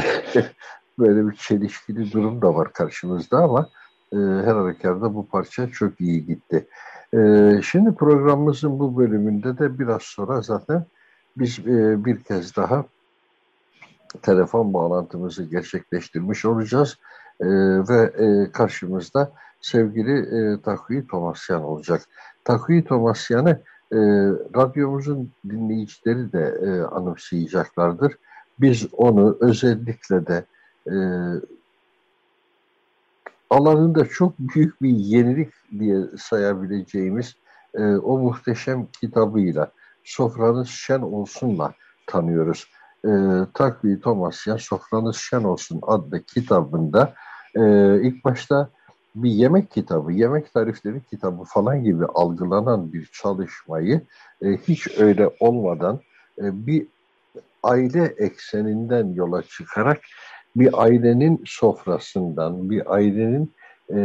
böyle 0.99 1.27
bir 1.27 1.35
çelişkili 1.35 2.11
durum 2.11 2.41
da 2.41 2.55
var 2.55 2.73
karşımızda 2.73 3.37
ama 3.37 3.69
e, 4.13 4.45
her 4.45 4.55
halükarda 4.55 5.15
bu 5.15 5.27
parça 5.27 5.67
çok 5.67 6.01
iyi 6.01 6.25
gitti. 6.25 6.67
E, 7.13 7.51
şimdi 7.63 7.95
programımızın 7.95 8.79
bu 8.79 8.97
bölümünde 8.97 9.57
de 9.57 9.79
biraz 9.79 10.01
sonra 10.01 10.41
zaten 10.41 10.85
biz 11.37 11.59
e, 11.59 12.05
bir 12.05 12.23
kez 12.23 12.55
daha 12.55 12.85
telefon 14.21 14.73
bağlantımızı 14.73 15.43
gerçekleştirmiş 15.43 16.45
olacağız. 16.45 16.97
E, 17.39 17.47
ve 17.89 18.13
e, 18.17 18.51
karşımızda 18.51 19.31
sevgili 19.61 20.17
e, 20.93 21.07
Tomasyan 21.07 21.63
olacak. 21.63 22.01
Takvi 22.43 22.83
Tomasyan'ı 22.83 23.61
e, 23.91 23.97
radyomuzun 24.55 25.31
dinleyicileri 25.49 26.33
de 26.33 26.57
e, 26.61 26.81
anımsayacaklardır. 26.81 28.17
Biz 28.59 28.87
onu 28.93 29.37
özellikle 29.41 30.27
de 30.27 30.45
alanında 33.49 34.05
çok 34.05 34.39
büyük 34.39 34.81
bir 34.81 34.89
yenilik 34.89 35.53
diye 35.79 35.97
sayabileceğimiz 36.17 37.35
e, 37.73 37.83
o 37.83 38.17
muhteşem 38.17 38.87
kitabıyla 39.01 39.71
Sofranız 40.03 40.67
Şen 40.67 41.01
Olsun'la 41.01 41.73
tanıyoruz. 42.07 42.67
E, 43.05 43.09
Takvi 43.53 43.99
Tomasyan 43.99 44.57
Sofranız 44.57 45.15
Şen 45.15 45.43
Olsun 45.43 45.79
adlı 45.81 46.23
kitabında 46.23 47.13
e, 47.55 47.61
ilk 48.01 48.25
başta 48.25 48.69
bir 49.15 49.29
yemek 49.29 49.71
kitabı, 49.71 50.11
yemek 50.11 50.53
tarifleri 50.53 51.03
kitabı 51.03 51.43
falan 51.43 51.83
gibi 51.83 52.05
algılanan 52.05 52.93
bir 52.93 53.05
çalışmayı 53.05 54.01
e, 54.41 54.57
hiç 54.57 54.99
öyle 54.99 55.29
olmadan 55.39 55.99
e, 56.37 56.67
bir 56.67 56.87
aile 57.63 58.03
ekseninden 58.03 59.13
yola 59.13 59.43
çıkarak 59.43 59.99
bir 60.55 60.83
ailenin 60.83 61.41
sofrasından, 61.45 62.69
bir 62.69 62.93
ailenin 62.93 63.53
e, 63.93 63.99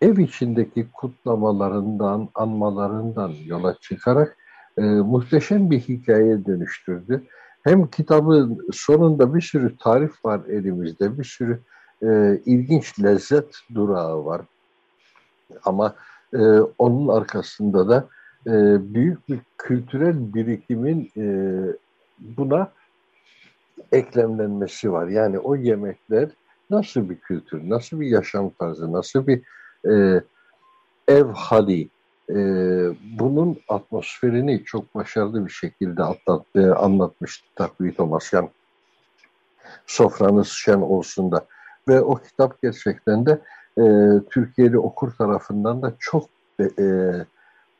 ev 0.00 0.18
içindeki 0.18 0.86
kutlamalarından, 0.92 2.28
anmalarından 2.34 3.32
yola 3.46 3.76
çıkarak 3.80 4.36
e, 4.78 4.82
muhteşem 4.82 5.70
bir 5.70 5.80
hikaye 5.80 6.46
dönüştürdü. 6.46 7.22
Hem 7.64 7.86
kitabın 7.86 8.66
sonunda 8.72 9.34
bir 9.34 9.40
sürü 9.40 9.76
tarif 9.76 10.24
var 10.24 10.40
elimizde, 10.48 11.18
bir 11.18 11.24
sürü 11.24 11.60
e, 12.02 12.40
ilginç 12.46 13.02
lezzet 13.02 13.54
durağı 13.74 14.24
var. 14.24 14.40
Ama 15.64 15.94
e, 16.34 16.38
onun 16.78 17.08
arkasında 17.08 17.88
da 17.88 18.08
e, 18.46 18.52
büyük 18.94 19.28
bir 19.28 19.38
kültürel 19.58 20.34
birikimin 20.34 21.10
e, 21.16 21.24
buna 22.18 22.72
eklemlenmesi 23.92 24.92
var. 24.92 25.08
Yani 25.08 25.38
o 25.38 25.56
yemekler 25.56 26.28
nasıl 26.70 27.10
bir 27.10 27.16
kültür, 27.16 27.70
nasıl 27.70 28.00
bir 28.00 28.06
yaşam 28.06 28.50
tarzı, 28.50 28.92
nasıl 28.92 29.26
bir 29.26 29.42
e, 29.90 30.22
ev 31.08 31.26
hali, 31.26 31.88
e, 32.30 32.36
bunun 33.18 33.58
atmosferini 33.68 34.64
çok 34.64 34.94
başarılı 34.94 35.46
bir 35.46 35.50
şekilde 35.50 36.02
atlat, 36.02 36.46
e, 36.54 36.66
anlatmıştı 36.66 37.46
Takvi 37.56 37.94
Tomasyan. 37.94 38.48
Sofranız 39.86 40.48
şen 40.48 40.80
olsun 40.80 41.32
da. 41.32 41.46
Ve 41.88 42.00
o 42.00 42.14
kitap 42.14 42.62
gerçekten 42.62 43.26
de 43.26 43.40
e, 43.78 43.84
Türkiye'li 44.30 44.78
okur 44.78 45.12
tarafından 45.12 45.82
da 45.82 45.92
çok 45.98 46.28
e, 46.60 47.12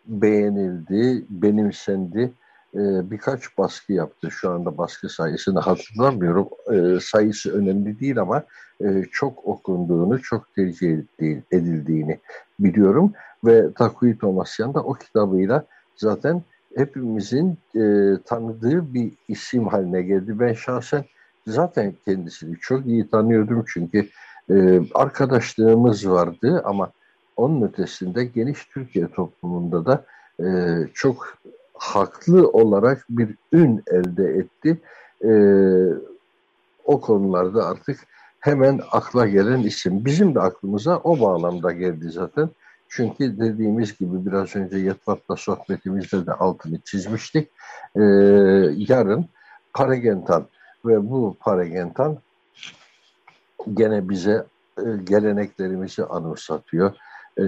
beğenildi, 0.07 1.24
benimsendi 1.30 2.32
e, 2.75 3.11
birkaç 3.11 3.59
baskı 3.59 3.93
yaptı. 3.93 4.31
Şu 4.31 4.51
anda 4.51 4.79
baskı 4.79 5.09
sayısını 5.09 5.61
hatırlamıyorum. 5.61 6.49
E, 6.73 7.01
sayısı 7.01 7.53
önemli 7.53 8.01
değil 8.01 8.21
ama 8.21 8.43
e, 8.85 9.05
çok 9.12 9.47
okunduğunu, 9.47 10.23
çok 10.23 10.55
tercih 10.55 10.99
edildiğini 11.53 12.21
biliyorum. 12.61 13.12
Ve 13.45 13.73
Takuyi 13.73 14.18
Tomasyan 14.18 14.75
da 14.75 14.81
o 14.81 14.95
kitabıyla 14.95 15.64
zaten 15.97 16.43
hepimizin 16.77 17.59
e, 17.75 17.83
tanıdığı 18.25 18.95
bir 18.95 19.12
isim 19.29 19.68
haline 19.68 20.03
geldi. 20.03 20.41
Ben 20.41 20.53
şahsen 20.53 21.05
zaten 21.47 21.95
kendisini 22.05 22.57
çok 22.61 22.87
iyi 22.87 23.11
tanıyordum 23.11 23.64
çünkü 23.66 24.09
e, 24.51 24.81
arkadaşlığımız 24.95 26.11
vardı 26.11 26.62
ama 26.64 26.91
onun 27.37 27.62
ötesinde 27.62 28.25
geniş 28.25 28.64
Türkiye 28.64 29.09
toplumunda 29.09 29.87
da 29.87 30.05
e, 30.41 30.49
çok 30.95 31.39
haklı 31.81 32.49
olarak 32.49 33.07
bir 33.11 33.35
ün 33.53 33.83
elde 33.87 34.24
etti. 34.24 34.81
E, 35.24 35.31
o 36.85 37.01
konularda 37.01 37.66
artık 37.66 38.07
hemen 38.41 38.81
akla 38.93 39.26
gelen 39.26 39.61
isim. 39.61 40.05
Bizim 40.05 40.35
de 40.35 40.41
aklımıza 40.41 40.97
o 40.97 41.20
bağlamda 41.20 41.72
geldi 41.72 42.11
zaten. 42.11 42.51
Çünkü 42.89 43.39
dediğimiz 43.41 43.99
gibi 43.99 44.26
biraz 44.26 44.57
önce 44.57 44.78
Yetvat'la 44.78 45.37
sohbetimizde 45.37 46.26
de 46.26 46.33
altını 46.33 46.81
çizmiştik. 46.81 47.49
E, 47.97 48.03
yarın 48.76 49.26
Paragentan 49.74 50.47
ve 50.85 51.11
bu 51.11 51.37
Paragentan 51.41 52.18
gene 53.74 54.09
bize 54.09 54.45
e, 54.78 54.83
geleneklerimizi 55.05 56.05
anımsatıyor 56.05 56.95
e, 57.41 57.47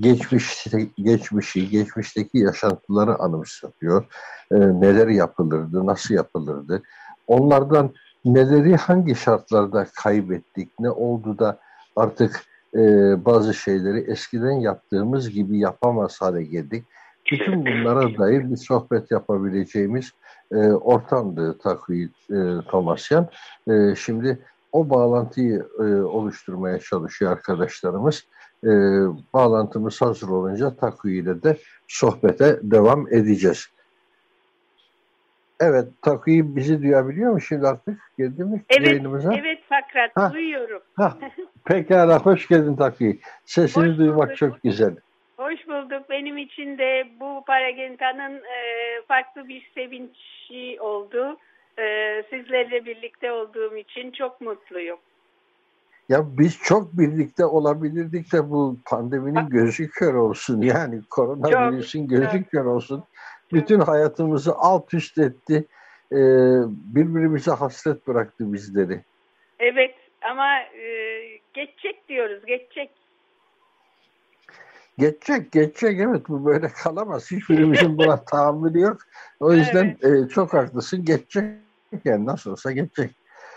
geçmişte, 0.00 0.86
geçmişi, 0.96 1.70
geçmişteki 1.70 2.38
yaşantıları 2.38 3.18
anımsatıyor. 3.18 4.04
E, 4.52 4.56
neler 4.56 5.08
yapılırdı, 5.08 5.86
nasıl 5.86 6.14
yapılırdı. 6.14 6.82
Onlardan 7.26 7.90
neleri 8.24 8.76
hangi 8.76 9.14
şartlarda 9.14 9.86
kaybettik, 10.02 10.68
ne 10.80 10.90
oldu 10.90 11.38
da 11.38 11.58
artık 11.96 12.42
e, 12.74 12.80
bazı 13.24 13.54
şeyleri 13.54 14.00
eskiden 14.10 14.60
yaptığımız 14.60 15.30
gibi 15.30 15.58
yapamaz 15.58 16.20
hale 16.20 16.42
geldik. 16.42 16.84
Bütün 17.32 17.66
bunlara 17.66 18.18
dair 18.18 18.50
bir 18.50 18.56
sohbet 18.56 19.10
yapabileceğimiz 19.10 20.10
e, 20.52 20.56
ortamdı 20.72 21.58
Takvi 21.58 22.08
e, 22.30 22.38
Tomasyan. 22.68 23.28
E, 23.70 23.94
şimdi 23.96 24.38
o 24.72 24.90
bağlantıyı 24.90 25.66
e, 25.78 25.82
oluşturmaya 26.00 26.78
çalışıyor 26.78 27.32
arkadaşlarımız 27.32 28.24
e, 28.66 28.72
bağlantımız 29.34 30.02
hazır 30.02 30.28
olunca 30.28 30.76
Taku 30.76 31.08
ile 31.08 31.42
de 31.42 31.56
sohbete 31.88 32.58
devam 32.62 33.08
edeceğiz. 33.08 33.66
Evet, 35.60 35.88
Taku'yu 36.02 36.56
bizi 36.56 36.82
duyabiliyor 36.82 37.32
mu 37.32 37.40
şimdi 37.40 37.66
artık? 37.66 38.00
Geldi 38.18 38.44
mi 38.44 38.62
evet, 38.70 38.88
yayınımıza? 38.88 39.34
Evet 39.34 39.58
Fakrat, 39.68 40.10
ha. 40.14 40.32
duyuyorum. 40.32 40.82
Ha. 40.96 41.18
Pekala, 41.64 42.18
hoş 42.18 42.48
geldin 42.48 42.76
Taku'yu. 42.76 43.14
Sesini 43.44 43.88
hoş 43.88 43.98
duymak 43.98 44.26
bulduk. 44.28 44.36
çok 44.36 44.62
güzel. 44.62 44.96
Hoş 45.36 45.68
bulduk. 45.68 46.10
Benim 46.10 46.38
için 46.38 46.78
de 46.78 47.08
bu 47.20 47.44
Paragenta'nın 47.46 48.34
e, 48.36 48.60
farklı 49.08 49.48
bir 49.48 49.70
sevinci 49.74 50.80
oldu. 50.80 51.36
E, 51.78 51.82
sizlerle 52.30 52.84
birlikte 52.84 53.32
olduğum 53.32 53.76
için 53.76 54.10
çok 54.10 54.40
mutluyum. 54.40 54.98
Ya 56.08 56.38
biz 56.38 56.58
çok 56.58 56.98
birlikte 56.98 57.44
olabilirdik 57.44 58.32
de 58.32 58.50
bu 58.50 58.76
pandeminin 58.84 59.48
gözü 59.48 59.90
kör 59.90 60.14
olsun. 60.14 60.60
Yani 60.62 61.00
koronavirüsün 61.10 62.08
gözü 62.08 62.44
kör 62.44 62.64
olsun. 62.64 63.04
Bütün 63.52 63.80
hayatımızı 63.80 64.54
alt 64.54 64.94
üst 64.94 65.18
etti. 65.18 65.66
Ee, 66.12 66.16
birbirimize 66.68 67.50
hasret 67.50 68.06
bıraktı 68.06 68.52
bizleri. 68.52 69.04
Evet 69.58 69.94
ama 70.30 70.58
e, 70.58 71.22
geçecek 71.54 72.08
diyoruz, 72.08 72.46
geçecek. 72.46 72.90
Geçecek, 74.98 75.52
geçecek. 75.52 76.00
Evet 76.00 76.28
bu 76.28 76.44
böyle 76.46 76.68
kalamaz. 76.68 77.30
Hiçbirimizin 77.30 77.98
buna 77.98 78.24
tahammülü 78.24 78.80
yok. 78.80 78.98
O 79.40 79.52
yüzden 79.52 79.96
evet. 80.02 80.26
e, 80.26 80.28
çok 80.28 80.54
haklısın. 80.54 81.04
Geçecek. 81.04 81.44
Yani 82.04 82.26
nasıl 82.26 82.50
olsa 82.50 82.72
geçecek. 82.72 83.10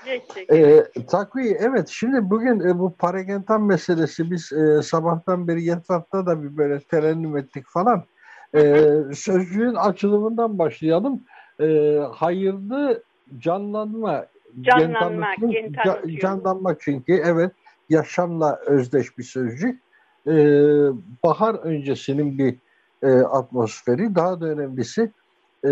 Geçecek. 0.10 0.52
E, 0.52 1.06
takviye 1.06 1.58
evet 1.60 1.88
şimdi 1.88 2.30
bugün 2.30 2.60
e, 2.60 2.80
bu 2.80 2.96
paragentan 2.96 3.64
meselesi 3.64 4.32
biz 4.32 4.52
e, 4.52 4.82
sabahtan 4.82 5.48
beri 5.48 5.64
Yetvat'ta 5.64 6.26
da 6.26 6.44
bir 6.44 6.58
böyle 6.58 6.80
terennüm 6.80 7.38
ettik 7.38 7.66
falan. 7.68 8.04
E, 8.56 8.86
sözcüğün 9.14 9.76
açılımından 9.76 10.60
başlayalım. 10.60 11.22
E, 11.62 11.98
hayırlı 12.12 13.04
canlanma. 13.40 14.26
Canlanma, 14.62 15.36
gen 15.36 15.74
can, 15.86 16.00
canlanma 16.22 16.76
çünkü 16.80 17.14
evet 17.14 17.52
yaşamla 17.90 18.60
özdeş 18.66 19.18
bir 19.18 19.24
sözcük. 19.24 19.82
E, 20.28 20.34
bahar 21.24 21.56
öncesinin 21.56 22.38
bir 22.38 22.56
e, 23.04 23.12
atmosferi 23.22 24.16
daha 24.16 24.42
da 24.42 24.46
önemlisi 24.46 25.12
e, 25.66 25.72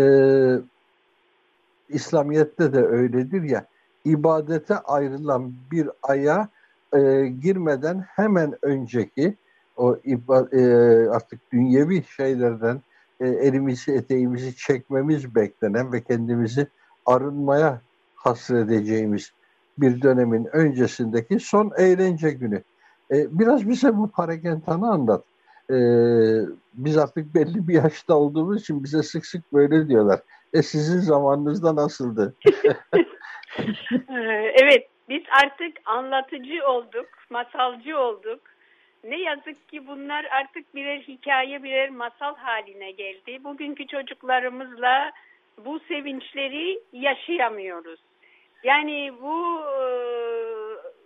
İslamiyet'te 1.88 2.72
de 2.72 2.78
öyledir 2.78 3.42
ya 3.42 3.66
ibadete 4.10 4.74
ayrılan 4.74 5.52
bir 5.72 5.90
aya 6.02 6.48
e, 6.92 7.26
girmeden 7.40 8.00
hemen 8.00 8.54
önceki 8.62 9.36
o 9.76 9.96
e, 10.52 10.64
artık 11.08 11.52
dünyevi 11.52 12.04
şeylerden 12.16 12.82
e, 13.20 13.28
elimizi 13.28 13.92
eteğimizi 13.92 14.56
çekmemiz 14.56 15.34
beklenen 15.34 15.92
ve 15.92 16.00
kendimizi 16.00 16.66
arınmaya 17.06 17.80
hasredeceğimiz 18.14 19.32
bir 19.78 20.02
dönemin 20.02 20.48
öncesindeki 20.52 21.40
son 21.40 21.72
eğlence 21.78 22.30
günü. 22.30 22.62
E, 23.10 23.38
biraz 23.38 23.68
bize 23.68 23.96
bu 23.96 24.08
paragentanı 24.08 24.90
anlat. 24.90 25.24
E, 25.70 25.76
biz 26.74 26.98
artık 26.98 27.34
belli 27.34 27.68
bir 27.68 27.74
yaşta 27.74 28.14
olduğumuz 28.14 28.60
için 28.60 28.84
bize 28.84 29.02
sık 29.02 29.26
sık 29.26 29.52
böyle 29.52 29.88
diyorlar. 29.88 30.20
E 30.54 30.62
sizin 30.62 30.98
zamanınızda 30.98 31.76
nasıldı? 31.76 32.34
Ee, 34.08 34.52
evet, 34.62 34.88
biz 35.08 35.22
artık 35.44 35.76
anlatıcı 35.84 36.68
olduk, 36.68 37.06
masalcı 37.30 37.98
olduk. 37.98 38.40
Ne 39.04 39.20
yazık 39.20 39.68
ki 39.68 39.86
bunlar 39.86 40.24
artık 40.24 40.74
birer 40.74 41.00
hikaye, 41.00 41.62
birer 41.62 41.90
masal 41.90 42.36
haline 42.36 42.90
geldi. 42.90 43.44
Bugünkü 43.44 43.86
çocuklarımızla 43.86 45.12
bu 45.64 45.80
sevinçleri 45.88 46.80
yaşayamıyoruz. 46.92 48.00
Yani 48.64 49.12
bu 49.22 49.60
e, 49.60 49.86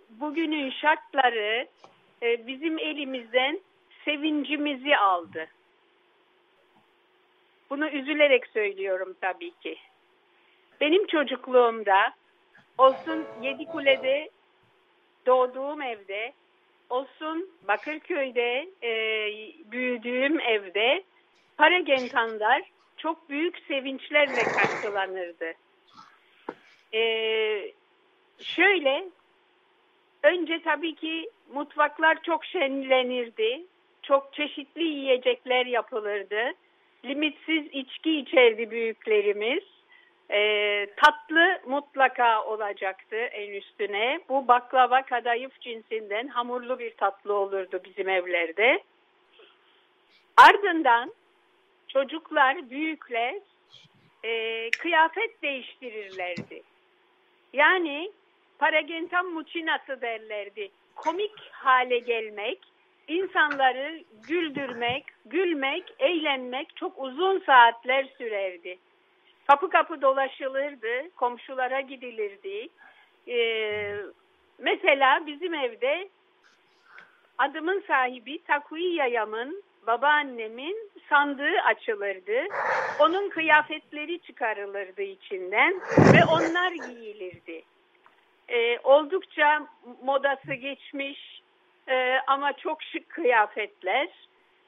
bugünün 0.09 0.71
şartları 0.71 1.67
e, 2.23 2.47
bizim 2.47 2.79
elimizden 2.79 3.59
sevincimizi 4.05 4.97
aldı. 4.97 5.47
Bunu 7.73 7.89
üzülerek 7.89 8.47
söylüyorum 8.47 9.15
tabii 9.21 9.51
ki. 9.51 9.77
Benim 10.81 11.07
çocukluğumda 11.07 12.13
olsun 12.77 13.25
Yedikule'de 13.41 14.29
doğduğum 15.25 15.81
evde, 15.81 16.33
olsun 16.89 17.49
Bakırköy'de 17.67 18.69
e, 18.83 18.91
büyüdüğüm 19.71 20.39
evde 20.39 21.03
paragentanlar 21.57 22.61
çok 22.97 23.29
büyük 23.29 23.59
sevinçlerle 23.67 24.43
karşılanırdı. 24.43 25.53
Ee, 26.93 27.71
şöyle, 28.39 29.05
önce 30.23 30.61
tabii 30.63 30.95
ki 30.95 31.29
mutfaklar 31.53 32.23
çok 32.23 32.45
şenlenirdi. 32.45 33.63
Çok 34.03 34.33
çeşitli 34.33 34.83
yiyecekler 34.83 35.65
yapılırdı. 35.65 36.53
Limitsiz 37.05 37.65
içki 37.71 38.19
içerdi 38.19 38.71
büyüklerimiz. 38.71 39.63
Ee, 40.31 40.87
tatlı 40.95 41.61
mutlaka 41.67 42.45
olacaktı 42.45 43.15
en 43.15 43.51
üstüne. 43.51 44.19
Bu 44.29 44.47
baklava 44.47 45.01
kadayıf 45.01 45.61
cinsinden 45.61 46.27
hamurlu 46.27 46.79
bir 46.79 46.91
tatlı 46.91 47.33
olurdu 47.33 47.81
bizim 47.85 48.09
evlerde. 48.09 48.83
Ardından 50.37 51.13
çocuklar, 51.87 52.69
büyükler 52.69 53.35
e, 54.23 54.69
kıyafet 54.69 55.41
değiştirirlerdi. 55.41 56.63
Yani 57.53 58.11
paragentam 58.59 59.25
mucinası 59.25 60.01
derlerdi. 60.01 60.71
Komik 60.95 61.39
hale 61.51 61.99
gelmek, 61.99 62.59
insanları 63.07 64.03
güldürmek, 64.27 65.05
gülmek, 65.25 65.83
eğlenmek 65.99 66.75
çok 66.75 67.03
uzun 67.03 67.39
saatler 67.39 68.07
sürerdi. 68.17 68.77
Kapı 69.47 69.69
kapı 69.69 70.01
dolaşılırdı, 70.01 71.15
komşulara 71.15 71.81
gidilirdi. 71.81 72.67
Ee, 73.27 73.95
mesela 74.59 75.25
bizim 75.27 75.53
evde 75.53 76.09
adımın 77.37 77.83
sahibi 77.87 78.43
Takuyi 78.43 78.95
Yayam'ın, 78.95 79.63
babaannemin 79.87 80.91
sandığı 81.09 81.61
açılırdı. 81.65 82.47
Onun 82.99 83.29
kıyafetleri 83.29 84.19
çıkarılırdı 84.19 85.01
içinden 85.01 85.73
ve 86.13 86.25
onlar 86.31 86.71
giyilirdi. 86.71 87.63
Ee, 88.49 88.79
oldukça 88.83 89.67
modası 90.03 90.53
geçmiş 90.53 91.42
e, 91.87 92.17
ama 92.27 92.53
çok 92.53 92.83
şık 92.83 93.09
kıyafetler. 93.09 94.07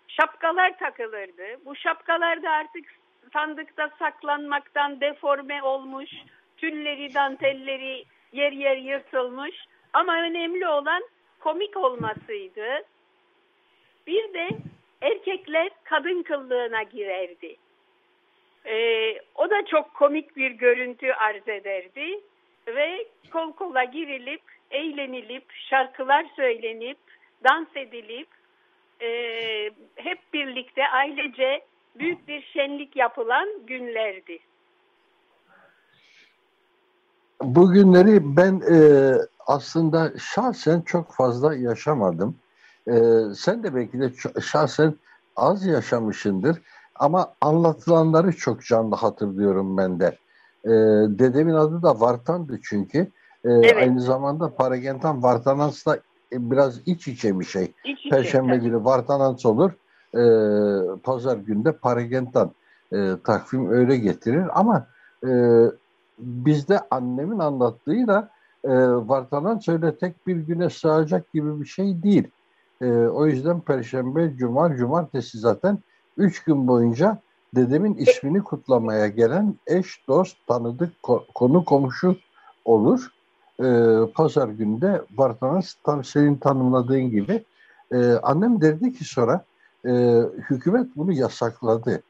Şapkalar 0.08 0.78
takılırdı. 0.78 1.66
Bu 1.66 1.76
şapkalar 1.76 2.44
da 2.44 2.50
artık 2.50 2.86
sandıkta 3.34 3.90
saklanmaktan 4.00 5.02
deforme 5.02 5.64
olmuş, 5.64 6.10
tülleri, 6.58 7.14
dantelleri 7.14 8.06
yer 8.32 8.52
yer 8.52 8.78
yırtılmış 8.78 9.56
ama 9.94 10.14
önemli 10.22 10.68
olan 10.68 11.04
komik 11.40 11.78
olmasıydı. 11.78 12.84
Bir 14.08 14.34
de 14.34 14.50
erkekler 15.02 15.70
kadın 15.84 16.24
kıllığına 16.24 16.84
girerdi. 16.84 17.56
Ee, 18.66 19.20
o 19.36 19.50
da 19.50 19.66
çok 19.66 19.94
komik 19.94 20.36
bir 20.36 20.52
görüntü 20.52 21.12
arz 21.12 21.48
ederdi 21.48 22.20
ve 22.68 23.08
kol 23.32 23.52
kola 23.52 23.84
girilip, 23.84 24.42
eğlenilip, 24.76 25.46
şarkılar 25.70 26.26
söylenip, 26.36 26.98
dans 27.44 27.68
edilip 27.76 28.28
e, 29.02 29.10
hep 29.96 30.20
birlikte 30.34 30.82
ailece 30.88 31.62
büyük 32.00 32.28
bir 32.28 32.42
şenlik 32.54 32.96
yapılan 32.96 33.48
günlerdi. 33.68 34.40
Bu 37.42 37.72
günleri 37.72 38.38
ben 38.38 38.62
e, 38.74 38.78
aslında 39.48 40.12
şahsen 40.20 40.82
çok 40.82 41.14
fazla 41.14 41.56
yaşamadım. 41.56 42.36
E, 42.88 42.94
sen 43.36 43.64
de 43.64 43.76
belki 43.76 44.00
de 44.00 44.12
şahsen 44.42 44.96
az 45.36 45.66
yaşamışındır. 45.66 46.62
Ama 46.96 47.34
anlatılanları 47.42 48.32
çok 48.32 48.66
canlı 48.66 48.96
hatırlıyorum 48.96 49.78
ben 49.78 50.00
de. 50.00 50.18
E, 50.66 50.72
dedemin 51.20 51.54
adı 51.54 51.84
da 51.84 52.00
Vartan'dı 52.00 52.60
çünkü. 52.64 53.12
E, 53.46 53.50
evet. 53.52 53.78
Aynı 53.78 54.02
zamanda 54.02 54.56
Paragentan 54.56 55.24
Vartanans'la 55.24 56.00
biraz 56.32 56.82
iç 56.86 57.08
içe 57.08 57.40
bir 57.40 57.46
şey. 57.46 57.74
İç 57.86 58.00
içe, 58.00 58.10
Perşembe 58.10 58.58
günü 58.58 58.84
Vartanans 58.84 59.46
olur. 59.46 59.72
E, 60.14 60.22
Pazar 61.04 61.38
günde 61.38 61.72
Paragentan 61.72 62.52
e, 62.94 63.12
takvim 63.24 63.72
öyle 63.72 63.98
getirir. 63.98 64.44
Ama 64.54 64.88
e, 65.28 65.32
bizde 66.20 66.80
annemin 66.92 67.40
anlattığıyla 67.40 68.30
e, 68.64 68.70
Vartanans 68.90 69.70
öyle 69.70 69.98
tek 69.98 70.28
bir 70.28 70.36
güne 70.36 70.70
sığacak 70.70 71.34
gibi 71.34 71.62
bir 71.62 71.66
şey 71.66 72.04
değil. 72.04 72.28
E, 72.82 72.92
o 72.92 73.26
yüzden 73.26 73.62
Perşembe, 73.62 74.38
Cuma, 74.38 74.76
Cumartesi 74.76 75.40
zaten 75.40 75.80
üç 76.18 76.44
gün 76.44 76.68
boyunca 76.68 77.18
dedemin 77.56 77.96
ismini 77.96 78.44
kutlamaya 78.44 79.08
gelen 79.08 79.56
eş, 79.68 80.08
dost, 80.08 80.38
tanıdık, 80.48 80.94
konu 81.36 81.66
komşu 81.66 82.16
olur. 82.66 83.15
E, 83.64 83.68
Pazar 84.14 84.48
günde 84.48 85.02
Bartanas 85.10 85.74
tam 85.84 86.04
senin 86.04 86.36
tanımladığın 86.36 87.10
gibi 87.10 87.44
e, 87.92 87.98
annem 88.24 88.62
derdi 88.62 88.94
ki 88.94 89.04
sonra 89.04 89.46
e, 89.86 89.92
hükümet 90.50 90.88
bunu 90.96 91.14
yasakladı. 91.14 92.02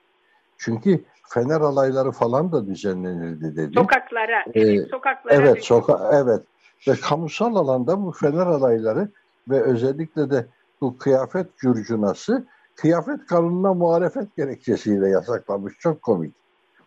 Çünkü 0.57 1.03
fener 1.29 1.61
alayları 1.61 2.11
falan 2.11 2.51
da 2.51 2.67
düzenlenirdi 2.67 3.55
dedi. 3.55 3.73
Sokaklara, 3.73 4.45
ee, 4.53 4.79
sokaklara. 4.79 5.35
Evet, 5.35 5.63
soka 5.63 6.11
evet. 6.13 6.41
Ve 6.87 6.93
kamusal 6.95 7.55
alanda 7.55 8.05
bu 8.05 8.11
fener 8.11 8.45
alayları 8.45 9.09
ve 9.49 9.61
özellikle 9.61 10.29
de 10.29 10.45
bu 10.81 10.97
kıyafet 10.97 11.57
curcunası 11.57 12.45
kıyafet 12.75 13.25
kanununa 13.25 13.73
muhalefet 13.73 14.35
gerekçesiyle 14.37 15.09
yasaklamış. 15.09 15.73
Çok 15.79 16.01
komik. 16.01 16.33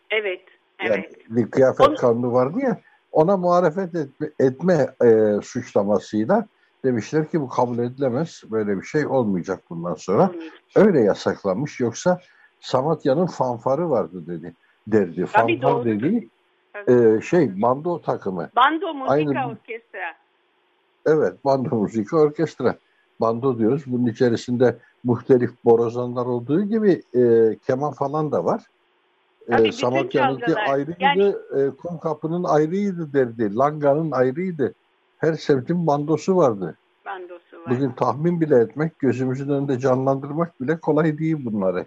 Evet. 0.09 0.41
Evet. 0.79 0.89
Yani 0.89 1.07
bir 1.29 1.51
kıyafet 1.51 1.87
Onu... 1.87 1.95
kanunu 1.95 2.33
vardı 2.33 2.59
ya 2.59 2.79
ona 3.11 3.37
muhalefet 3.37 3.95
etme, 3.95 4.29
etme 4.39 4.87
e, 5.03 5.39
suçlamasıyla 5.41 6.47
demişler 6.85 7.29
ki 7.29 7.41
bu 7.41 7.49
kabul 7.49 7.77
edilemez. 7.77 8.43
Böyle 8.51 8.77
bir 8.77 8.83
şey 8.83 9.07
olmayacak 9.07 9.63
bundan 9.69 9.95
sonra. 9.95 10.31
Öyle 10.75 10.99
yasaklanmış. 10.99 11.79
Yoksa 11.79 12.19
Samatya'nın 12.59 13.25
fanfarı 13.25 13.89
vardı 13.89 14.27
dedi. 14.27 14.55
Derdi. 14.87 15.25
Tabii 15.33 15.59
Fanfar 15.59 15.85
dediği 15.85 16.29
e, 16.87 17.21
şey 17.21 17.61
bando 17.61 18.01
takımı. 18.01 18.49
Bando 18.55 18.93
müzik 18.93 19.09
Aynı, 19.09 19.47
orkestra. 19.47 20.15
Evet 21.05 21.45
bando 21.45 21.75
müzik 21.75 22.13
orkestra 22.13 22.75
bando 23.21 23.57
diyoruz. 23.57 23.83
Bunun 23.87 24.07
içerisinde 24.07 24.77
muhtelif 25.03 25.51
borazanlar 25.65 26.25
olduğu 26.25 26.63
gibi 26.63 27.01
e, 27.15 27.55
keman 27.67 27.93
falan 27.93 28.31
da 28.31 28.45
var. 28.45 28.63
E, 29.47 29.71
Samatya'nınki 29.71 30.55
ayrıydı, 30.55 30.95
yani... 30.99 31.23
e, 31.27 31.69
Kumkapı'nın 31.69 32.43
ayrıydı 32.43 33.13
derdi, 33.13 33.55
Langa'nın 33.55 34.11
ayrıydı. 34.11 34.73
Her 35.17 35.33
semtin 35.33 35.87
bandosu 35.87 36.37
vardı. 36.37 36.77
Bandosu 37.05 37.57
var. 37.57 37.69
Bugün 37.69 37.91
tahmin 37.91 38.41
bile 38.41 38.59
etmek, 38.59 38.99
gözümüzün 38.99 39.49
önünde 39.49 39.79
canlandırmak 39.79 40.61
bile 40.61 40.79
kolay 40.79 41.17
değil 41.17 41.45
bunları. 41.45 41.85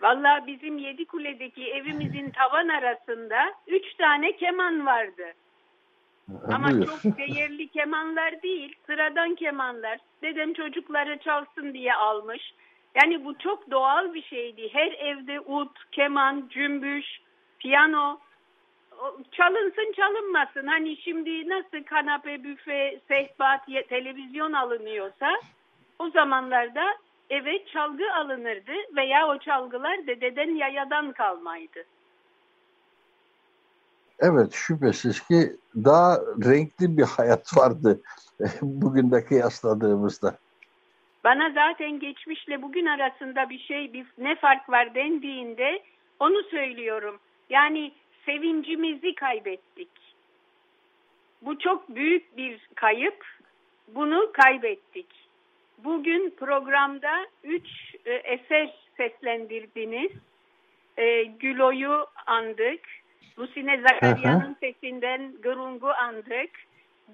Vallahi 0.00 0.46
bizim 0.46 0.78
Yedikule'deki 0.78 1.72
evimizin 1.72 2.30
tavan 2.36 2.68
arasında 2.68 3.36
üç 3.66 3.94
tane 3.94 4.36
keman 4.36 4.86
vardı. 4.86 5.24
Ama 6.52 6.70
Buyur. 6.70 6.86
çok 6.86 7.18
değerli 7.18 7.68
kemanlar 7.72 8.42
değil, 8.42 8.76
sıradan 8.86 9.34
kemanlar. 9.34 9.98
Dedem 10.22 10.52
çocukları 10.52 11.18
çalsın 11.18 11.74
diye 11.74 11.94
almış. 11.94 12.54
Yani 12.94 13.24
bu 13.24 13.38
çok 13.38 13.70
doğal 13.70 14.14
bir 14.14 14.22
şeydi. 14.22 14.68
Her 14.72 14.92
evde 14.92 15.40
ut, 15.40 15.90
keman, 15.92 16.48
cümbüş, 16.50 17.06
piyano 17.58 18.18
çalınsın 19.32 19.92
çalınmasın. 19.96 20.66
Hani 20.66 20.96
şimdi 20.96 21.48
nasıl 21.48 21.84
kanape, 21.84 22.44
büfe, 22.44 23.00
sehpa, 23.08 23.64
televizyon 23.88 24.52
alınıyorsa 24.52 25.30
o 25.98 26.10
zamanlarda 26.10 26.84
eve 27.30 27.64
çalgı 27.66 28.14
alınırdı 28.14 28.72
veya 28.96 29.28
o 29.28 29.38
çalgılar 29.38 30.06
dededen 30.06 30.56
yayadan 30.56 31.12
kalmaydı. 31.12 31.84
Evet 34.20 34.52
şüphesiz 34.52 35.20
ki 35.20 35.56
daha 35.76 36.16
renkli 36.44 36.98
bir 36.98 37.02
hayat 37.02 37.56
vardı 37.56 38.00
bugün 38.62 39.10
kıyasladığımızda. 39.10 40.38
Bana 41.28 41.50
zaten 41.50 42.00
geçmişle 42.00 42.62
bugün 42.62 42.86
arasında 42.86 43.50
bir 43.50 43.58
şey, 43.58 43.92
bir 43.92 44.06
ne 44.18 44.34
fark 44.34 44.70
var 44.70 44.94
dendiğinde 44.94 45.82
onu 46.20 46.42
söylüyorum. 46.42 47.20
Yani 47.50 47.92
sevincimizi 48.26 49.14
kaybettik. 49.14 49.88
Bu 51.42 51.58
çok 51.58 51.88
büyük 51.88 52.36
bir 52.36 52.68
kayıp. 52.74 53.26
Bunu 53.88 54.32
kaybettik. 54.32 55.06
Bugün 55.78 56.30
programda 56.30 57.26
üç 57.44 57.68
e, 58.04 58.12
eser 58.12 58.74
seslendirdiniz. 58.96 60.12
E, 60.96 61.24
Gülo'yu 61.24 62.06
andık. 62.26 62.80
Lusine 63.38 63.80
Zakarya'nın 63.80 64.56
sesinden 64.60 65.32
Gırung'u 65.42 65.88
andık. 65.88 66.50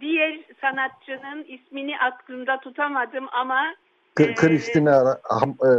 Diğer 0.01 0.39
sanatçının 0.61 1.45
ismini 1.45 1.99
aklımda 1.99 2.61
tutamadım 2.61 3.29
ama 3.33 3.75
e, 4.21 4.35
Kristina 4.35 5.21
e, 5.43 5.71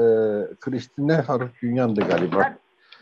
Kristina 0.59 1.29
Harutünyan'dı 1.29 2.01
galiba. 2.01 2.57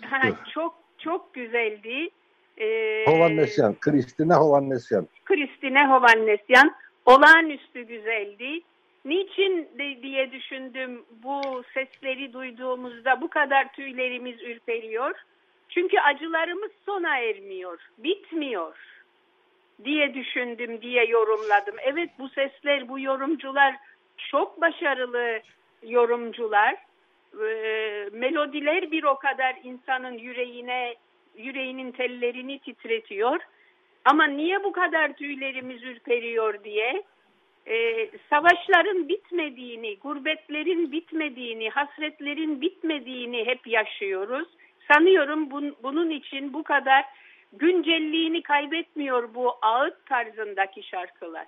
Ha, 0.09 0.21
çok 0.53 0.75
çok 0.97 1.33
güzeldi. 1.33 2.09
Ee, 2.57 3.05
Hovannesyan, 3.07 3.75
Kristina 3.79 4.35
Hovannesyan. 4.35 5.07
Kristina 5.25 5.89
Hovannesyan 5.89 6.75
olağanüstü 7.05 7.81
güzeldi. 7.81 8.61
Niçin 9.05 9.67
diye 10.01 10.31
düşündüm 10.31 11.05
bu 11.23 11.63
sesleri 11.73 12.33
duyduğumuzda 12.33 13.21
bu 13.21 13.29
kadar 13.29 13.73
tüylerimiz 13.73 14.41
ürperiyor. 14.41 15.15
Çünkü 15.69 15.99
acılarımız 15.99 16.71
sona 16.85 17.17
ermiyor, 17.17 17.79
bitmiyor 17.97 18.75
diye 19.85 20.13
düşündüm 20.13 20.81
diye 20.81 21.05
yorumladım. 21.05 21.75
Evet 21.83 22.09
bu 22.19 22.29
sesler, 22.29 22.89
bu 22.89 22.99
yorumcular 22.99 23.75
çok 24.31 24.61
başarılı 24.61 25.39
yorumcular. 25.83 26.75
Ee, 27.41 28.09
melodiler 28.11 28.91
bir 28.91 29.03
o 29.03 29.15
kadar 29.17 29.55
insanın 29.63 30.17
yüreğine 30.17 30.95
yüreğinin 31.37 31.91
tellerini 31.91 32.59
titretiyor. 32.59 33.39
Ama 34.05 34.25
niye 34.25 34.63
bu 34.63 34.71
kadar 34.71 35.13
tüylerimiz 35.13 35.83
ürperiyor 35.83 36.63
diye 36.63 37.03
e, 37.67 38.09
savaşların 38.29 39.09
bitmediğini, 39.09 39.97
gurbetlerin 39.97 40.91
bitmediğini, 40.91 41.69
hasretlerin 41.69 42.61
bitmediğini 42.61 43.45
hep 43.45 43.67
yaşıyoruz. 43.67 44.47
Sanıyorum 44.91 45.51
bun, 45.51 45.75
bunun 45.83 46.09
için 46.09 46.53
bu 46.53 46.63
kadar 46.63 47.05
güncelliğini 47.53 48.43
kaybetmiyor 48.43 49.33
bu 49.33 49.55
ağıt 49.61 50.05
tarzındaki 50.05 50.83
şarkılar. 50.83 51.47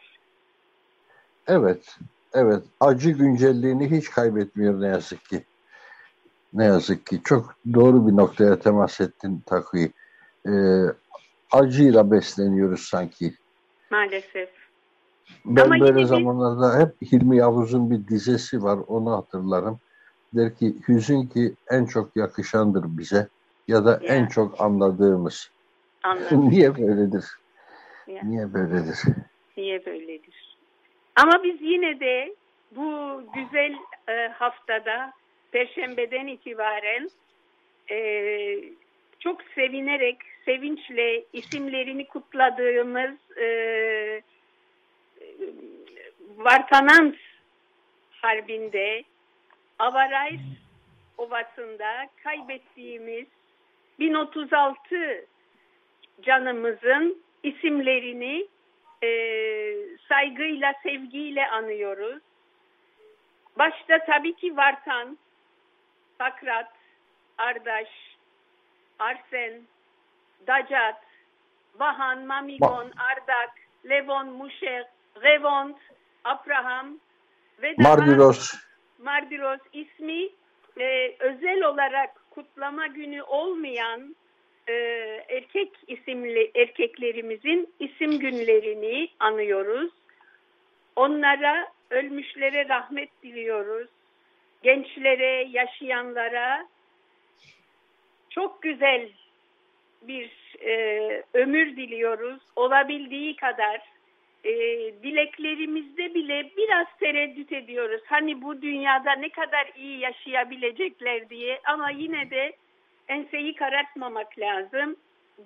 Evet, 1.48 1.98
evet. 2.36 2.64
Acı 2.80 3.10
güncelliğini 3.10 3.92
hiç 3.92 4.10
kaybetmiyor 4.10 4.82
ne 4.82 4.88
yazık 4.88 5.26
ki. 5.26 5.44
Ne 6.54 6.66
yazık 6.66 7.06
ki 7.06 7.22
çok 7.24 7.56
doğru 7.74 8.08
bir 8.08 8.16
noktaya 8.16 8.60
temas 8.60 9.02
ettin 9.02 9.44
Takvi. 9.46 9.92
Ee, 10.48 10.52
acıyla 11.52 12.12
besleniyoruz 12.12 12.82
sanki. 12.82 13.34
Maalesef. 13.92 14.50
Ben 15.46 15.66
Ama 15.66 15.80
böyle 15.80 16.06
zamanlarda 16.06 16.80
hep 16.80 17.12
Hilmi 17.12 17.38
Yavuz'un 17.38 17.92
bir 17.92 18.08
dizesi 18.08 18.64
var 18.64 18.80
onu 18.88 19.12
hatırlarım. 19.12 19.80
Der 20.34 20.56
ki 20.56 20.76
hüzün 20.88 21.24
ki 21.24 21.54
en 21.70 21.86
çok 21.86 22.16
yakışandır 22.16 22.98
bize 22.98 23.28
ya 23.68 23.86
da 23.86 23.92
ya. 23.92 24.16
en 24.16 24.28
çok 24.28 24.62
anladığımız. 24.62 25.50
Anladım. 26.04 26.50
Niye 26.50 26.78
böyledir? 26.78 27.26
Ya. 28.08 28.22
Niye 28.24 28.54
böyledir? 28.54 29.00
Niye 29.58 29.86
böyledir? 29.86 30.05
Ama 31.16 31.44
biz 31.44 31.62
yine 31.62 32.00
de 32.00 32.36
bu 32.72 33.22
güzel 33.36 33.76
e, 34.08 34.28
haftada 34.28 35.14
Perşembeden 35.52 36.28
itibaren 36.28 37.10
e, 37.92 37.98
çok 39.20 39.42
sevinerek, 39.56 40.18
sevinçle 40.46 41.24
isimlerini 41.34 42.08
kutladığımız 42.08 43.38
e, 43.38 43.48
Vartanans 46.38 47.16
Harbi'nde 48.12 49.04
Avarays 49.80 50.42
Ovası'nda 51.18 52.10
kaybettiğimiz 52.24 53.26
1036 54.00 55.26
canımızın 56.22 57.24
isimlerini 57.44 58.48
e, 59.06 59.98
saygıyla, 60.10 60.74
sevgiyle 60.84 61.48
anıyoruz. 61.48 62.22
Başta 63.58 64.06
tabii 64.06 64.36
ki 64.36 64.58
Vartan, 64.58 65.18
Sakrat, 66.18 66.72
Ardaş, 67.38 67.88
Arsen, 69.00 69.62
Dacat, 70.48 71.02
Vahan, 71.80 72.26
Mamigon, 72.26 72.92
Ardak, 72.98 73.54
Levon, 73.90 74.28
Muşek, 74.28 74.86
Revont, 75.24 75.78
Abraham 76.24 77.00
ve 77.62 77.76
daha 77.78 77.96
Mardiros. 77.96 78.54
Mardiros 79.00 79.60
ismi 79.74 80.30
e, 80.80 81.16
özel 81.20 81.64
olarak 81.64 82.32
kutlama 82.32 82.88
günü 82.88 83.24
olmayan 83.24 84.16
e, 84.68 84.74
erkek 85.30 85.72
isimli 85.88 86.52
erkeklerimizin 86.56 87.74
isim 87.80 88.20
günlerini 88.20 89.10
anıyoruz. 89.20 89.92
Onlara 90.96 91.68
ölmüşlere 91.90 92.70
rahmet 92.70 93.10
diliyoruz 93.24 93.88
gençlere, 94.66 95.48
yaşayanlara 95.52 96.68
çok 98.30 98.62
güzel 98.62 99.10
bir 100.02 100.32
e, 100.62 101.24
ömür 101.34 101.76
diliyoruz. 101.76 102.42
Olabildiği 102.56 103.36
kadar 103.36 103.82
e, 104.44 104.54
dileklerimizde 105.04 106.14
bile 106.14 106.52
biraz 106.58 106.88
tereddüt 107.00 107.52
ediyoruz. 107.52 108.02
Hani 108.06 108.42
bu 108.42 108.62
dünyada 108.62 109.12
ne 109.12 109.30
kadar 109.30 109.72
iyi 109.78 110.00
yaşayabilecekler 110.00 111.30
diye 111.30 111.60
ama 111.66 111.90
yine 111.90 112.30
de 112.30 112.54
enseyi 113.08 113.56
karartmamak 113.56 114.40
lazım. 114.40 114.96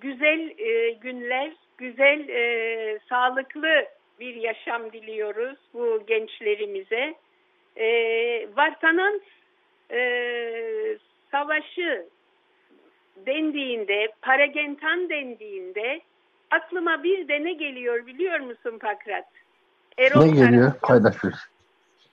Güzel 0.01 0.53
e, 0.57 0.91
günler, 0.91 1.51
güzel, 1.77 2.29
e, 2.29 2.99
sağlıklı 3.09 3.85
bir 4.19 4.35
yaşam 4.35 4.91
diliyoruz 4.91 5.57
bu 5.73 6.03
gençlerimize 6.07 7.15
e, 7.75 7.87
Vartanant 8.55 9.23
e, 9.91 10.01
savaşı 11.31 12.05
dendiğinde, 13.25 14.11
Paragentan 14.21 15.09
dendiğinde 15.09 16.01
aklıma 16.51 17.03
bir 17.03 17.27
de 17.27 17.43
ne 17.43 17.53
geliyor 17.53 18.05
biliyor 18.05 18.39
musun 18.39 18.79
Pakrat? 18.79 19.25
Erol 19.97 20.25
ne 20.25 20.31
geliyor? 20.31 20.73
Paylaşır. 20.81 21.33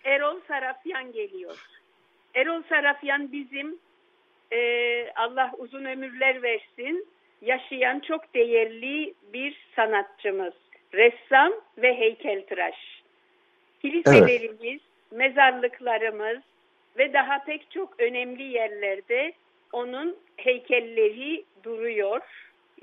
Erol 0.05 0.40
Sarafyan 0.49 1.12
geliyor. 1.12 1.66
Erol 2.34 2.62
Sarafyan 2.68 3.32
bizim 3.32 3.78
e, 4.53 5.11
Allah 5.16 5.53
uzun 5.59 5.84
ömürler 5.84 6.42
versin 6.42 7.09
yaşayan 7.42 8.01
çok 8.01 8.34
değerli 8.34 9.14
bir 9.32 9.66
sanatçımız. 9.76 10.55
Ressam 10.94 11.53
ve 11.78 11.94
heykeltıraş. 11.94 13.03
Kiliselerimiz, 13.82 14.61
evet 14.62 14.80
mezarlıklarımız 15.11 16.38
ve 16.99 17.12
daha 17.12 17.44
pek 17.44 17.70
çok 17.70 18.01
önemli 18.01 18.42
yerlerde 18.42 19.32
onun 19.72 20.16
heykelleri 20.36 21.44
duruyor. 21.62 22.20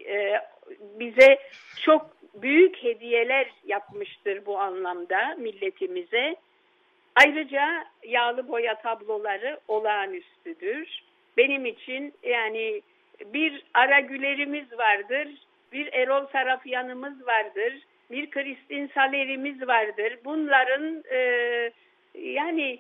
Ee, 0.05 0.33
bize 0.79 1.39
çok 1.81 2.09
büyük 2.33 2.83
hediyeler 2.83 3.51
yapmıştır 3.65 4.45
bu 4.45 4.59
anlamda 4.59 5.35
milletimize. 5.37 6.35
Ayrıca 7.15 7.85
yağlı 8.03 8.47
boya 8.47 8.81
tabloları 8.81 9.59
olağanüstüdür. 9.67 11.02
Benim 11.37 11.65
için 11.65 12.13
yani 12.23 12.81
bir 13.33 13.63
Ara 13.73 13.99
Güler'imiz 13.99 14.77
vardır, 14.77 15.27
bir 15.71 15.93
Erol 15.93 16.27
Sarafyan'ımız 16.27 17.27
vardır, 17.27 17.73
bir 18.11 18.29
Kristin 18.29 18.91
Saler'imiz 18.93 19.67
vardır. 19.67 20.17
Bunların 20.25 21.03
e, 21.11 21.19
yani 22.15 22.79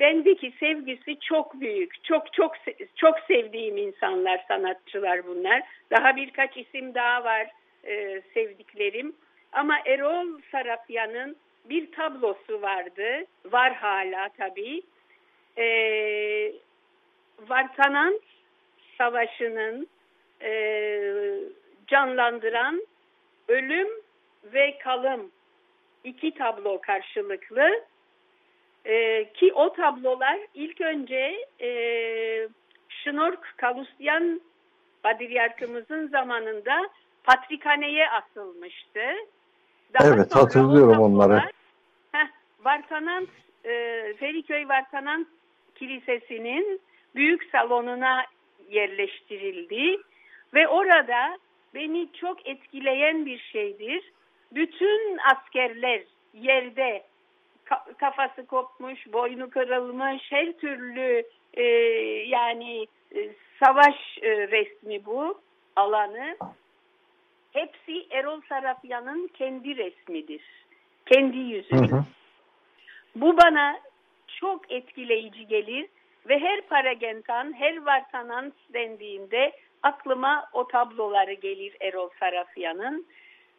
bendeki 0.00 0.52
sevgisi 0.60 1.20
çok 1.20 1.60
büyük. 1.60 2.04
Çok 2.04 2.32
çok 2.32 2.52
çok 2.96 3.18
sevdiğim 3.18 3.76
insanlar, 3.76 4.44
sanatçılar 4.48 5.26
bunlar. 5.26 5.62
Daha 5.90 6.16
birkaç 6.16 6.56
isim 6.56 6.94
daha 6.94 7.24
var 7.24 7.46
e, 7.84 8.22
sevdiklerim. 8.34 9.16
Ama 9.52 9.78
Erol 9.86 10.40
Sarapyan'ın 10.52 11.36
bir 11.64 11.92
tablosu 11.92 12.62
vardı. 12.62 13.24
Var 13.44 13.74
hala 13.74 14.28
tabii. 14.28 14.82
E, 15.58 15.66
Vartanant 17.48 18.22
Savaşı'nın 18.98 19.88
e, 20.42 20.50
canlandıran 21.86 22.86
Ölüm 23.48 23.88
ve 24.44 24.78
Kalım 24.78 25.30
iki 26.04 26.34
tablo 26.34 26.80
karşılıklı 26.80 27.84
e, 28.84 29.24
ki 29.32 29.52
o 29.52 29.72
tablolar 29.72 30.38
ilk 30.54 30.80
önce 30.80 31.46
e, 31.60 31.68
Şnork 32.88 33.54
Kalusyan 33.56 34.40
Badiryarkımızın 35.04 36.08
zamanında 36.08 36.88
Patrikhane'ye 37.24 38.10
asılmıştı. 38.10 39.00
Daha 39.94 40.14
evet 40.14 40.34
hatırlıyorum 40.34 40.98
onları. 40.98 41.42
Heh, 42.12 42.28
Vartanan, 42.64 43.28
e, 43.64 43.70
Feriköy 44.18 44.68
Vartanan 44.68 45.26
Kilisesi'nin 45.74 46.80
büyük 47.14 47.44
salonuna 47.52 48.24
yerleştirildi 48.70 49.96
ve 50.54 50.68
orada 50.68 51.38
beni 51.74 52.08
çok 52.20 52.48
etkileyen 52.48 53.26
bir 53.26 53.38
şeydir. 53.38 54.12
Bütün 54.52 55.18
askerler 55.18 56.02
yerde 56.34 57.02
kafası 57.98 58.46
kopmuş, 58.46 59.12
boynu 59.12 59.50
kırılmış, 59.50 60.22
her 60.30 60.52
türlü 60.52 61.24
e, 61.54 61.62
yani 62.28 62.86
e, 63.16 63.30
savaş 63.64 64.18
e, 64.22 64.48
resmi 64.48 65.06
bu 65.06 65.40
alanı. 65.76 66.36
Hepsi 67.52 68.06
Erol 68.10 68.40
Sarafyan'ın 68.48 69.26
kendi 69.26 69.76
resmidir. 69.76 70.42
Kendi 71.06 71.36
yüzü. 71.36 71.76
Hı 71.76 71.96
hı. 71.96 72.04
Bu 73.16 73.36
bana 73.36 73.80
çok 74.40 74.72
etkileyici 74.72 75.46
gelir 75.46 75.86
ve 76.28 76.38
her 76.38 76.60
paragentan, 76.60 77.52
her 77.58 77.84
vartanan 77.84 78.52
dendiğinde 78.74 79.52
aklıma 79.82 80.48
o 80.52 80.68
tabloları 80.68 81.32
gelir 81.32 81.76
Erol 81.80 82.08
Sarafyan'ın. 82.20 83.06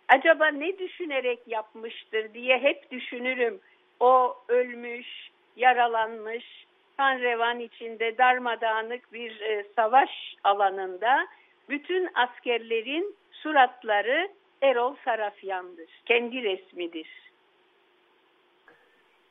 Acaba 0.07 0.47
ne 0.47 0.79
düşünerek 0.79 1.39
yapmıştır 1.47 2.33
diye 2.33 2.59
hep 2.59 2.91
düşünürüm. 2.91 3.59
O 3.99 4.35
ölmüş, 4.47 5.07
yaralanmış, 5.55 6.65
kan 6.97 7.19
revan 7.19 7.59
içinde 7.59 8.17
darmadağınık 8.17 9.13
bir 9.13 9.41
e, 9.41 9.65
savaş 9.75 10.35
alanında 10.43 11.27
bütün 11.69 12.09
askerlerin 12.15 13.15
suratları 13.31 14.29
Erol 14.61 14.95
Sarafyan'dır. 15.05 15.89
Kendi 16.05 16.43
resmidir. 16.43 17.07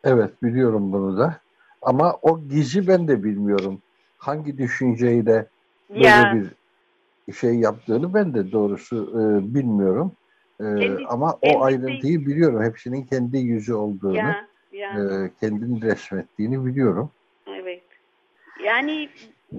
Evet 0.05 0.43
biliyorum 0.43 0.93
bunu 0.93 1.19
da. 1.19 1.44
Ama 1.85 2.19
o 2.23 2.41
gizi 2.49 2.89
ben 2.89 3.09
de 3.09 3.25
bilmiyorum. 3.25 3.83
Hangi 4.19 4.59
düşünceyle 4.59 5.47
böyle 5.91 6.09
ya. 6.09 6.35
bir 7.27 7.33
şey 7.33 7.55
yaptığını 7.55 8.15
ben 8.15 8.35
de 8.35 8.53
doğrusu 8.53 8.97
e, 8.97 9.55
bilmiyorum. 9.55 10.13
E, 10.61 10.65
kendi, 10.65 11.07
ama 11.07 11.39
o 11.43 11.63
ayrıntıyı 11.63 12.27
biliyorum. 12.27 12.63
Hepsinin 12.63 13.03
kendi 13.03 13.39
yüzü 13.39 13.75
olduğunu, 13.75 14.17
ya, 14.17 14.49
ya. 14.73 14.91
E, 14.91 15.31
kendini 15.41 15.83
resmettiğini 15.83 16.67
biliyorum. 16.67 17.11
Evet. 17.47 17.83
Yani 18.65 19.09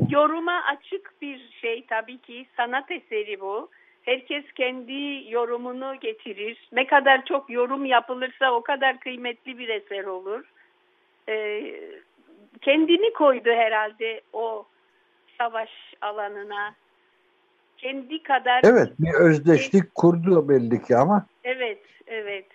yoruma 0.10 0.64
açık 0.64 1.22
bir 1.22 1.50
şey 1.62 1.86
tabii 1.86 2.18
ki 2.18 2.46
sanat 2.58 2.92
eseri 2.92 3.42
bu. 3.42 3.70
Herkes 4.02 4.46
kendi 4.56 5.26
yorumunu 5.30 5.96
getirir. 6.02 6.70
Ne 6.72 6.88
kadar 6.88 7.26
çok 7.26 7.50
yorum 7.50 7.86
yapılırsa 7.86 8.52
o 8.52 8.62
kadar 8.62 9.00
kıymetli 9.00 9.58
bir 9.58 9.70
eser 9.70 10.04
olur. 10.04 10.44
Ee, 11.30 11.74
kendini 12.62 13.14
koydu 13.14 13.50
herhalde 13.50 14.22
o 14.34 14.66
savaş 15.38 15.70
alanına. 16.02 16.76
Kendi 17.78 18.24
kadar... 18.24 18.62
Evet 18.64 18.90
bir 19.00 19.14
özdeşlik 19.14 19.96
kurdu 19.96 20.50
belli 20.50 20.84
ki 20.84 20.98
ama. 20.98 21.26
Evet, 21.44 21.82
evet. 22.08 22.46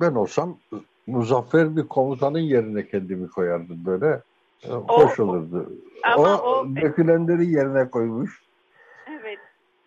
Ben 0.00 0.14
olsam 0.14 0.58
muzaffer 1.06 1.76
bir 1.76 1.88
komutanın 1.88 2.38
yerine 2.38 2.86
kendimi 2.86 3.28
koyardım 3.28 3.84
böyle. 3.86 4.22
Hoş 4.88 5.20
o, 5.20 5.22
olurdu. 5.22 5.72
Ama 6.02 6.42
o, 6.42 6.48
o 6.48 6.76
dökülenleri 6.76 7.46
yerine 7.46 7.90
koymuş. 7.90 8.42
Evet. 9.20 9.38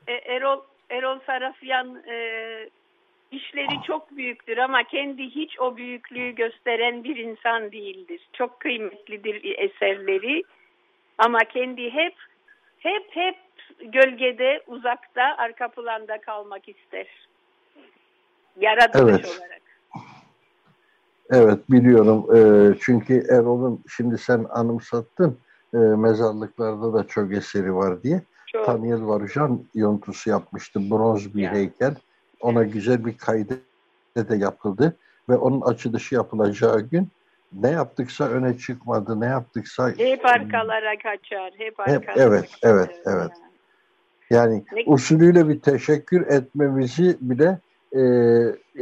E, 0.07 0.13
Erol 0.13 0.61
Erol 0.89 1.19
Sarafyan 1.19 1.95
e, 1.95 2.69
işleri 3.31 3.81
çok 3.87 4.17
büyüktür 4.17 4.57
ama 4.57 4.83
kendi 4.83 5.23
hiç 5.23 5.59
o 5.59 5.77
büyüklüğü 5.77 6.35
gösteren 6.35 7.03
bir 7.03 7.15
insan 7.17 7.71
değildir. 7.71 8.29
Çok 8.33 8.59
kıymetlidir 8.59 9.57
eserleri 9.57 10.43
ama 11.17 11.39
kendi 11.39 11.89
hep 11.89 12.15
hep 12.79 13.05
hep 13.09 13.37
gölgede, 13.93 14.63
uzakta, 14.67 15.35
arka 15.37 15.67
planda 15.67 16.21
kalmak 16.21 16.69
ister. 16.69 17.07
Yaratılış 18.59 19.13
evet. 19.13 19.37
olarak. 19.39 19.61
Evet 21.29 21.59
biliyorum. 21.69 22.35
E, 22.35 22.39
çünkü 22.81 23.23
Erol'un 23.29 23.83
şimdi 23.97 24.17
sen 24.17 24.45
anımsattın 24.49 25.37
e, 25.73 25.77
mezarlıklarda 25.77 26.93
da 26.93 27.07
çok 27.07 27.33
eseri 27.33 27.75
var 27.75 28.03
diye. 28.03 28.21
Çok. 28.47 28.65
Taniyel 28.65 29.07
Varujan 29.07 29.63
yontusu 29.75 30.29
yapmıştı. 30.29 30.79
Bronz 30.89 31.35
bir 31.35 31.41
ya. 31.41 31.53
heykel. 31.53 31.95
Ona 32.41 32.63
güzel 32.63 33.05
bir 33.05 33.17
kaydı 33.17 33.59
de 34.17 34.35
yapıldı. 34.35 34.97
Ve 35.29 35.35
onun 35.35 35.61
açılışı 35.61 36.15
yapılacağı 36.15 36.81
gün 36.81 37.07
ne 37.53 37.69
yaptıksa 37.69 38.29
öne 38.29 38.57
çıkmadı. 38.57 39.21
Ne 39.21 39.25
yaptıksa... 39.25 39.89
Hep 39.97 40.25
arkalara 40.25 40.97
kaçar. 40.97 41.53
Hep 41.57 41.79
arkalara 41.79 42.01
hep, 42.03 42.17
Evet, 42.17 42.51
kaçar. 42.51 42.59
evet, 42.61 43.01
evet. 43.05 43.31
Yani 44.29 44.63
ne? 44.73 44.83
usulüyle 44.85 45.49
bir 45.49 45.59
teşekkür 45.59 46.27
etmemizi 46.27 47.17
bile 47.21 47.59
e, 47.95 48.01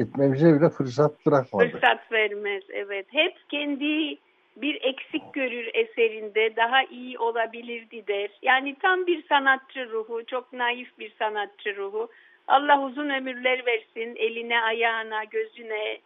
etmemize 0.01 0.53
bile 0.53 0.69
fırsat 0.69 1.25
bırakmadı. 1.25 1.69
Fırsat 1.71 2.11
vermez, 2.11 2.63
evet. 2.73 3.05
Hep 3.09 3.33
kendi 3.49 4.17
bir 4.57 4.75
eksik 4.81 5.33
görür 5.33 5.69
eserinde 5.73 6.55
daha 6.55 6.83
iyi 6.83 7.19
olabilirdi 7.19 8.07
der. 8.07 8.29
Yani 8.41 8.75
tam 8.81 9.07
bir 9.07 9.27
sanatçı 9.27 9.89
ruhu, 9.91 10.25
çok 10.25 10.53
naif 10.53 10.99
bir 10.99 11.13
sanatçı 11.19 11.75
ruhu. 11.77 12.09
Allah 12.49 12.81
uzun 12.81 13.09
ömürler 13.09 13.65
versin, 13.65 14.15
eline, 14.15 14.61
ayağına, 14.61 15.23
gözüne 15.23 15.97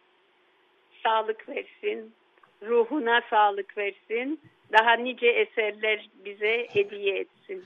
sağlık 1.04 1.50
versin, 1.50 2.14
ruhuna 2.68 3.22
sağlık 3.30 3.78
versin. 3.78 4.40
Daha 4.74 4.94
nice 4.94 5.28
eserler 5.28 6.10
bize 6.26 6.68
hediye 6.70 7.20
etsin. 7.20 7.64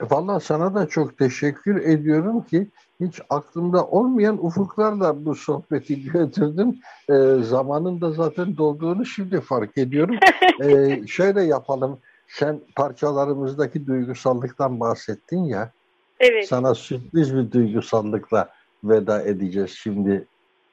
Valla 0.00 0.40
sana 0.40 0.74
da 0.74 0.88
çok 0.88 1.18
teşekkür 1.18 1.76
ediyorum 1.76 2.44
ki 2.44 2.66
hiç 3.00 3.20
aklımda 3.30 3.86
olmayan 3.86 4.46
ufuklarla 4.46 5.24
bu 5.24 5.34
sohbeti 5.34 6.02
götürdüm. 6.12 6.78
E, 7.10 7.14
zamanın 7.42 8.00
da 8.00 8.10
zaten 8.10 8.56
dolduğunu 8.56 9.06
şimdi 9.06 9.40
fark 9.40 9.78
ediyorum. 9.78 10.16
E, 10.62 11.00
şöyle 11.06 11.42
yapalım. 11.42 11.98
Sen 12.28 12.60
parçalarımızdaki 12.76 13.86
duygusallıktan 13.86 14.80
bahsettin 14.80 15.44
ya. 15.44 15.72
Evet. 16.20 16.48
Sana 16.48 16.74
sürpriz 16.74 17.36
bir 17.36 17.52
duygusallıkla 17.52 18.48
veda 18.84 19.22
edeceğiz 19.22 19.70
şimdi. 19.70 20.26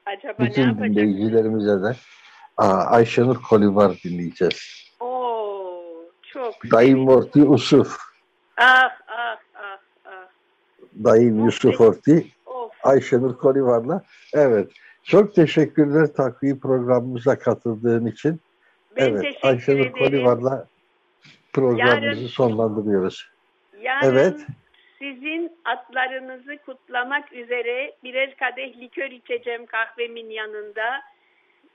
Acaba 0.06 0.44
Bütün 0.44 0.68
ne 0.68 0.84
dinleyicilerimize 0.84 1.82
de 1.82 1.96
Ayşenur 2.56 3.42
Kolivar 3.42 4.00
dinleyeceğiz. 4.04 4.90
Oo, 5.00 5.82
çok. 6.22 6.54
Dayı 6.72 6.96
Morti 6.96 7.44
Usuf. 7.44 7.96
Ah 8.56 8.90
ah 9.08 9.36
ah 9.54 9.78
ah. 10.04 10.28
Dayım 11.04 11.44
Yusuf 11.44 11.80
Orti, 11.80 12.26
Ayşenur 12.82 13.38
Kolivar'la. 13.38 14.02
Evet. 14.34 14.70
Çok 15.02 15.34
teşekkürler 15.34 16.06
takviye 16.06 16.54
programımıza 16.58 17.38
katıldığın 17.38 18.06
için. 18.06 18.40
Ben 18.96 19.08
evet, 19.08 19.22
teşekkür 19.22 19.48
Ayşenur 19.48 19.78
ederim. 19.78 19.92
Kolivar'la 19.92 20.66
programımızı 21.52 22.06
yarın, 22.06 22.26
sonlandırıyoruz. 22.26 23.30
Yarın 23.82 24.08
evet. 24.08 24.40
Sizin 25.02 25.52
atlarınızı 25.64 26.58
kutlamak 26.66 27.32
üzere 27.32 27.92
birer 28.04 28.36
kadeh 28.36 28.76
likör 28.76 29.10
içeceğim 29.10 29.66
kahvemin 29.66 30.30
yanında. 30.30 31.02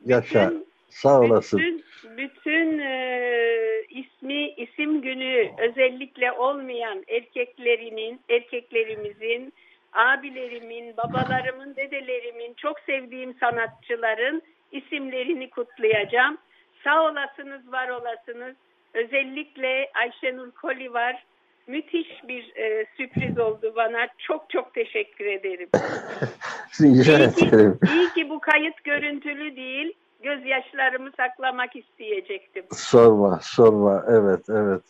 Yaşa. 0.05 0.49
Bütün 0.49 0.67
Sağ 0.89 1.19
olasın. 1.19 1.59
Bütün, 1.59 1.83
bütün 2.17 2.79
e, 2.79 3.83
ismi 3.89 4.49
isim 4.49 5.01
günü 5.01 5.51
özellikle 5.57 6.31
olmayan 6.31 7.03
erkeklerinin, 7.07 8.21
erkeklerimizin, 8.29 9.53
abilerimin, 9.93 10.97
babalarımın, 10.97 11.75
dedelerimin, 11.75 12.53
çok 12.53 12.79
sevdiğim 12.79 13.33
sanatçıların 13.33 14.41
isimlerini 14.71 15.49
kutlayacağım. 15.49 16.37
Sağ 16.83 17.03
olasınız, 17.03 17.71
var 17.71 17.89
olasınız. 17.89 18.55
Özellikle 18.93 19.91
Ayşenur 19.93 20.51
Koli 20.51 20.93
var. 20.93 21.23
Müthiş 21.67 22.07
bir 22.27 22.55
e, 22.55 22.85
sürpriz 22.97 23.39
oldu 23.39 23.73
bana. 23.75 24.07
Çok 24.17 24.49
çok 24.49 24.73
teşekkür 24.73 25.25
ederim. 25.25 25.69
Rica 26.81 27.17
iyi, 27.17 27.31
ki, 27.35 27.45
ederim. 27.47 27.79
iyi 27.95 28.09
ki 28.09 28.29
bu 28.29 28.39
kayıt 28.39 28.83
görüntülü 28.83 29.55
değil. 29.55 29.93
Gözyaşlarımı 30.23 31.11
saklamak 31.17 31.75
isteyecektim. 31.75 32.65
Sorma, 32.71 33.39
sorma. 33.43 34.03
Evet, 34.09 34.41
evet. 34.49 34.81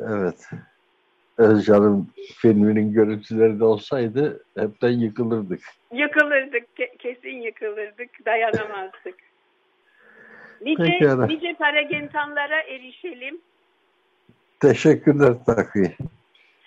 Evet. 0.00 0.50
Özcan'ın 1.38 2.08
filminin 2.36 2.92
görüntüleri 2.92 3.60
de 3.60 3.64
olsaydı 3.64 4.44
hepten 4.58 4.90
yıkılırdık. 4.90 5.60
Yıkılırdık. 5.92 6.64
ke- 6.78 6.96
kesin 6.96 7.42
yıkılırdık. 7.42 8.26
Dayanamazdık. 8.26 9.14
Nice, 10.60 10.82
Pekala. 10.84 11.26
nice 11.26 11.54
paragentanlara 11.54 12.60
erişelim. 12.60 13.40
Teşekkürler 14.64 15.44
Takvi. 15.46 15.96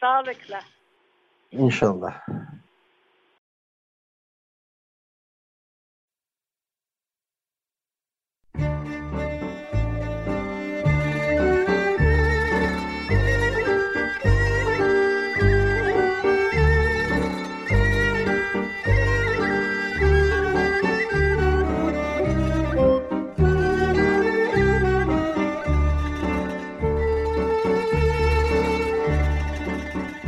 Sağlıkla. 0.02 0.60
İnşallah. 1.52 2.26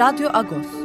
Radyo 0.00 0.30
Agos. 0.32 0.79